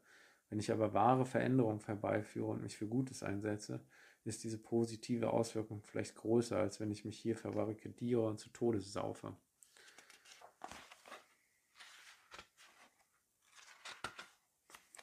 Wenn 0.49 0.59
ich 0.59 0.71
aber 0.71 0.93
wahre 0.93 1.25
Veränderung 1.25 1.81
herbeiführe 1.85 2.47
und 2.47 2.63
mich 2.63 2.77
für 2.77 2.87
Gutes 2.87 3.23
einsetze, 3.23 3.79
ist 4.25 4.43
diese 4.43 4.57
positive 4.57 5.31
Auswirkung 5.31 5.81
vielleicht 5.83 6.15
größer, 6.15 6.57
als 6.57 6.79
wenn 6.79 6.91
ich 6.91 7.05
mich 7.05 7.17
hier 7.17 7.37
verbarrikadiere 7.37 8.25
und 8.25 8.39
zu 8.39 8.49
Tode 8.49 8.81
saufe. 8.81 9.35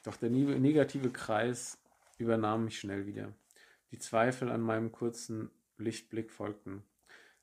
Doch 0.07 0.15
der 0.15 0.29
negative 0.29 1.09
Kreis 1.09 1.77
übernahm 2.17 2.63
mich 2.63 2.79
schnell 2.79 3.07
wieder. 3.07 3.33
Die 3.91 3.99
Zweifel 3.99 4.49
an 4.49 4.61
meinem 4.61 4.93
kurzen 4.93 5.51
Lichtblick 5.77 6.31
folgten. 6.31 6.83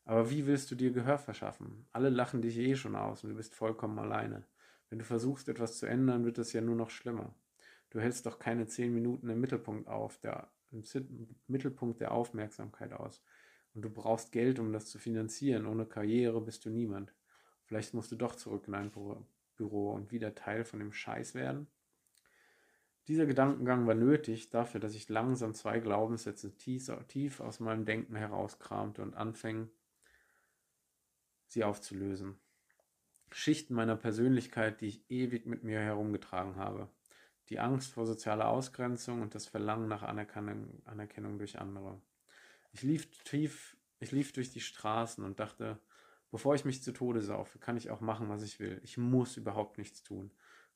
Aber 0.07 0.31
wie 0.31 0.47
willst 0.47 0.71
du 0.71 0.75
dir 0.75 0.91
Gehör 0.91 1.19
verschaffen? 1.19 1.87
Alle 1.93 2.09
lachen 2.09 2.41
dich 2.41 2.57
eh 2.57 2.75
schon 2.75 2.97
aus 2.97 3.23
und 3.23 3.29
du 3.29 3.37
bist 3.37 3.55
vollkommen 3.55 3.99
alleine. 3.99 4.47
Wenn 4.89 4.99
du 4.99 5.05
versuchst, 5.05 5.51
etwas 5.51 5.77
zu 5.77 5.85
ändern, 5.85 6.25
wird 6.25 6.39
es 6.39 6.55
ja 6.55 6.63
nur 6.63 6.75
noch 6.75 6.89
schlimmer. 6.89 7.35
Du 7.91 8.01
hältst 8.01 8.25
doch 8.25 8.39
keine 8.39 8.67
zehn 8.67 8.95
Minuten 8.95 9.29
im 9.29 9.43
Mittelpunkt 9.43 9.87
auf, 9.87 10.17
der, 10.17 10.51
im 10.73 10.85
Mittelpunkt 11.47 12.01
der 12.01 12.13
Aufmerksamkeit 12.13 12.95
aus. 12.95 13.23
Und 13.75 13.83
du 13.83 13.91
brauchst 13.91 14.33
Geld, 14.33 14.59
um 14.59 14.73
das 14.73 14.87
zu 14.87 14.99
finanzieren. 14.99 15.67
Ohne 15.67 15.85
Karriere 15.85 16.41
bist 16.41 16.65
du 16.65 16.71
niemand. 16.71 17.13
Vielleicht 17.67 17.93
musst 17.93 18.11
du 18.11 18.17
doch 18.17 18.37
zurück 18.37 18.69
in 18.69 18.75
ein 18.75 18.91
Büro 18.91 19.93
und 19.93 20.13
wieder 20.13 20.35
Teil 20.35 20.65
von 20.65 20.79
dem 20.79 20.95
Scheiß 20.95 21.35
werden. 21.35 21.67
Dieser 23.07 23.27
Gedankengang 23.27 23.87
war 23.87 23.95
nötig 23.95 24.49
dafür, 24.49 24.81
dass 24.81 24.95
ich 24.95 25.09
langsam 25.11 25.55
zwei 25.55 25.79
Glaubenssätze 25.79 26.57
tief, 26.57 27.41
aus 27.41 27.61
meinem 27.61 27.85
Denken 27.85 28.17
herauskramte 28.17 29.03
und 29.03 29.15
anfing, 29.15 29.69
sie 31.49 31.65
aufzulösen. 31.65 32.39
Schichten 33.31 33.75
meiner 33.75 33.97
Persönlichkeit, 33.97 34.81
die 34.81 34.87
ich 34.87 35.11
ewig 35.11 35.45
mit 35.45 35.65
mir 35.65 35.81
herumgetragen 35.81 36.57
habe. 36.57 36.89
Die 37.51 37.59
Angst 37.59 37.93
vor 37.93 38.07
sozialer 38.07 38.49
Ausgrenzung 38.49 39.21
und 39.21 39.35
das 39.35 39.47
Verlangen 39.47 39.89
nach 39.89 40.03
Anerkennung, 40.03 40.81
Anerkennung 40.87 41.39
durch 41.39 41.59
andere. 41.59 42.01
Ich 42.73 42.83
lief 42.83 43.11
tief, 43.25 43.77
ich 44.01 44.13
lief 44.13 44.33
durch 44.33 44.51
die 44.51 44.61
Straßen 44.61 45.23
und 45.25 45.41
dachte, 45.41 45.79
bevor 46.31 46.55
ich 46.55 46.65
mich 46.65 46.83
zu 46.83 46.93
Tode 46.93 47.21
saufe, 47.21 47.59
kann 47.59 47.77
ich 47.77 47.91
auch 47.91 48.01
machen, 48.01 48.31
was 48.31 48.43
ich 48.43 48.61
will. 48.61 48.81
Ich 48.83 48.97
muss 48.97 49.37
überhaupt 49.37 49.77
nichts 49.77 50.03
tun. 50.03 50.31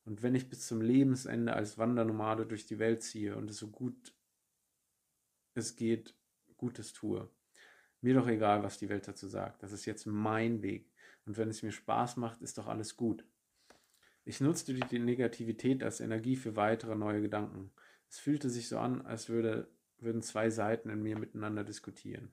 Und 0.05 0.23
wenn 0.23 0.35
ich 0.35 0.49
bis 0.49 0.65
zum 0.65 0.81
Lebensende 0.81 1.53
als 1.53 1.77
Wandernomade 1.77 2.45
durch 2.45 2.65
die 2.65 2.79
Welt 2.79 3.03
ziehe 3.03 3.35
und 3.35 3.49
es 3.49 3.57
so 3.57 3.67
gut 3.67 4.13
es 5.55 5.75
geht, 5.75 6.15
Gutes 6.57 6.93
tue, 6.93 7.29
mir 8.01 8.13
doch 8.13 8.27
egal, 8.27 8.63
was 8.63 8.77
die 8.77 8.89
Welt 8.89 9.07
dazu 9.07 9.27
sagt. 9.27 9.63
Das 9.63 9.71
ist 9.71 9.85
jetzt 9.85 10.05
mein 10.05 10.61
Weg. 10.61 10.91
Und 11.25 11.37
wenn 11.37 11.49
es 11.49 11.63
mir 11.63 11.71
Spaß 11.71 12.17
macht, 12.17 12.41
ist 12.41 12.57
doch 12.57 12.67
alles 12.67 12.97
gut. 12.97 13.25
Ich 14.25 14.41
nutzte 14.41 14.73
die 14.73 14.99
Negativität 14.99 15.83
als 15.83 15.99
Energie 15.99 16.35
für 16.35 16.55
weitere 16.55 16.95
neue 16.95 17.21
Gedanken. 17.21 17.71
Es 18.09 18.19
fühlte 18.19 18.49
sich 18.49 18.67
so 18.67 18.77
an, 18.77 19.01
als 19.05 19.29
würde, 19.29 19.69
würden 19.97 20.21
zwei 20.21 20.49
Seiten 20.49 20.89
in 20.89 21.01
mir 21.01 21.17
miteinander 21.17 21.63
diskutieren. 21.63 22.31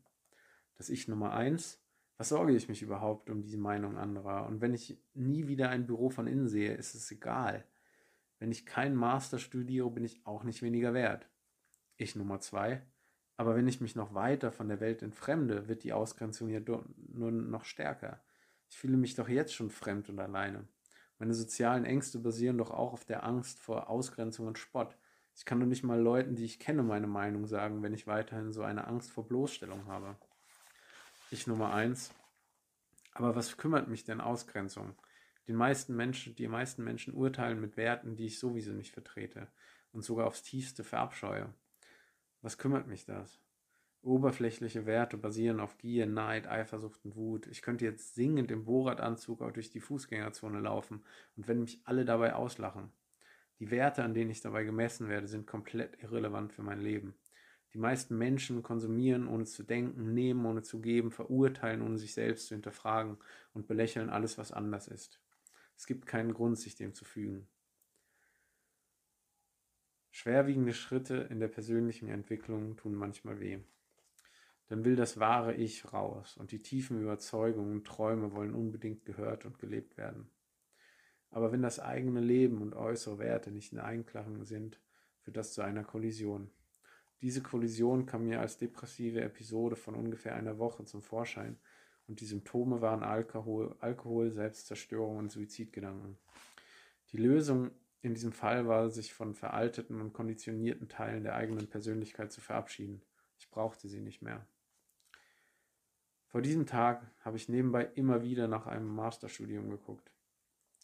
Das 0.77 0.89
Ich 0.89 1.09
Nummer 1.09 1.33
eins 1.33 1.81
was 2.17 2.31
sorge 2.31 2.55
ich 2.55 2.69
mich 2.69 2.83
überhaupt 2.83 3.29
um 3.31 3.43
die 3.43 3.57
Meinung 3.57 3.99
anderer? 3.99 4.47
Und 4.47 4.61
wenn 4.61 4.75
ich 4.75 4.99
nie 5.15 5.49
wieder 5.49 5.69
ein 5.69 5.87
Büro 5.87 6.09
von 6.09 6.27
innen 6.27 6.49
sehe, 6.49 6.75
ist 6.75 6.95
es 6.95 7.11
egal. 7.11 7.65
Wenn 8.39 8.51
ich 8.51 8.67
keinen 8.67 8.97
Master 8.97 9.39
studiere, 9.39 9.91
bin 9.91 10.05
ich 10.05 10.25
auch 10.25 10.45
nicht 10.45 10.63
weniger 10.63 10.95
wert. 10.95 11.29
Ich 11.97 12.17
Nummer 12.17 12.41
zwei. 12.41 12.83
Aber 13.37 13.55
wenn 13.55 13.69
ich 13.69 13.81
mich 13.81 13.97
noch 13.97 14.15
weiter 14.15 14.51
von 14.51 14.69
der 14.69 14.81
Welt 14.81 15.03
entfremde, 15.03 15.69
wird 15.69 15.85
die 15.85 15.93
Ausgrenzung 15.93 16.49
ja 16.49 16.61
nur 17.09 17.31
noch 17.31 17.65
stärker. 17.65 18.21
Ich 18.71 18.79
fühle 18.79 18.97
mich 18.97 19.15
doch 19.15 19.29
jetzt 19.29 19.55
schon 19.55 19.71
fremd 19.71 20.09
und 20.09 20.19
alleine. 20.19 20.67
Meine 21.19 21.35
sozialen 21.35 21.85
Ängste 21.85 22.19
basieren 22.19 22.59
doch 22.59 22.71
auch 22.71 22.93
auf 22.93 23.05
der 23.05 23.25
Angst 23.25 23.61
vor 23.61 23.89
Ausgrenzung 23.89 24.47
und 24.47 24.59
Spott. 24.59 24.97
Ich 25.35 25.45
kann 25.45 25.61
doch 25.61 25.67
nicht 25.67 25.85
mal 25.85 26.01
Leuten, 26.01 26.35
die 26.35 26.45
ich 26.45 26.59
kenne, 26.59 26.83
meine 26.83 27.07
Meinung 27.07 27.47
sagen, 27.47 27.83
wenn 27.83 27.95
ich 27.95 28.07
weiterhin 28.07 28.53
so 28.53 28.63
eine 28.63 28.87
Angst 28.87 29.11
vor 29.11 29.29
Bloßstellung 29.29 29.87
habe. 29.87 30.17
Ich 31.29 31.49
Nummer 31.49 31.75
eins. 31.75 32.15
Aber 33.13 33.35
was 33.35 33.57
kümmert 33.57 33.89
mich 33.89 34.05
denn 34.05 34.21
Ausgrenzung? 34.21 34.95
Den 35.49 35.57
meisten 35.57 35.97
Menschen, 35.97 36.37
die 36.37 36.47
meisten 36.47 36.85
Menschen 36.85 37.15
urteilen 37.15 37.61
mit 37.61 37.77
Werten, 37.77 38.15
die 38.15 38.27
ich 38.27 38.39
sowieso 38.39 38.73
nicht 38.73 38.93
vertrete 38.93 39.49
und 39.91 40.05
sogar 40.05 40.29
aufs 40.29 40.45
tiefste 40.45 40.85
verabscheue. 40.85 41.53
Was 42.43 42.59
kümmert 42.59 42.87
mich 42.87 43.07
das? 43.07 43.41
Oberflächliche 44.03 44.87
Werte 44.87 45.17
basieren 45.17 45.59
auf 45.59 45.79
Gier, 45.79 46.07
Neid, 46.07 46.47
Eifersucht 46.47 47.05
und 47.05 47.17
Wut. 47.17 47.49
Ich 47.49 47.61
könnte 47.61 47.85
jetzt 47.85 48.15
singend 48.15 48.53
im 48.53 48.65
Bohrradanzug 48.65 49.43
auch 49.43 49.51
durch 49.51 49.69
die 49.69 49.81
Fußgängerzone 49.81 50.61
laufen 50.61 51.03
und 51.37 51.49
wenn 51.49 51.61
mich 51.61 51.81
alle 51.83 52.05
dabei 52.05 52.35
auslachen. 52.35 52.93
Die 53.59 53.73
Werte, 53.73 54.05
an 54.05 54.15
denen 54.15 54.31
ich 54.31 54.43
dabei 54.43 54.63
gemessen 54.63 55.09
werde, 55.09 55.27
sind 55.27 55.49
komplett 55.49 56.01
irrelevant 56.01 56.53
für 56.53 56.63
mein 56.63 56.81
Leben. 56.81 57.17
Die 57.73 57.79
meisten 57.79 58.17
Menschen 58.17 58.63
konsumieren, 58.63 59.29
ohne 59.29 59.45
zu 59.45 59.63
denken, 59.63 60.15
nehmen, 60.15 60.47
ohne 60.47 60.63
zu 60.63 60.81
geben, 60.81 61.11
verurteilen, 61.11 61.83
ohne 61.83 61.99
sich 61.99 62.15
selbst 62.15 62.47
zu 62.47 62.55
hinterfragen 62.55 63.19
und 63.53 63.67
belächeln 63.67 64.09
alles, 64.09 64.39
was 64.39 64.53
anders 64.53 64.89
ist. 64.89 65.21
Es 65.77 65.87
gibt 65.87 66.07
keinen 66.07 66.33
Grund, 66.33 66.59
sich 66.59 66.75
dem 66.75 66.95
zu 66.95 67.05
fügen. 67.05 67.49
Schwerwiegende 70.11 70.73
Schritte 70.73 71.29
in 71.31 71.41
der 71.41 71.49
persönlichen 71.49 72.09
Entwicklung 72.09 72.77
tun 72.77 72.95
manchmal 72.95 73.39
weh. 73.39 73.59
Dann 74.69 74.85
will 74.85 74.97
das 74.97 75.21
wahre 75.21 75.55
Ich 75.55 75.93
raus 75.93 76.37
und 76.37 76.53
die 76.53 76.63
tiefen 76.63 77.01
Überzeugungen 77.01 77.73
und 77.73 77.87
Träume 77.87 78.33
wollen 78.33 78.55
unbedingt 78.55 79.05
gehört 79.05 79.45
und 79.45 79.59
gelebt 79.59 79.97
werden. 79.97 80.31
Aber 81.31 81.53
wenn 81.53 81.63
das 81.63 81.79
eigene 81.79 82.21
Leben 82.21 82.63
und 82.63 82.75
äußere 82.75 83.19
Werte 83.19 83.51
nicht 83.51 83.73
in 83.73 83.79
Einklang 83.79 84.45
sind, 84.45 84.81
führt 85.21 85.37
das 85.37 85.53
zu 85.53 85.61
einer 85.61 85.85
Kollision. 85.85 86.51
Diese 87.23 87.43
Kollision 87.43 88.07
kam 88.07 88.25
mir 88.25 88.41
als 88.41 88.59
depressive 88.59 89.21
Episode 89.21 89.77
von 89.77 89.95
ungefähr 89.95 90.35
einer 90.35 90.59
Woche 90.59 90.85
zum 90.85 91.03
Vorschein 91.03 91.59
und 92.07 92.21
die 92.21 92.27
Symptome 92.27 92.81
waren 92.81 93.03
Alkohol, 93.03 93.75
Alkohol 93.81 94.31
Selbstzerstörung 94.31 95.17
und 95.17 95.33
Suizidgedanken. 95.33 96.19
Die 97.13 97.17
Lösung 97.17 97.71
in 98.03 98.15
diesem 98.15 98.33
Fall 98.33 98.69
war, 98.69 98.91
sich 98.91 99.15
von 99.15 99.35
veralteten 99.35 100.01
und 100.01 100.13
konditionierten 100.13 100.89
Teilen 100.89 101.25
der 101.25 101.35
eigenen 101.35 101.69
Persönlichkeit 101.69 102.31
zu 102.31 102.41
verabschieden. 102.41 103.03
Ich 103.39 103.51
brauchte 103.51 103.89
sie 103.89 104.01
nicht 104.01 104.23
mehr. 104.23 104.47
Vor 106.29 106.43
diesem 106.43 106.67
Tag 106.67 107.11
habe 107.21 107.37
ich 107.37 107.49
nebenbei 107.49 107.85
immer 107.95 108.23
wieder 108.23 108.47
nach 108.47 108.67
einem 108.67 108.95
Masterstudium 108.95 109.71
geguckt. 109.71 110.13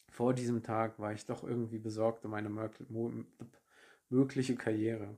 Vor 0.09 0.35
diesem 0.35 0.62
Tag 0.62 0.99
war 0.99 1.12
ich 1.12 1.26
doch 1.26 1.45
irgendwie 1.45 1.78
besorgt 1.78 2.24
um 2.24 2.35
eine 2.35 2.51
mögliche 4.09 4.57
Karriere. 4.57 5.16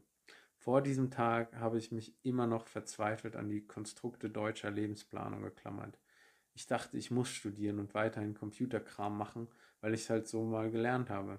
Vor 0.64 0.80
diesem 0.80 1.10
Tag 1.10 1.54
habe 1.56 1.76
ich 1.76 1.92
mich 1.92 2.14
immer 2.22 2.46
noch 2.46 2.68
verzweifelt 2.68 3.36
an 3.36 3.50
die 3.50 3.66
Konstrukte 3.66 4.30
deutscher 4.30 4.70
Lebensplanung 4.70 5.42
geklammert. 5.42 5.98
Ich 6.54 6.66
dachte, 6.66 6.96
ich 6.96 7.10
muss 7.10 7.28
studieren 7.28 7.78
und 7.78 7.92
weiterhin 7.92 8.32
Computerkram 8.32 9.18
machen, 9.18 9.48
weil 9.82 9.92
ich 9.92 10.04
es 10.04 10.08
halt 10.08 10.26
so 10.26 10.42
mal 10.42 10.70
gelernt 10.70 11.10
habe. 11.10 11.38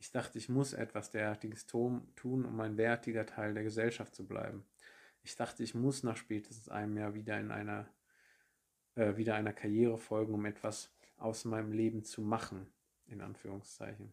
Ich 0.00 0.10
dachte, 0.10 0.38
ich 0.38 0.48
muss 0.48 0.72
etwas 0.72 1.12
derartiges 1.12 1.66
tun, 1.66 2.10
um 2.24 2.58
ein 2.58 2.76
wertiger 2.76 3.26
Teil 3.26 3.54
der 3.54 3.62
Gesellschaft 3.62 4.12
zu 4.12 4.26
bleiben. 4.26 4.64
Ich 5.22 5.36
dachte, 5.36 5.62
ich 5.62 5.76
muss 5.76 6.02
nach 6.02 6.16
spätestens 6.16 6.68
einem 6.68 6.96
Jahr 6.96 7.14
wieder 7.14 7.38
in 7.38 7.52
einer 7.52 7.88
äh, 8.96 9.16
wieder 9.16 9.36
einer 9.36 9.52
Karriere 9.52 9.98
folgen, 9.98 10.34
um 10.34 10.44
etwas 10.46 10.92
aus 11.16 11.44
meinem 11.44 11.70
Leben 11.70 12.02
zu 12.02 12.22
machen, 12.22 12.66
in 13.06 13.20
Anführungszeichen. 13.20 14.12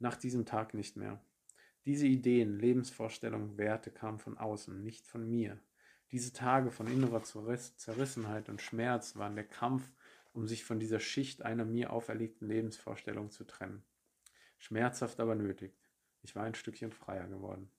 Nach 0.00 0.16
diesem 0.16 0.44
Tag 0.44 0.74
nicht 0.74 0.96
mehr. 0.96 1.20
Diese 1.88 2.06
Ideen, 2.06 2.58
Lebensvorstellungen, 2.58 3.56
Werte 3.56 3.90
kamen 3.90 4.18
von 4.18 4.36
außen, 4.36 4.82
nicht 4.82 5.06
von 5.06 5.26
mir. 5.26 5.58
Diese 6.12 6.34
Tage 6.34 6.70
von 6.70 6.86
innerer 6.86 7.22
Zerrissenheit 7.22 8.50
und 8.50 8.60
Schmerz 8.60 9.16
waren 9.16 9.36
der 9.36 9.46
Kampf, 9.46 9.90
um 10.34 10.46
sich 10.46 10.66
von 10.66 10.78
dieser 10.78 11.00
Schicht 11.00 11.40
einer 11.40 11.64
mir 11.64 11.90
auferlegten 11.90 12.46
Lebensvorstellung 12.46 13.30
zu 13.30 13.44
trennen. 13.44 13.82
Schmerzhaft, 14.58 15.18
aber 15.18 15.34
nötig. 15.34 15.80
Ich 16.20 16.36
war 16.36 16.42
ein 16.44 16.54
Stückchen 16.54 16.92
freier 16.92 17.26
geworden. 17.26 17.70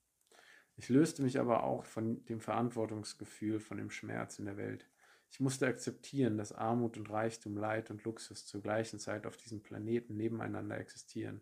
Ich 0.76 0.90
löste 0.90 1.22
mich 1.22 1.40
aber 1.40 1.64
auch 1.64 1.86
von 1.86 2.26
dem 2.26 2.40
Verantwortungsgefühl, 2.40 3.60
von 3.60 3.78
dem 3.78 3.92
Schmerz 3.92 4.40
in 4.40 4.46
der 4.46 4.58
Welt. 4.58 4.90
Ich 5.30 5.40
musste 5.40 5.68
akzeptieren, 5.68 6.36
dass 6.40 6.52
Armut 6.52 6.98
und 6.98 7.12
Reichtum, 7.12 7.56
Leid 7.56 7.92
und 7.92 8.04
Luxus 8.06 8.48
zur 8.48 8.64
gleichen 8.64 8.98
Zeit 8.98 9.28
auf 9.28 9.38
diesem 9.38 9.62
Planeten 9.62 10.18
nebeneinander 10.18 10.80
existieren. 10.80 11.42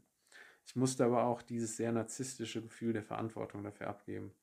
Ich 0.67 0.75
musste 0.75 1.05
aber 1.05 1.23
auch 1.23 1.41
dieses 1.41 1.77
sehr 1.77 1.93
narzisstische 1.93 2.61
Gefühl 2.61 2.91
der 2.91 3.01
Verantwortung 3.01 3.63
dafür 3.63 3.87
abgeben. 3.87 4.33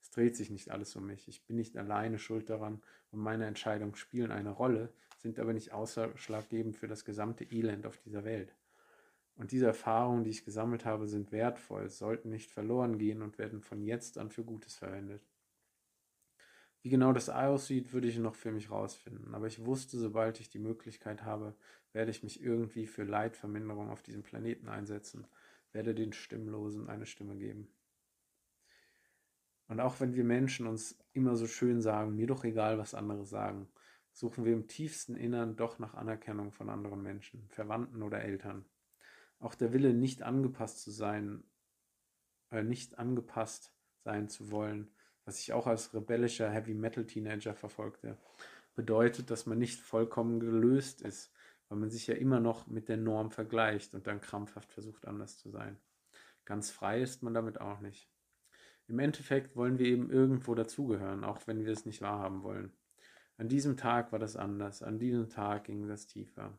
Es 0.00 0.08
dreht 0.10 0.36
sich 0.36 0.48
nicht 0.48 0.70
alles 0.70 0.94
um 0.94 1.04
mich. 1.06 1.26
Ich 1.26 1.44
bin 1.46 1.56
nicht 1.56 1.76
alleine 1.76 2.20
schuld 2.20 2.48
daran 2.48 2.80
und 3.10 3.18
meine 3.18 3.46
Entscheidungen 3.46 3.96
spielen 3.96 4.30
eine 4.30 4.50
Rolle, 4.50 4.92
sind 5.18 5.40
aber 5.40 5.52
nicht 5.52 5.72
ausschlaggebend 5.72 6.76
für 6.76 6.86
das 6.86 7.04
gesamte 7.04 7.44
Elend 7.44 7.86
auf 7.86 7.98
dieser 7.98 8.24
Welt. 8.24 8.54
Und 9.34 9.50
diese 9.50 9.66
Erfahrungen, 9.66 10.22
die 10.22 10.30
ich 10.30 10.44
gesammelt 10.44 10.84
habe, 10.84 11.08
sind 11.08 11.32
wertvoll, 11.32 11.90
sollten 11.90 12.30
nicht 12.30 12.52
verloren 12.52 12.96
gehen 12.96 13.20
und 13.20 13.38
werden 13.38 13.60
von 13.60 13.82
jetzt 13.82 14.16
an 14.16 14.30
für 14.30 14.44
Gutes 14.44 14.76
verwendet. 14.76 15.22
Wie 16.82 16.90
genau 16.90 17.12
das 17.12 17.30
aussieht, 17.30 17.92
würde 17.92 18.06
ich 18.06 18.18
noch 18.18 18.36
für 18.36 18.52
mich 18.52 18.70
rausfinden. 18.70 19.34
Aber 19.34 19.48
ich 19.48 19.64
wusste, 19.64 19.98
sobald 19.98 20.38
ich 20.38 20.50
die 20.50 20.60
Möglichkeit 20.60 21.24
habe, 21.24 21.56
werde 21.92 22.12
ich 22.12 22.22
mich 22.22 22.40
irgendwie 22.40 22.86
für 22.86 23.02
Leidverminderung 23.02 23.90
auf 23.90 24.02
diesem 24.02 24.22
Planeten 24.22 24.68
einsetzen, 24.68 25.26
werde 25.74 25.94
den 25.94 26.12
Stimmlosen 26.12 26.88
eine 26.88 27.04
Stimme 27.04 27.36
geben. 27.36 27.68
Und 29.66 29.80
auch 29.80 30.00
wenn 30.00 30.14
wir 30.14 30.24
Menschen 30.24 30.66
uns 30.66 30.98
immer 31.12 31.36
so 31.36 31.46
schön 31.46 31.80
sagen, 31.80 32.14
mir 32.14 32.26
doch 32.26 32.44
egal, 32.44 32.78
was 32.78 32.94
andere 32.94 33.26
sagen, 33.26 33.68
suchen 34.12 34.44
wir 34.44 34.52
im 34.52 34.68
tiefsten 34.68 35.16
Innern 35.16 35.56
doch 35.56 35.78
nach 35.78 35.94
Anerkennung 35.94 36.52
von 36.52 36.70
anderen 36.70 37.02
Menschen, 37.02 37.48
Verwandten 37.48 38.02
oder 38.02 38.22
Eltern. 38.22 38.64
Auch 39.40 39.54
der 39.54 39.72
Wille, 39.72 39.92
nicht 39.92 40.22
angepasst 40.22 40.80
zu 40.82 40.90
sein, 40.90 41.42
äh, 42.50 42.62
nicht 42.62 42.98
angepasst 42.98 43.74
sein 44.04 44.28
zu 44.28 44.50
wollen, 44.50 44.90
was 45.24 45.40
ich 45.40 45.52
auch 45.52 45.66
als 45.66 45.94
rebellischer 45.94 46.50
Heavy 46.50 46.74
Metal 46.74 47.06
Teenager 47.06 47.54
verfolgte, 47.54 48.18
bedeutet, 48.74 49.30
dass 49.30 49.46
man 49.46 49.58
nicht 49.58 49.80
vollkommen 49.80 50.40
gelöst 50.40 51.02
ist, 51.02 51.32
weil 51.68 51.78
man 51.78 51.90
sich 51.90 52.06
ja 52.06 52.14
immer 52.14 52.40
noch 52.40 52.66
mit 52.66 52.88
der 52.88 52.96
Norm 52.96 53.30
vergleicht 53.30 53.94
und 53.94 54.06
dann 54.06 54.20
krampfhaft 54.20 54.72
versucht, 54.72 55.06
anders 55.06 55.38
zu 55.38 55.50
sein. 55.50 55.78
Ganz 56.44 56.70
frei 56.70 57.00
ist 57.00 57.22
man 57.22 57.34
damit 57.34 57.60
auch 57.60 57.80
nicht. 57.80 58.08
Im 58.86 58.98
Endeffekt 58.98 59.56
wollen 59.56 59.78
wir 59.78 59.86
eben 59.86 60.10
irgendwo 60.10 60.54
dazugehören, 60.54 61.24
auch 61.24 61.46
wenn 61.46 61.64
wir 61.64 61.72
es 61.72 61.86
nicht 61.86 62.02
wahrhaben 62.02 62.42
wollen. 62.42 62.72
An 63.38 63.48
diesem 63.48 63.76
Tag 63.76 64.12
war 64.12 64.18
das 64.18 64.36
anders, 64.36 64.82
an 64.82 64.98
diesem 64.98 65.30
Tag 65.30 65.64
ging 65.64 65.88
das 65.88 66.06
tiefer. 66.06 66.56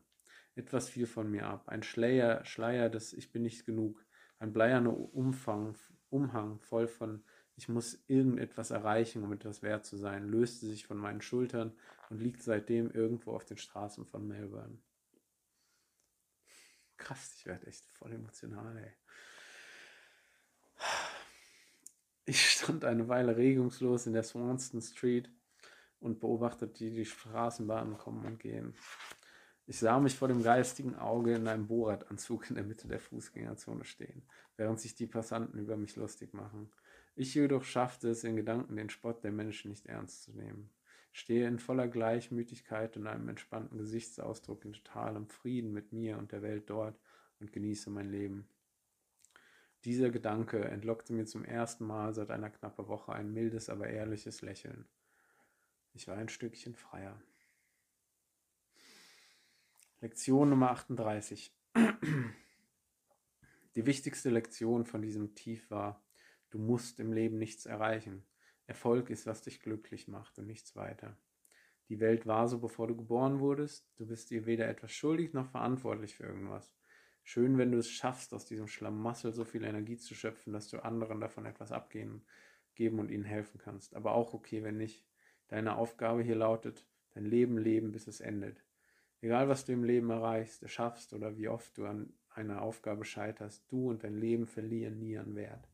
Etwas 0.56 0.88
fiel 0.88 1.06
von 1.06 1.30
mir 1.30 1.46
ab. 1.46 1.68
Ein 1.68 1.82
Schleier, 1.82 2.44
Schleier 2.44 2.90
des 2.90 3.12
Ich 3.12 3.30
bin 3.30 3.42
nicht 3.42 3.64
genug. 3.64 4.04
Ein 4.38 4.52
bleierner 4.52 4.96
Umfang, 5.14 5.76
Umhang 6.10 6.58
voll 6.60 6.88
von 6.88 7.22
Ich 7.56 7.68
muss 7.68 8.02
irgendetwas 8.06 8.70
erreichen, 8.70 9.22
um 9.22 9.32
etwas 9.32 9.62
wert 9.62 9.84
zu 9.84 9.96
sein, 9.96 10.28
löste 10.28 10.66
sich 10.66 10.86
von 10.86 10.98
meinen 10.98 11.22
Schultern 11.22 11.72
und 12.10 12.20
liegt 12.20 12.42
seitdem 12.42 12.90
irgendwo 12.90 13.32
auf 13.32 13.44
den 13.44 13.56
Straßen 13.56 14.04
von 14.04 14.26
Melbourne. 14.26 14.78
Krass, 16.96 17.34
ich 17.36 17.46
werde 17.46 17.66
echt 17.66 17.84
voll 17.92 18.12
emotional, 18.12 18.76
ey. 18.76 18.92
Ich 22.24 22.50
stand 22.50 22.84
eine 22.84 23.08
Weile 23.08 23.36
regungslos 23.36 24.06
in 24.06 24.12
der 24.12 24.24
Swanston 24.24 24.82
Street 24.82 25.30
und 26.00 26.18
beobachtete 26.20 26.90
die 26.90 27.04
Straßenbahnen 27.04 27.98
kommen 27.98 28.24
und 28.26 28.40
gehen. 28.40 28.74
Ich 29.68 29.78
sah 29.78 29.98
mich 29.98 30.16
vor 30.16 30.28
dem 30.28 30.42
geistigen 30.42 30.94
Auge 30.96 31.34
in 31.34 31.48
einem 31.48 31.66
Bohrradanzug 31.66 32.50
in 32.50 32.56
der 32.56 32.64
Mitte 32.64 32.88
der 32.88 33.00
Fußgängerzone 33.00 33.84
stehen, 33.84 34.22
während 34.56 34.80
sich 34.80 34.94
die 34.94 35.06
Passanten 35.06 35.58
über 35.58 35.76
mich 35.76 35.96
lustig 35.96 36.34
machen. 36.34 36.70
Ich 37.16 37.34
jedoch 37.34 37.64
schaffte 37.64 38.10
es 38.10 38.24
in 38.24 38.36
Gedanken, 38.36 38.76
den 38.76 38.90
Spott 38.90 39.24
der 39.24 39.32
Menschen 39.32 39.70
nicht 39.70 39.86
ernst 39.86 40.24
zu 40.24 40.32
nehmen. 40.32 40.70
Stehe 41.16 41.48
in 41.48 41.58
voller 41.58 41.88
Gleichmütigkeit 41.88 42.98
und 42.98 43.06
einem 43.06 43.30
entspannten 43.30 43.78
Gesichtsausdruck 43.78 44.66
in 44.66 44.74
totalem 44.74 45.26
Frieden 45.28 45.72
mit 45.72 45.90
mir 45.90 46.18
und 46.18 46.30
der 46.30 46.42
Welt 46.42 46.68
dort 46.68 47.00
und 47.40 47.54
genieße 47.54 47.88
mein 47.88 48.10
Leben. 48.10 48.46
Dieser 49.86 50.10
Gedanke 50.10 50.62
entlockte 50.66 51.14
mir 51.14 51.24
zum 51.24 51.42
ersten 51.42 51.86
Mal 51.86 52.12
seit 52.12 52.30
einer 52.30 52.50
knappen 52.50 52.86
Woche 52.88 53.14
ein 53.14 53.32
mildes, 53.32 53.70
aber 53.70 53.88
ehrliches 53.88 54.42
Lächeln. 54.42 54.84
Ich 55.94 56.06
war 56.06 56.18
ein 56.18 56.28
Stückchen 56.28 56.74
freier. 56.74 57.18
Lektion 60.02 60.50
Nummer 60.50 60.72
38. 60.72 61.50
Die 63.74 63.86
wichtigste 63.86 64.28
Lektion 64.28 64.84
von 64.84 65.00
diesem 65.00 65.34
Tief 65.34 65.70
war, 65.70 66.04
du 66.50 66.58
musst 66.58 67.00
im 67.00 67.10
Leben 67.10 67.38
nichts 67.38 67.64
erreichen. 67.64 68.22
Erfolg 68.66 69.10
ist, 69.10 69.26
was 69.26 69.42
dich 69.42 69.60
glücklich 69.60 70.08
macht 70.08 70.38
und 70.38 70.46
nichts 70.46 70.76
weiter. 70.76 71.16
Die 71.88 72.00
Welt 72.00 72.26
war 72.26 72.48
so, 72.48 72.58
bevor 72.58 72.88
du 72.88 72.96
geboren 72.96 73.38
wurdest. 73.38 73.88
Du 73.96 74.06
bist 74.06 74.30
dir 74.30 74.46
weder 74.46 74.68
etwas 74.68 74.92
schuldig 74.92 75.32
noch 75.32 75.46
verantwortlich 75.46 76.16
für 76.16 76.24
irgendwas. 76.24 76.74
Schön, 77.22 77.58
wenn 77.58 77.72
du 77.72 77.78
es 77.78 77.90
schaffst, 77.90 78.34
aus 78.34 78.44
diesem 78.44 78.68
Schlamassel 78.68 79.32
so 79.32 79.44
viel 79.44 79.64
Energie 79.64 79.96
zu 79.96 80.14
schöpfen, 80.14 80.52
dass 80.52 80.68
du 80.68 80.84
anderen 80.84 81.20
davon 81.20 81.46
etwas 81.46 81.72
abgeben 81.72 82.24
geben 82.76 83.00
und 83.00 83.10
ihnen 83.10 83.24
helfen 83.24 83.58
kannst. 83.58 83.96
Aber 83.96 84.12
auch 84.12 84.34
okay, 84.34 84.62
wenn 84.62 84.76
nicht. 84.76 85.04
Deine 85.48 85.76
Aufgabe 85.76 86.22
hier 86.22 86.36
lautet, 86.36 86.86
dein 87.14 87.24
Leben 87.24 87.58
leben, 87.58 87.90
bis 87.90 88.06
es 88.06 88.20
endet. 88.20 88.64
Egal, 89.20 89.48
was 89.48 89.64
du 89.64 89.72
im 89.72 89.82
Leben 89.82 90.10
erreichst, 90.10 90.62
erschaffst 90.62 91.12
oder 91.12 91.36
wie 91.36 91.48
oft 91.48 91.76
du 91.78 91.86
an 91.86 92.12
einer 92.30 92.62
Aufgabe 92.62 93.04
scheiterst, 93.04 93.64
du 93.70 93.88
und 93.88 94.04
dein 94.04 94.16
Leben 94.16 94.46
verlieren 94.46 94.98
nie 94.98 95.16
an 95.16 95.34
Wert. 95.34 95.68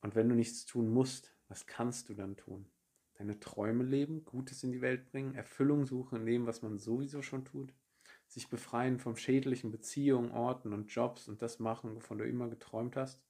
Und 0.00 0.14
wenn 0.14 0.28
du 0.28 0.34
nichts 0.34 0.64
tun 0.64 0.88
musst, 0.88 1.31
was 1.52 1.66
kannst 1.66 2.08
du 2.08 2.14
dann 2.14 2.34
tun? 2.34 2.64
Deine 3.18 3.38
Träume 3.38 3.84
leben, 3.84 4.24
Gutes 4.24 4.64
in 4.64 4.72
die 4.72 4.80
Welt 4.80 5.10
bringen, 5.10 5.34
Erfüllung 5.34 5.84
suchen 5.84 6.20
in 6.20 6.24
dem, 6.24 6.46
was 6.46 6.62
man 6.62 6.78
sowieso 6.78 7.20
schon 7.20 7.44
tut, 7.44 7.74
sich 8.26 8.48
befreien 8.48 8.98
vom 8.98 9.16
schädlichen 9.16 9.70
Beziehungen, 9.70 10.30
Orten 10.32 10.72
und 10.72 10.86
Jobs 10.90 11.28
und 11.28 11.42
das 11.42 11.58
machen, 11.58 11.94
wovon 11.94 12.16
du 12.16 12.24
immer 12.24 12.48
geträumt 12.48 12.96
hast. 12.96 13.20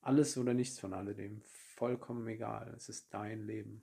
Alles 0.00 0.38
oder 0.38 0.54
nichts 0.54 0.78
von 0.78 0.94
alledem. 0.94 1.42
vollkommen 1.44 2.26
egal. 2.28 2.72
Es 2.74 2.88
ist 2.88 3.12
dein 3.12 3.46
Leben. 3.46 3.82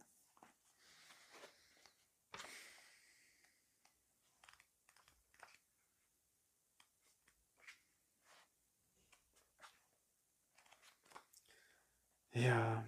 Ja, 12.34 12.86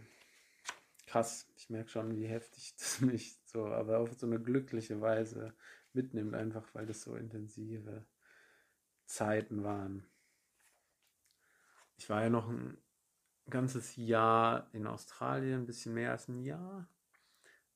krass. 1.16 1.48
Ich 1.56 1.70
merke 1.70 1.90
schon, 1.90 2.18
wie 2.18 2.28
heftig 2.28 2.76
das 2.80 3.00
mich 3.00 3.38
so, 3.46 3.68
aber 3.68 4.00
auf 4.00 4.14
so 4.14 4.28
eine 4.28 4.40
glückliche 4.40 5.00
Weise 5.00 5.54
mitnimmt, 5.94 6.36
einfach 6.36 6.68
weil 6.74 6.86
das 6.86 7.04
so 7.04 7.16
intensive 7.16 8.06
Zeiten 9.06 9.64
waren. 9.64 10.06
Ich 11.96 12.10
war 12.10 12.22
ja 12.24 12.30
noch 12.30 12.50
ein 12.50 12.78
ganzes 13.50 13.96
Jahr 13.96 14.68
in 14.74 14.88
Australien, 14.88 15.62
ein 15.62 15.66
bisschen 15.66 15.94
mehr 15.94 16.12
als 16.12 16.28
ein 16.28 16.42
Jahr. 16.42 16.90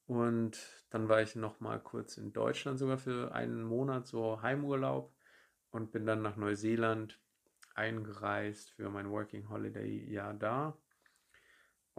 Und 0.05 0.59
dann 0.89 1.07
war 1.07 1.21
ich 1.21 1.35
noch 1.37 1.61
mal 1.61 1.79
kurz 1.79 2.17
in 2.17 2.33
Deutschland 2.33 2.77
sogar 2.77 2.97
für 2.97 3.33
einen 3.33 3.63
Monat 3.63 4.05
so 4.05 4.41
Heimurlaub 4.41 5.15
und 5.71 5.93
bin 5.93 6.05
dann 6.05 6.21
nach 6.21 6.35
Neuseeland 6.35 7.21
eingereist 7.73 8.71
für 8.71 8.89
mein 8.89 9.09
Working 9.09 9.47
Holiday 9.47 10.11
Jahr 10.11 10.33
da 10.33 10.77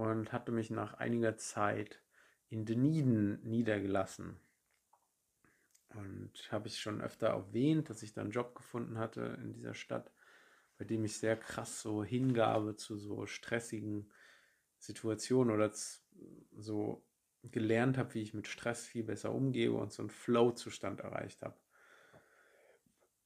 und 0.01 0.33
hatte 0.33 0.51
mich 0.51 0.71
nach 0.71 0.95
einiger 0.95 1.37
Zeit 1.37 2.01
in 2.49 2.65
Dunedin 2.65 3.39
niedergelassen. 3.43 4.41
Und 5.91 6.33
habe 6.51 6.69
ich 6.69 6.81
schon 6.81 7.03
öfter 7.03 7.29
erwähnt, 7.29 7.91
dass 7.91 8.03
ich 8.03 8.15
dann 8.15 8.25
einen 8.25 8.31
Job 8.31 8.55
gefunden 8.55 8.97
hatte 8.97 9.39
in 9.43 9.53
dieser 9.53 9.75
Stadt, 9.75 10.11
bei 10.79 10.87
dem 10.87 11.05
ich 11.05 11.19
sehr 11.19 11.37
krass 11.37 11.83
so 11.83 12.03
hingabe 12.03 12.77
zu 12.77 12.97
so 12.97 13.27
stressigen 13.27 14.11
Situationen 14.79 15.55
oder 15.55 15.71
so 16.57 17.05
gelernt 17.43 17.99
habe, 17.99 18.15
wie 18.15 18.23
ich 18.23 18.33
mit 18.33 18.49
Stress 18.49 18.87
viel 18.87 19.05
besser 19.05 19.33
umgehe 19.35 19.73
und 19.73 19.93
so 19.93 20.03
einen 20.03 20.11
Flow-Zustand 20.11 21.01
erreicht 21.01 21.43
habe. 21.43 21.59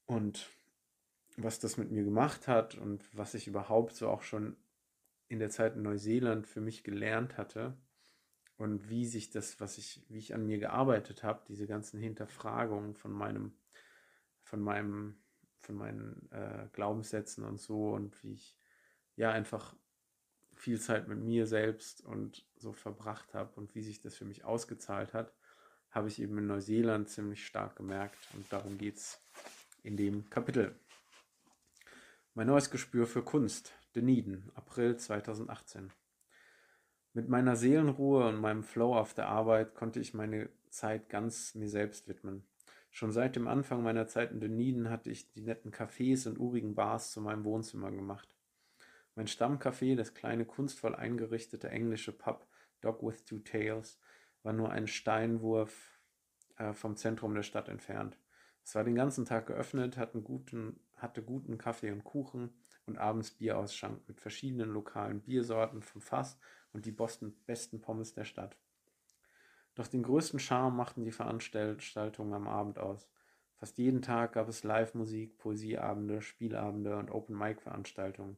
Und 0.06 0.50
was 1.36 1.60
das 1.60 1.76
mit 1.76 1.92
mir 1.92 2.02
gemacht 2.02 2.48
hat 2.48 2.74
und 2.74 3.04
was 3.16 3.34
ich 3.34 3.46
überhaupt 3.46 3.94
so 3.94 4.08
auch 4.08 4.22
schon 4.22 4.56
in 5.35 5.41
der 5.41 5.51
Zeit 5.51 5.74
in 5.74 5.82
Neuseeland 5.82 6.47
für 6.47 6.61
mich 6.61 6.85
gelernt 6.85 7.37
hatte 7.37 7.76
und 8.57 8.89
wie 8.89 9.05
sich 9.05 9.30
das, 9.30 9.61
was 9.61 9.78
ich, 9.78 10.07
wie 10.09 10.18
ich 10.18 10.32
an 10.32 10.47
mir 10.47 10.59
gearbeitet 10.59 11.24
habe, 11.24 11.43
diese 11.49 11.66
ganzen 11.66 11.99
Hinterfragungen 11.99 12.95
von 12.95 13.11
meinem, 13.11 13.53
von 14.45 14.61
meinem, 14.61 15.16
von 15.59 15.74
meinen 15.74 16.30
äh, 16.30 16.68
Glaubenssätzen 16.72 17.45
und 17.45 17.59
so 17.59 17.91
und 17.91 18.22
wie 18.22 18.35
ich 18.35 18.57
ja 19.16 19.32
einfach 19.32 19.74
viel 20.55 20.80
Zeit 20.80 21.09
mit 21.09 21.18
mir 21.18 21.49
selbst 21.49 22.01
und 22.01 22.47
so 22.55 22.72
verbracht 22.72 23.35
habe 23.35 23.53
und 23.57 23.74
wie 23.74 23.82
sich 23.82 24.01
das 24.01 24.14
für 24.14 24.24
mich 24.24 24.45
ausgezahlt 24.45 25.14
hat, 25.14 25.35
habe 25.91 26.07
ich 26.07 26.22
eben 26.22 26.39
in 26.39 26.47
Neuseeland 26.47 27.09
ziemlich 27.09 27.45
stark 27.45 27.74
gemerkt 27.74 28.28
und 28.35 28.53
darum 28.53 28.78
geht 28.78 28.99
es 28.99 29.20
in 29.82 29.97
dem 29.97 30.30
Kapitel. 30.30 30.78
Mein 32.35 32.47
neues 32.47 32.70
Gespür 32.70 33.09
für 33.09 33.24
Kunst, 33.24 33.72
Dunedin, 33.95 34.51
April 34.55 34.97
2018. 34.97 35.92
Mit 37.12 37.28
meiner 37.28 37.55
Seelenruhe 37.55 38.26
und 38.26 38.40
meinem 38.40 38.64
Flow 38.64 38.97
auf 38.97 39.14
der 39.14 39.28
Arbeit 39.28 39.76
konnte 39.76 40.01
ich 40.01 40.14
meine 40.14 40.51
Zeit 40.68 41.09
ganz 41.09 41.55
mir 41.55 41.68
selbst 41.68 42.09
widmen. 42.09 42.45
Schon 42.90 43.12
seit 43.12 43.36
dem 43.36 43.47
Anfang 43.47 43.84
meiner 43.84 44.09
Zeit 44.09 44.32
in 44.32 44.40
Dunedin 44.40 44.90
hatte 44.90 45.11
ich 45.11 45.30
die 45.30 45.42
netten 45.42 45.70
Cafés 45.70 46.26
und 46.26 46.40
urigen 46.40 46.74
Bars 46.74 47.12
zu 47.12 47.20
meinem 47.20 47.45
Wohnzimmer 47.45 47.92
gemacht. 47.92 48.34
Mein 49.14 49.28
Stammcafé, 49.28 49.95
das 49.95 50.12
kleine 50.12 50.45
kunstvoll 50.45 50.97
eingerichtete 50.97 51.70
englische 51.70 52.11
Pub 52.11 52.49
Dog 52.80 53.01
with 53.01 53.24
Two 53.24 53.38
Tails, 53.38 54.01
war 54.42 54.53
nur 54.53 54.72
ein 54.72 54.88
Steinwurf 54.88 56.01
äh, 56.57 56.72
vom 56.72 56.97
Zentrum 56.97 57.32
der 57.36 57.45
Stadt 57.45 57.68
entfernt. 57.68 58.18
Es 58.64 58.74
war 58.74 58.82
den 58.82 58.97
ganzen 58.97 59.24
Tag 59.24 59.47
geöffnet, 59.47 59.97
guten, 60.24 60.80
hatte 60.97 61.22
guten 61.22 61.59
Kaffee 61.59 61.92
und 61.92 62.03
Kuchen 62.03 62.53
und 62.87 62.99
abends 62.99 63.30
Bierausschank 63.30 64.07
mit 64.09 64.20
verschiedenen 64.20 64.70
lokalen 64.70 65.20
Biersorten 65.20 65.82
vom 65.82 66.01
Fass 66.01 66.39
und 66.72 66.87
die 66.87 66.93
besten 66.93 67.80
Pommes 67.80 68.14
der 68.14 68.24
Stadt. 68.24 68.57
Doch 69.74 69.87
den 69.87 70.03
größten 70.03 70.39
Charme 70.39 70.76
machten 70.76 71.05
die 71.05 71.12
Veranstaltungen 71.12 72.32
am 72.32 72.47
Abend 72.47 72.78
aus. 72.78 73.09
Fast 73.57 73.78
jeden 73.78 74.03
Tag 74.03 74.35
gab 74.35 74.49
es 74.49 74.64
Live-Musik, 74.64 75.39
Poesieabende, 75.39 76.20
Spielabende 76.20 76.97
und 76.97 77.11
Open-Mic-Veranstaltungen. 77.11 78.37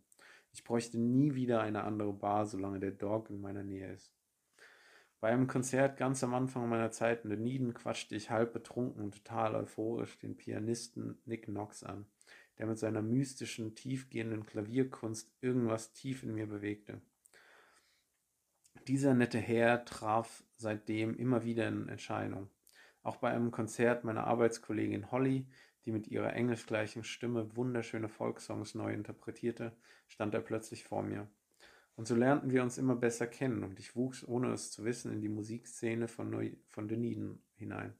Ich 0.52 0.64
bräuchte 0.64 0.98
nie 0.98 1.34
wieder 1.34 1.60
eine 1.60 1.84
andere 1.84 2.12
Bar, 2.12 2.46
solange 2.46 2.80
der 2.80 2.92
Dog 2.92 3.28
in 3.28 3.40
meiner 3.40 3.64
Nähe 3.64 3.92
ist. 3.92 4.14
Bei 5.20 5.28
einem 5.28 5.46
Konzert 5.46 5.96
ganz 5.96 6.22
am 6.22 6.34
Anfang 6.34 6.68
meiner 6.68 6.90
Zeit 6.90 7.24
in 7.24 7.30
Dunedin 7.30 7.74
quatschte 7.74 8.14
ich 8.14 8.30
halb 8.30 8.52
betrunken 8.52 9.02
und 9.02 9.12
total 9.24 9.54
euphorisch 9.54 10.18
den 10.18 10.36
Pianisten 10.36 11.18
Nick 11.24 11.46
Knox 11.46 11.82
an, 11.82 12.06
der 12.58 12.66
mit 12.66 12.78
seiner 12.78 13.02
mystischen, 13.02 13.74
tiefgehenden 13.74 14.46
Klavierkunst 14.46 15.32
irgendwas 15.40 15.92
tief 15.92 16.22
in 16.22 16.34
mir 16.34 16.46
bewegte. 16.46 17.00
Dieser 18.88 19.14
nette 19.14 19.38
Herr 19.38 19.84
traf 19.84 20.44
seitdem 20.56 21.16
immer 21.16 21.44
wieder 21.44 21.66
in 21.68 21.88
Erscheinung. 21.88 22.48
Auch 23.02 23.16
bei 23.16 23.30
einem 23.30 23.50
Konzert 23.50 24.04
meiner 24.04 24.26
Arbeitskollegin 24.26 25.10
Holly, 25.10 25.46
die 25.84 25.92
mit 25.92 26.08
ihrer 26.08 26.32
englischgleichen 26.32 27.04
Stimme 27.04 27.56
wunderschöne 27.56 28.08
Volkssongs 28.08 28.74
neu 28.74 28.92
interpretierte, 28.92 29.76
stand 30.08 30.34
er 30.34 30.40
plötzlich 30.40 30.84
vor 30.84 31.02
mir. 31.02 31.28
Und 31.96 32.06
so 32.06 32.14
lernten 32.14 32.50
wir 32.50 32.62
uns 32.62 32.78
immer 32.78 32.94
besser 32.94 33.26
kennen 33.26 33.64
und 33.64 33.78
ich 33.78 33.96
wuchs, 33.96 34.26
ohne 34.26 34.52
es 34.52 34.70
zu 34.70 34.84
wissen, 34.84 35.12
in 35.12 35.20
die 35.20 35.28
Musikszene 35.28 36.08
von, 36.08 36.30
Neu 36.30 36.52
von 36.68 36.88
Dunedin 36.88 37.38
hinein. 37.54 37.94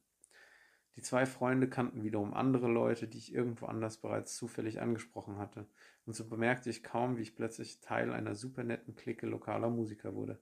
Die 0.97 1.03
zwei 1.03 1.27
Freunde 1.27 1.69
kannten 1.69 2.05
wiederum 2.05 2.33
andere 2.33 2.69
Leute, 2.69 3.07
die 3.07 3.19
ich 3.19 3.35
irgendwo 3.35 3.67
anders 3.67 3.99
bereits 3.99 4.35
zufällig 4.35 4.81
angesprochen 4.81 5.37
hatte, 5.37 5.67
und 6.07 6.15
so 6.15 6.27
bemerkte 6.27 6.71
ich 6.71 6.83
kaum, 6.83 7.19
wie 7.19 7.23
ich 7.23 7.37
plötzlich 7.37 7.81
Teil 7.81 8.13
einer 8.13 8.35
super 8.35 8.65
netten 8.65 8.95
Clique 8.95 9.27
lokaler 9.27 9.69
Musiker 9.69 10.15
wurde. 10.15 10.39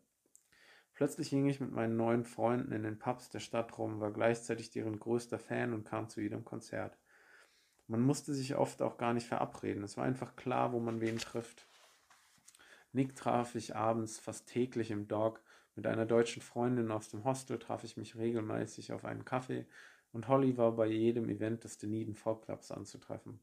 Plötzlich 0.93 1.31
ging 1.31 1.49
ich 1.49 1.59
mit 1.59 1.73
meinen 1.73 1.97
neuen 1.97 2.25
Freunden 2.25 2.71
in 2.71 2.85
den 2.85 3.01
Pubs 3.01 3.31
der 3.31 3.41
Stadt 3.41 3.77
rum, 3.79 3.99
war 3.99 4.13
gleichzeitig 4.13 4.71
deren 4.71 5.01
größter 5.01 5.41
Fan 5.41 5.73
und 5.73 5.85
kam 5.85 6.09
zu 6.09 6.21
jedem 6.21 6.45
Konzert. 6.45 6.97
Man 7.89 8.01
musste 8.01 8.33
sich 8.33 8.55
oft 8.55 8.81
auch 8.81 8.97
gar 8.97 9.13
nicht 9.13 9.27
verabreden, 9.27 9.83
es 9.83 9.97
war 9.97 10.05
einfach 10.05 10.37
klar, 10.37 10.73
wo 10.73 10.79
man 10.79 11.01
wen 11.01 11.19
trifft. 11.19 11.67
Nick 12.93 13.17
traf 13.17 13.57
ich 13.57 13.75
abends 13.75 14.21
fast 14.21 14.47
täglich 14.47 14.93
im 14.93 15.09
Dog. 15.09 15.41
Mit 15.75 15.89
einer 15.89 16.07
deutschen 16.07 16.41
Freundin 16.41 16.93
aus 16.93 17.09
dem 17.09 17.25
Hostel 17.25 17.59
traf 17.59 17.83
ich 17.83 17.97
mich 17.97 18.15
regelmäßig 18.15 18.93
auf 18.93 19.05
einen 19.05 19.25
Kaffee 19.25 19.67
und 20.15 20.29
Holly 20.29 20.57
war 20.57 20.73
bei 20.73 20.87
jedem 20.87 21.29
Event 21.29 21.65
des 21.65 21.77
Dunedin 21.77 22.15
Folk 22.15 22.45
Clubs 22.45 22.71
anzutreffen. 22.71 23.41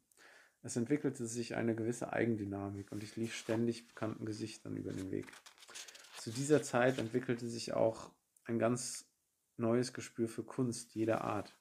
Es 0.64 0.78
entwickelte 0.78 1.26
sich 1.26 1.56
eine 1.56 1.76
gewisse 1.76 2.14
Eigendynamik 2.14 2.92
und 2.92 3.04
ich 3.04 3.18
lief 3.18 3.36
ständig 3.36 3.88
bekannten 3.90 4.26
Gesichtern 4.26 4.78
über 4.78 4.94
den 4.94 5.12
Weg. 5.12 5.28
Zu 6.18 6.32
dieser 6.32 6.64
Zeit 6.64 6.98
entwickelte 6.98 7.50
sich 7.50 7.74
auch 7.74 8.10
ein 8.46 8.58
ganz 8.58 9.06
neues 9.58 9.92
Gespür 9.92 10.30
für 10.30 10.44
Kunst 10.44 10.96
jeder 10.96 11.26
Art. 11.26 11.54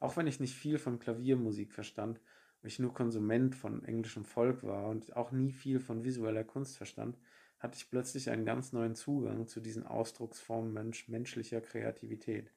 Auch 0.00 0.16
wenn 0.16 0.26
ich 0.26 0.40
nicht 0.40 0.54
viel 0.54 0.78
von 0.78 0.98
Klaviermusik 0.98 1.72
verstand, 1.72 2.20
ich 2.64 2.80
nur 2.80 2.94
Konsument 2.94 3.54
von 3.54 3.84
englischem 3.84 4.24
Volk 4.24 4.64
war 4.64 4.88
und 4.88 5.14
auch 5.16 5.30
nie 5.30 5.52
viel 5.52 5.78
von 5.78 6.02
visueller 6.02 6.44
Kunst 6.44 6.76
verstand, 6.76 7.16
hatte 7.60 7.76
ich 7.76 7.90
plötzlich 7.90 8.28
einen 8.28 8.44
ganz 8.44 8.72
neuen 8.72 8.96
Zugang 8.96 9.46
zu 9.46 9.60
diesen 9.60 9.86
Ausdrucksformen 9.86 10.72
mensch 10.72 11.06
menschlicher 11.08 11.60
Kreativität. 11.60 12.52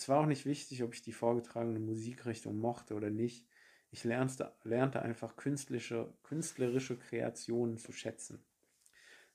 Es 0.00 0.08
war 0.08 0.20
auch 0.20 0.26
nicht 0.26 0.46
wichtig, 0.46 0.82
ob 0.82 0.94
ich 0.94 1.02
die 1.02 1.12
vorgetragene 1.12 1.78
Musikrichtung 1.78 2.58
mochte 2.58 2.94
oder 2.94 3.10
nicht. 3.10 3.46
Ich 3.90 4.02
lernte, 4.02 4.50
lernte 4.64 5.02
einfach 5.02 5.36
künstlerische, 5.36 6.10
künstlerische 6.22 6.96
Kreationen 6.96 7.76
zu 7.76 7.92
schätzen. 7.92 8.42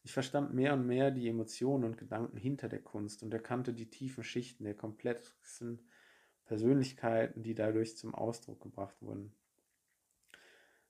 Ich 0.02 0.12
verstand 0.12 0.56
mehr 0.56 0.74
und 0.74 0.88
mehr 0.88 1.12
die 1.12 1.30
Emotionen 1.30 1.84
und 1.84 2.00
Gedanken 2.00 2.38
hinter 2.38 2.68
der 2.68 2.82
Kunst 2.82 3.22
und 3.22 3.32
erkannte 3.32 3.74
die 3.76 3.92
tiefen 3.92 4.24
Schichten 4.24 4.64
der 4.64 4.74
komplexen 4.74 5.88
Persönlichkeiten, 6.46 7.44
die 7.44 7.54
dadurch 7.54 7.96
zum 7.96 8.16
Ausdruck 8.16 8.60
gebracht 8.60 9.00
wurden. 9.02 9.36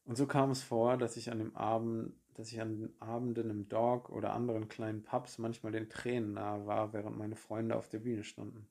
Und 0.06 0.16
so 0.16 0.26
kam 0.26 0.52
es 0.52 0.64
vor, 0.64 0.96
dass 0.96 1.18
ich 1.18 1.30
an 1.32 1.40
dem 1.40 1.54
Abend, 1.54 2.14
dass 2.36 2.50
ich 2.50 2.62
an 2.62 2.80
den 2.80 3.02
Abenden 3.02 3.50
im 3.50 3.68
Dog 3.68 4.10
oder 4.10 4.32
anderen 4.32 4.70
kleinen 4.70 5.04
Pubs 5.04 5.38
manchmal 5.38 5.74
den 5.74 5.90
Tränen 5.90 6.32
nahe 6.32 6.66
war, 6.66 6.94
während 6.94 7.18
meine 7.18 7.36
Freunde 7.36 7.76
auf 7.76 7.90
der 7.90 8.00
Bühne 8.00 8.24
standen. 8.24 8.70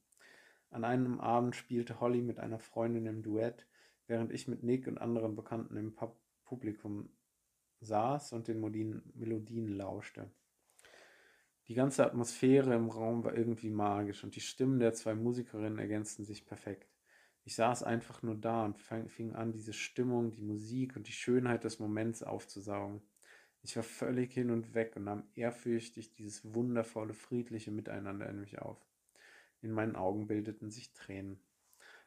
An 0.75 0.83
einem 0.83 1.21
Abend 1.21 1.55
spielte 1.55 2.01
Holly 2.01 2.21
mit 2.21 2.41
einer 2.41 2.59
Freundin 2.59 3.07
im 3.07 3.23
Duett, 3.23 3.65
während 4.09 4.33
ich 4.33 4.49
mit 4.49 4.65
Nick 4.65 4.89
und 4.89 4.99
anderen 4.99 5.37
Bekannten 5.37 5.77
im 5.77 5.95
Pub 5.95 6.19
Publikum 6.43 7.11
saß 7.81 8.33
und 8.33 8.49
den 8.49 8.61
Melodien 8.61 9.69
lauschte. 9.69 10.33
Die 11.69 11.75
ganze 11.75 12.05
Atmosphäre 12.05 12.75
im 12.75 12.91
Raum 12.91 13.23
war 13.23 13.37
irgendwie 13.37 13.71
magisch 13.71 14.25
und 14.25 14.35
die 14.35 14.41
Stimmen 14.41 14.81
der 14.81 14.95
zwei 14.95 15.15
Musikerinnen 15.15 15.79
ergänzten 15.79 16.25
sich 16.25 16.45
perfekt. 16.45 16.91
Ich 17.45 17.55
saß 17.55 17.85
einfach 17.85 18.25
nur 18.25 18.35
da 18.35 18.65
und 18.65 18.77
fing 18.77 19.33
an, 19.33 19.53
diese 19.53 19.73
Stimmung, 19.73 20.33
die 20.33 20.43
Musik 20.43 20.97
und 20.97 21.07
die 21.07 21.13
Schönheit 21.13 21.63
des 21.63 21.79
Moments 21.79 22.25
aufzusaugen. 22.25 23.01
Ich 23.63 23.77
war 23.77 23.85
völlig 23.85 24.33
hin 24.33 24.51
und 24.51 24.75
weg 24.75 24.97
und 24.97 25.05
nahm 25.05 25.23
ehrfürchtig 25.37 26.15
dieses 26.17 26.53
wundervolle, 26.53 27.15
friedliche 27.15 27.71
Miteinander 27.71 28.29
in 28.29 28.41
mich 28.41 28.59
auf. 28.59 28.85
In 29.65 29.73
meinen 29.73 29.97
Augen 29.97 30.27
bildeten 30.27 30.71
sich 30.71 30.93
Tränen. 30.93 31.41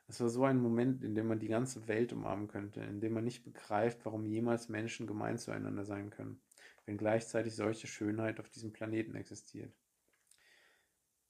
Es 0.08 0.22
war 0.22 0.30
so 0.30 0.44
ein 0.46 0.62
Moment, 0.62 1.04
in 1.04 1.16
dem 1.16 1.28
man 1.28 1.40
die 1.40 1.48
ganze 1.48 1.88
Welt 1.88 2.14
umarmen 2.14 2.48
könnte, 2.48 2.82
in 2.82 3.02
dem 3.02 3.14
man 3.14 3.24
nicht 3.24 3.44
begreift, 3.44 4.06
warum 4.06 4.28
jemals 4.28 4.70
Menschen 4.70 5.08
gemein 5.08 5.40
zueinander 5.40 5.84
sein 5.84 6.12
können, 6.12 6.40
wenn 6.86 6.98
gleichzeitig 6.98 7.56
solche 7.56 7.88
Schönheit 7.88 8.40
auf 8.40 8.48
diesem 8.50 8.74
Planeten 8.74 9.16
existiert. 9.16 9.74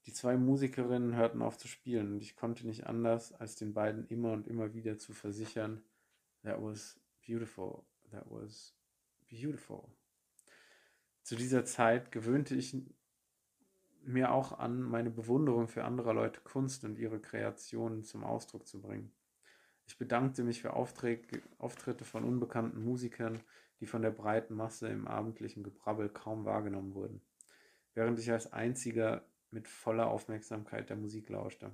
Die 0.05 0.11
zwei 0.11 0.35
Musikerinnen 0.35 1.15
hörten 1.15 1.41
auf 1.41 1.57
zu 1.57 1.69
spielen 1.69 2.11
und 2.11 2.21
ich 2.21 2.35
konnte 2.35 2.67
nicht 2.67 2.87
anders, 2.87 3.31
als 3.31 3.55
den 3.55 3.73
beiden 3.73 4.05
immer 4.07 4.33
und 4.33 4.47
immer 4.47 4.73
wieder 4.73 4.97
zu 4.97 5.13
versichern, 5.13 5.81
that 6.43 6.61
was 6.61 6.99
beautiful, 7.25 7.83
that 8.11 8.25
was 8.29 8.75
beautiful. 9.29 9.89
Zu 11.23 11.37
dieser 11.37 11.63
Zeit 11.63 12.11
gewöhnte 12.11 12.53
ich 12.53 12.75
mir 14.07 14.31
auch 14.31 14.57
an, 14.57 14.81
meine 14.81 15.09
Bewunderung 15.09 15.67
für 15.67 15.83
andere 15.83 16.13
Leute 16.13 16.41
Kunst 16.41 16.83
und 16.83 16.97
ihre 16.97 17.19
Kreationen 17.19 18.03
zum 18.03 18.23
Ausdruck 18.23 18.67
zu 18.67 18.81
bringen. 18.81 19.11
Ich 19.85 19.97
bedankte 19.97 20.43
mich 20.43 20.61
für 20.61 20.73
Aufträge, 20.73 21.41
Auftritte 21.57 22.05
von 22.05 22.23
unbekannten 22.23 22.83
Musikern, 22.83 23.41
die 23.79 23.85
von 23.85 24.01
der 24.01 24.11
breiten 24.11 24.55
Masse 24.55 24.87
im 24.89 25.07
abendlichen 25.07 25.63
Gebrabbel 25.63 26.09
kaum 26.09 26.45
wahrgenommen 26.45 26.93
wurden, 26.93 27.21
während 27.93 28.19
ich 28.19 28.31
als 28.31 28.51
einziger 28.51 29.25
mit 29.51 29.67
voller 29.67 30.07
Aufmerksamkeit 30.07 30.89
der 30.89 30.97
Musik 30.97 31.29
lauschte. 31.29 31.71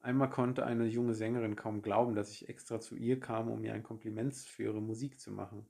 Einmal 0.00 0.30
konnte 0.30 0.66
eine 0.66 0.86
junge 0.86 1.14
Sängerin 1.14 1.54
kaum 1.54 1.80
glauben, 1.80 2.16
dass 2.16 2.30
ich 2.30 2.48
extra 2.48 2.80
zu 2.80 2.96
ihr 2.96 3.20
kam, 3.20 3.48
um 3.48 3.62
ihr 3.62 3.72
ein 3.72 3.84
Kompliment 3.84 4.34
für 4.34 4.64
ihre 4.64 4.82
Musik 4.82 5.20
zu 5.20 5.30
machen. 5.30 5.66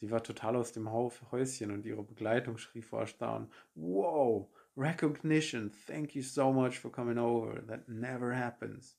Sie 0.00 0.10
war 0.10 0.22
total 0.22 0.56
aus 0.56 0.72
dem 0.72 0.92
Häuschen 0.92 1.72
und 1.72 1.84
ihre 1.84 2.04
Begleitung 2.04 2.56
schrie 2.56 2.82
vor 2.82 3.00
Erstaunen: 3.00 3.52
Wow, 3.74 4.48
recognition, 4.76 5.72
thank 5.86 6.14
you 6.14 6.22
so 6.22 6.52
much 6.52 6.78
for 6.78 6.92
coming 6.92 7.18
over, 7.18 7.66
that 7.66 7.88
never 7.88 8.36
happens. 8.36 8.96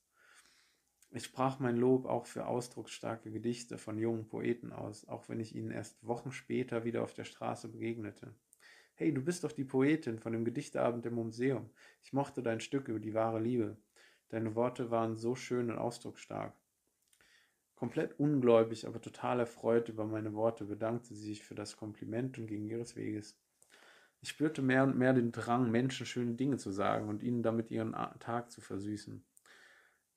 Ich 1.12 1.24
sprach 1.24 1.58
mein 1.58 1.76
Lob 1.76 2.06
auch 2.06 2.26
für 2.26 2.46
ausdrucksstarke 2.46 3.32
Gedichte 3.32 3.78
von 3.78 3.98
jungen 3.98 4.28
Poeten 4.28 4.72
aus, 4.72 5.08
auch 5.08 5.28
wenn 5.28 5.40
ich 5.40 5.56
ihnen 5.56 5.72
erst 5.72 6.06
Wochen 6.06 6.30
später 6.30 6.84
wieder 6.84 7.02
auf 7.02 7.14
der 7.14 7.24
Straße 7.24 7.68
begegnete. 7.68 8.32
Hey, 8.94 9.12
du 9.12 9.20
bist 9.20 9.42
doch 9.42 9.50
die 9.50 9.64
Poetin 9.64 10.18
von 10.18 10.32
dem 10.32 10.44
Gedichtabend 10.44 11.06
im 11.06 11.14
Museum. 11.14 11.70
Ich 12.02 12.12
mochte 12.12 12.42
dein 12.42 12.60
Stück 12.60 12.86
über 12.86 13.00
die 13.00 13.14
wahre 13.14 13.40
Liebe. 13.40 13.76
Deine 14.28 14.54
Worte 14.54 14.90
waren 14.92 15.16
so 15.16 15.34
schön 15.34 15.70
und 15.70 15.78
ausdrucksstark. 15.78 16.54
Komplett 17.80 18.20
ungläubig, 18.20 18.86
aber 18.86 19.00
total 19.00 19.40
erfreut 19.40 19.88
über 19.88 20.04
meine 20.04 20.34
Worte 20.34 20.66
bedankte 20.66 21.14
sie 21.14 21.28
sich 21.28 21.42
für 21.42 21.54
das 21.54 21.78
Kompliment 21.78 22.36
und 22.36 22.46
ging 22.46 22.66
ihres 22.66 22.94
Weges. 22.94 23.38
Ich 24.20 24.28
spürte 24.28 24.60
mehr 24.60 24.84
und 24.84 24.98
mehr 24.98 25.14
den 25.14 25.32
Drang, 25.32 25.70
Menschen 25.70 26.04
schöne 26.04 26.34
Dinge 26.34 26.58
zu 26.58 26.72
sagen 26.72 27.08
und 27.08 27.22
ihnen 27.22 27.42
damit 27.42 27.70
ihren 27.70 27.92
Tag 28.18 28.50
zu 28.50 28.60
versüßen. 28.60 29.24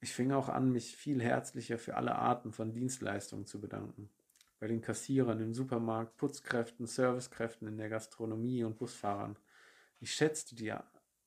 Ich 0.02 0.12
fing 0.12 0.34
auch 0.34 0.50
an, 0.50 0.74
mich 0.74 0.98
viel 0.98 1.22
herzlicher 1.22 1.78
für 1.78 1.96
alle 1.96 2.16
Arten 2.16 2.52
von 2.52 2.74
Dienstleistungen 2.74 3.46
zu 3.46 3.62
bedanken. 3.62 4.10
Bei 4.60 4.68
den 4.68 4.82
Kassierern 4.82 5.40
im 5.40 5.54
Supermarkt, 5.54 6.18
Putzkräften, 6.18 6.86
Servicekräften 6.86 7.70
in 7.70 7.78
der 7.78 7.88
Gastronomie 7.88 8.66
und 8.66 8.78
Busfahrern. 8.78 9.38
Ich 10.02 10.14
schätzte 10.14 10.54
die 10.54 10.74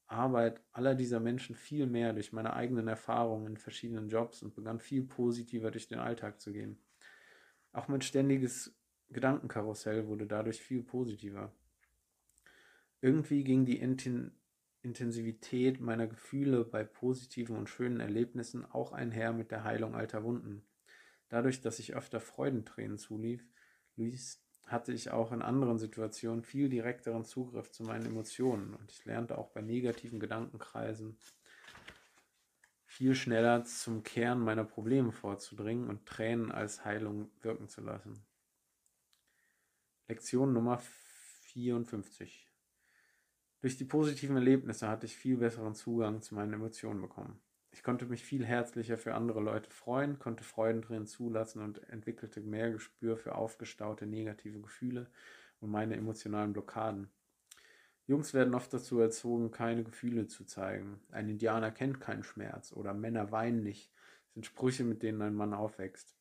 Arbeit 0.06 0.60
aller 0.72 0.94
dieser 0.94 1.20
Menschen 1.20 1.56
viel 1.56 1.86
mehr 1.86 2.12
durch 2.12 2.32
meine 2.32 2.54
eigenen 2.54 2.88
Erfahrungen 2.88 3.46
in 3.46 3.56
verschiedenen 3.56 4.08
Jobs 4.08 4.42
und 4.42 4.54
begann 4.54 4.78
viel 4.78 5.02
positiver 5.02 5.70
durch 5.70 5.88
den 5.88 5.98
Alltag 5.98 6.40
zu 6.40 6.52
gehen. 6.52 6.78
Auch 7.72 7.88
mein 7.88 8.02
ständiges 8.02 8.74
Gedankenkarussell 9.10 10.06
wurde 10.06 10.26
dadurch 10.26 10.60
viel 10.60 10.82
positiver. 10.82 11.52
Irgendwie 13.00 13.44
ging 13.44 13.66
die 13.66 13.78
Intensivität 14.82 15.80
meiner 15.80 16.06
Gefühle 16.06 16.64
bei 16.64 16.84
positiven 16.84 17.56
und 17.56 17.68
schönen 17.68 18.00
Erlebnissen 18.00 18.64
auch 18.64 18.92
einher 18.92 19.32
mit 19.32 19.50
der 19.50 19.64
Heilung 19.64 19.94
alter 19.94 20.24
Wunden. 20.24 20.64
Dadurch, 21.28 21.60
dass 21.60 21.78
ich 21.80 21.94
öfter 21.94 22.20
Freudentränen 22.20 22.98
zulief, 22.98 23.46
ließ 23.96 24.45
hatte 24.66 24.92
ich 24.92 25.10
auch 25.10 25.32
in 25.32 25.42
anderen 25.42 25.78
Situationen 25.78 26.42
viel 26.42 26.68
direkteren 26.68 27.24
Zugriff 27.24 27.70
zu 27.70 27.84
meinen 27.84 28.06
Emotionen 28.06 28.74
und 28.74 28.90
ich 28.90 29.04
lernte 29.04 29.38
auch 29.38 29.50
bei 29.50 29.60
negativen 29.60 30.18
Gedankenkreisen 30.18 31.16
viel 32.84 33.14
schneller 33.14 33.64
zum 33.64 34.02
Kern 34.02 34.40
meiner 34.40 34.64
Probleme 34.64 35.12
vorzudringen 35.12 35.88
und 35.88 36.06
Tränen 36.06 36.50
als 36.50 36.84
Heilung 36.84 37.30
wirken 37.42 37.68
zu 37.68 37.82
lassen. 37.82 38.24
Lektion 40.08 40.52
Nummer 40.52 40.78
54. 41.52 42.50
Durch 43.60 43.76
die 43.76 43.84
positiven 43.84 44.36
Erlebnisse 44.36 44.88
hatte 44.88 45.06
ich 45.06 45.16
viel 45.16 45.36
besseren 45.36 45.74
Zugang 45.74 46.22
zu 46.22 46.34
meinen 46.34 46.54
Emotionen 46.54 47.00
bekommen. 47.00 47.40
Ich 47.76 47.82
konnte 47.82 48.06
mich 48.06 48.24
viel 48.24 48.42
herzlicher 48.42 48.96
für 48.96 49.14
andere 49.14 49.40
Leute 49.40 49.70
freuen, 49.70 50.18
konnte 50.18 50.42
Freudentränen 50.44 51.06
zulassen 51.06 51.60
und 51.60 51.86
entwickelte 51.90 52.40
mehr 52.40 52.70
Gespür 52.70 53.18
für 53.18 53.34
aufgestaute 53.34 54.06
negative 54.06 54.62
Gefühle 54.62 55.10
und 55.60 55.70
meine 55.70 55.94
emotionalen 55.94 56.54
Blockaden. 56.54 57.10
Jungs 58.06 58.32
werden 58.32 58.54
oft 58.54 58.72
dazu 58.72 58.98
erzogen, 58.98 59.50
keine 59.50 59.84
Gefühle 59.84 60.26
zu 60.26 60.46
zeigen. 60.46 61.00
Ein 61.10 61.28
Indianer 61.28 61.70
kennt 61.70 62.00
keinen 62.00 62.22
Schmerz 62.22 62.72
oder 62.72 62.94
Männer 62.94 63.30
weinen 63.30 63.62
nicht, 63.62 63.92
sind 64.32 64.46
Sprüche, 64.46 64.82
mit 64.82 65.02
denen 65.02 65.20
ein 65.20 65.34
Mann 65.34 65.52
aufwächst. 65.52 66.16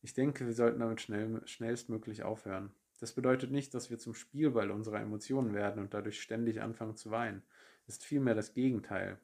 Ich 0.00 0.14
denke, 0.14 0.46
wir 0.46 0.54
sollten 0.54 0.80
damit 0.80 1.02
schnell, 1.02 1.46
schnellstmöglich 1.46 2.22
aufhören. 2.22 2.72
Das 2.98 3.12
bedeutet 3.12 3.50
nicht, 3.50 3.74
dass 3.74 3.90
wir 3.90 3.98
zum 3.98 4.14
Spielball 4.14 4.70
unserer 4.70 5.00
Emotionen 5.00 5.52
werden 5.52 5.82
und 5.82 5.92
dadurch 5.92 6.18
ständig 6.18 6.62
anfangen 6.62 6.96
zu 6.96 7.10
weinen. 7.10 7.42
Es 7.86 7.96
ist 7.96 8.06
vielmehr 8.06 8.34
das 8.34 8.54
Gegenteil. 8.54 9.18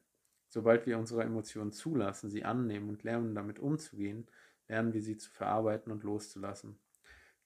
Sobald 0.55 0.85
wir 0.85 0.97
unsere 0.97 1.21
Emotionen 1.21 1.73
zulassen, 1.73 2.29
sie 2.29 2.45
annehmen 2.45 2.87
und 2.87 3.03
lernen, 3.03 3.35
damit 3.35 3.59
umzugehen, 3.59 4.25
lernen 4.69 4.93
wir 4.93 5.01
sie 5.01 5.17
zu 5.17 5.29
verarbeiten 5.29 5.91
und 5.91 6.03
loszulassen. 6.05 6.79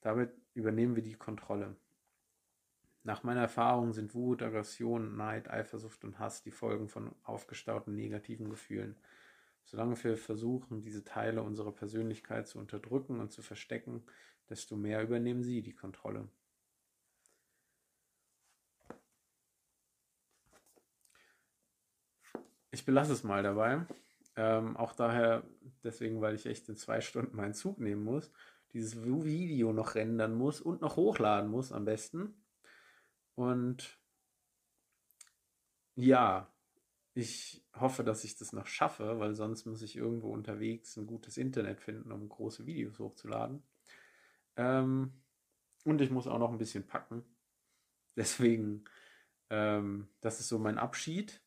Damit 0.00 0.30
übernehmen 0.54 0.94
wir 0.94 1.02
die 1.02 1.16
Kontrolle. 1.16 1.74
Nach 3.02 3.24
meiner 3.24 3.40
Erfahrung 3.40 3.92
sind 3.92 4.14
Wut, 4.14 4.44
Aggression, 4.44 5.16
Neid, 5.16 5.50
Eifersucht 5.50 6.04
und 6.04 6.20
Hass 6.20 6.44
die 6.44 6.52
Folgen 6.52 6.88
von 6.88 7.10
aufgestauten 7.24 7.96
negativen 7.96 8.48
Gefühlen. 8.48 8.94
Solange 9.64 10.00
wir 10.04 10.16
versuchen, 10.16 10.80
diese 10.80 11.02
Teile 11.02 11.42
unserer 11.42 11.72
Persönlichkeit 11.72 12.46
zu 12.46 12.60
unterdrücken 12.60 13.18
und 13.18 13.32
zu 13.32 13.42
verstecken, 13.42 14.04
desto 14.48 14.76
mehr 14.76 15.02
übernehmen 15.02 15.42
sie 15.42 15.62
die 15.62 15.74
Kontrolle. 15.74 16.28
Ich 22.70 22.84
belasse 22.84 23.12
es 23.12 23.24
mal 23.24 23.42
dabei. 23.42 23.86
Ähm, 24.36 24.76
auch 24.76 24.94
daher, 24.94 25.42
deswegen, 25.82 26.20
weil 26.20 26.34
ich 26.34 26.46
echt 26.46 26.68
in 26.68 26.76
zwei 26.76 27.00
Stunden 27.00 27.36
meinen 27.36 27.54
Zug 27.54 27.78
nehmen 27.78 28.04
muss, 28.04 28.30
dieses 28.72 29.02
Video 29.04 29.72
noch 29.72 29.94
rendern 29.96 30.34
muss 30.34 30.60
und 30.60 30.80
noch 30.80 30.96
hochladen 30.96 31.50
muss 31.50 31.72
am 31.72 31.84
besten. 31.84 32.34
Und 33.34 33.98
ja, 35.96 36.52
ich 37.14 37.64
hoffe, 37.74 38.04
dass 38.04 38.24
ich 38.24 38.36
das 38.36 38.52
noch 38.52 38.66
schaffe, 38.66 39.18
weil 39.18 39.34
sonst 39.34 39.66
muss 39.66 39.82
ich 39.82 39.96
irgendwo 39.96 40.32
unterwegs 40.32 40.96
ein 40.96 41.06
gutes 41.06 41.36
Internet 41.36 41.80
finden, 41.80 42.12
um 42.12 42.28
große 42.28 42.66
Videos 42.66 42.98
hochzuladen. 42.98 43.62
Ähm, 44.56 45.12
und 45.84 46.00
ich 46.00 46.10
muss 46.10 46.26
auch 46.26 46.38
noch 46.38 46.52
ein 46.52 46.58
bisschen 46.58 46.86
packen. 46.86 47.24
Deswegen, 48.16 48.84
ähm, 49.50 50.08
das 50.20 50.40
ist 50.40 50.48
so 50.48 50.58
mein 50.58 50.78
Abschied. 50.78 51.42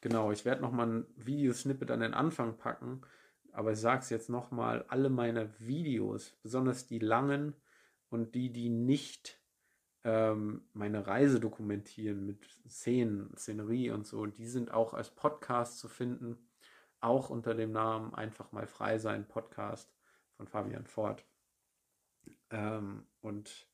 Genau, 0.00 0.30
ich 0.30 0.44
werde 0.44 0.62
nochmal 0.62 0.88
ein 0.88 1.06
Videosnippet 1.16 1.90
an 1.90 2.00
den 2.00 2.14
Anfang 2.14 2.56
packen, 2.56 3.02
aber 3.52 3.72
ich 3.72 3.80
sage 3.80 4.00
es 4.00 4.10
jetzt 4.10 4.30
nochmal, 4.30 4.84
alle 4.88 5.10
meine 5.10 5.52
Videos, 5.58 6.38
besonders 6.42 6.86
die 6.86 7.00
langen 7.00 7.54
und 8.08 8.34
die, 8.34 8.52
die 8.52 8.68
nicht 8.68 9.40
ähm, 10.04 10.62
meine 10.72 11.06
Reise 11.06 11.40
dokumentieren 11.40 12.24
mit 12.24 12.46
Szenen, 12.68 13.36
Szenerie 13.36 13.90
und 13.90 14.06
so, 14.06 14.26
die 14.26 14.46
sind 14.46 14.70
auch 14.70 14.94
als 14.94 15.10
Podcast 15.10 15.78
zu 15.78 15.88
finden, 15.88 16.38
auch 17.00 17.30
unter 17.30 17.54
dem 17.54 17.72
Namen 17.72 18.14
Einfach 18.14 18.52
mal 18.52 18.66
frei 18.66 18.98
sein 18.98 19.26
Podcast 19.26 19.92
von 20.36 20.46
Fabian 20.46 20.86
Ford. 20.86 21.24
Ähm, 22.50 23.06
und 23.20 23.68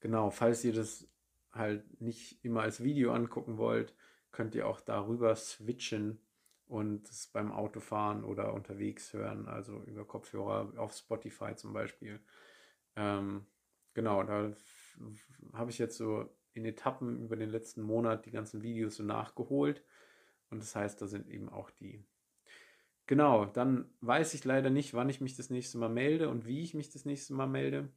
genau, 0.00 0.30
falls 0.30 0.64
ihr 0.64 0.72
das 0.72 1.08
halt 1.52 2.00
nicht 2.00 2.44
immer 2.44 2.62
als 2.62 2.82
Video 2.82 3.12
angucken 3.12 3.58
wollt, 3.58 3.94
könnt 4.36 4.54
ihr 4.54 4.68
auch 4.68 4.82
darüber 4.82 5.34
switchen 5.34 6.20
und 6.66 7.08
es 7.08 7.28
beim 7.28 7.50
Autofahren 7.52 8.22
oder 8.22 8.52
unterwegs 8.52 9.14
hören, 9.14 9.48
also 9.48 9.82
über 9.84 10.04
Kopfhörer 10.04 10.74
auf 10.76 10.92
Spotify 10.92 11.56
zum 11.56 11.72
Beispiel. 11.72 12.20
Ähm, 12.96 13.46
genau, 13.94 14.22
da 14.24 14.52
habe 15.54 15.70
ich 15.70 15.78
jetzt 15.78 15.96
so 15.96 16.28
in 16.52 16.66
Etappen 16.66 17.22
über 17.24 17.36
den 17.36 17.48
letzten 17.48 17.80
Monat 17.80 18.26
die 18.26 18.30
ganzen 18.30 18.62
Videos 18.62 18.96
so 18.96 19.04
nachgeholt. 19.04 19.82
Und 20.50 20.60
das 20.60 20.76
heißt, 20.76 21.00
da 21.00 21.06
sind 21.06 21.30
eben 21.30 21.48
auch 21.48 21.70
die. 21.70 22.04
Genau, 23.06 23.46
dann 23.46 23.90
weiß 24.02 24.34
ich 24.34 24.44
leider 24.44 24.68
nicht, 24.68 24.92
wann 24.92 25.08
ich 25.08 25.22
mich 25.22 25.34
das 25.34 25.48
nächste 25.48 25.78
Mal 25.78 25.88
melde 25.88 26.28
und 26.28 26.46
wie 26.46 26.60
ich 26.60 26.74
mich 26.74 26.90
das 26.90 27.06
nächste 27.06 27.32
Mal 27.32 27.46
melde. 27.46 27.88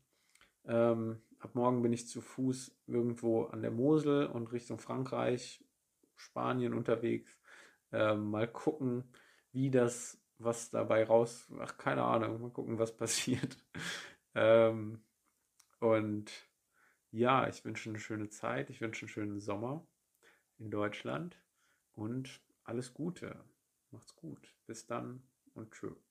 Ähm, 0.63 1.21
ab 1.39 1.53
morgen 1.53 1.81
bin 1.81 1.91
ich 1.91 2.07
zu 2.07 2.21
Fuß 2.21 2.79
irgendwo 2.87 3.43
an 3.45 3.61
der 3.61 3.71
Mosel 3.71 4.27
und 4.27 4.53
Richtung 4.53 4.79
Frankreich, 4.79 5.65
Spanien 6.19 6.73
unterwegs. 6.73 7.39
Ähm, 7.91 8.29
mal 8.29 8.47
gucken, 8.47 9.03
wie 9.51 9.71
das, 9.71 10.21
was 10.37 10.69
dabei 10.69 11.03
raus, 11.05 11.51
ach 11.59 11.77
keine 11.77 12.03
Ahnung, 12.03 12.41
mal 12.41 12.51
gucken, 12.51 12.77
was 12.79 12.95
passiert. 12.97 13.57
ähm, 14.35 15.01
und 15.79 16.31
ja, 17.11 17.47
ich 17.47 17.65
wünsche 17.65 17.89
eine 17.89 17.99
schöne 17.99 18.29
Zeit, 18.29 18.69
ich 18.69 18.81
wünsche 18.81 19.03
einen 19.05 19.09
schönen 19.09 19.39
Sommer 19.39 19.85
in 20.59 20.69
Deutschland 20.71 21.41
und 21.93 22.41
alles 22.63 22.93
Gute. 22.93 23.43
Macht's 23.91 24.15
gut. 24.15 24.55
Bis 24.67 24.85
dann 24.85 25.23
und 25.55 25.71
tschüss. 25.71 26.08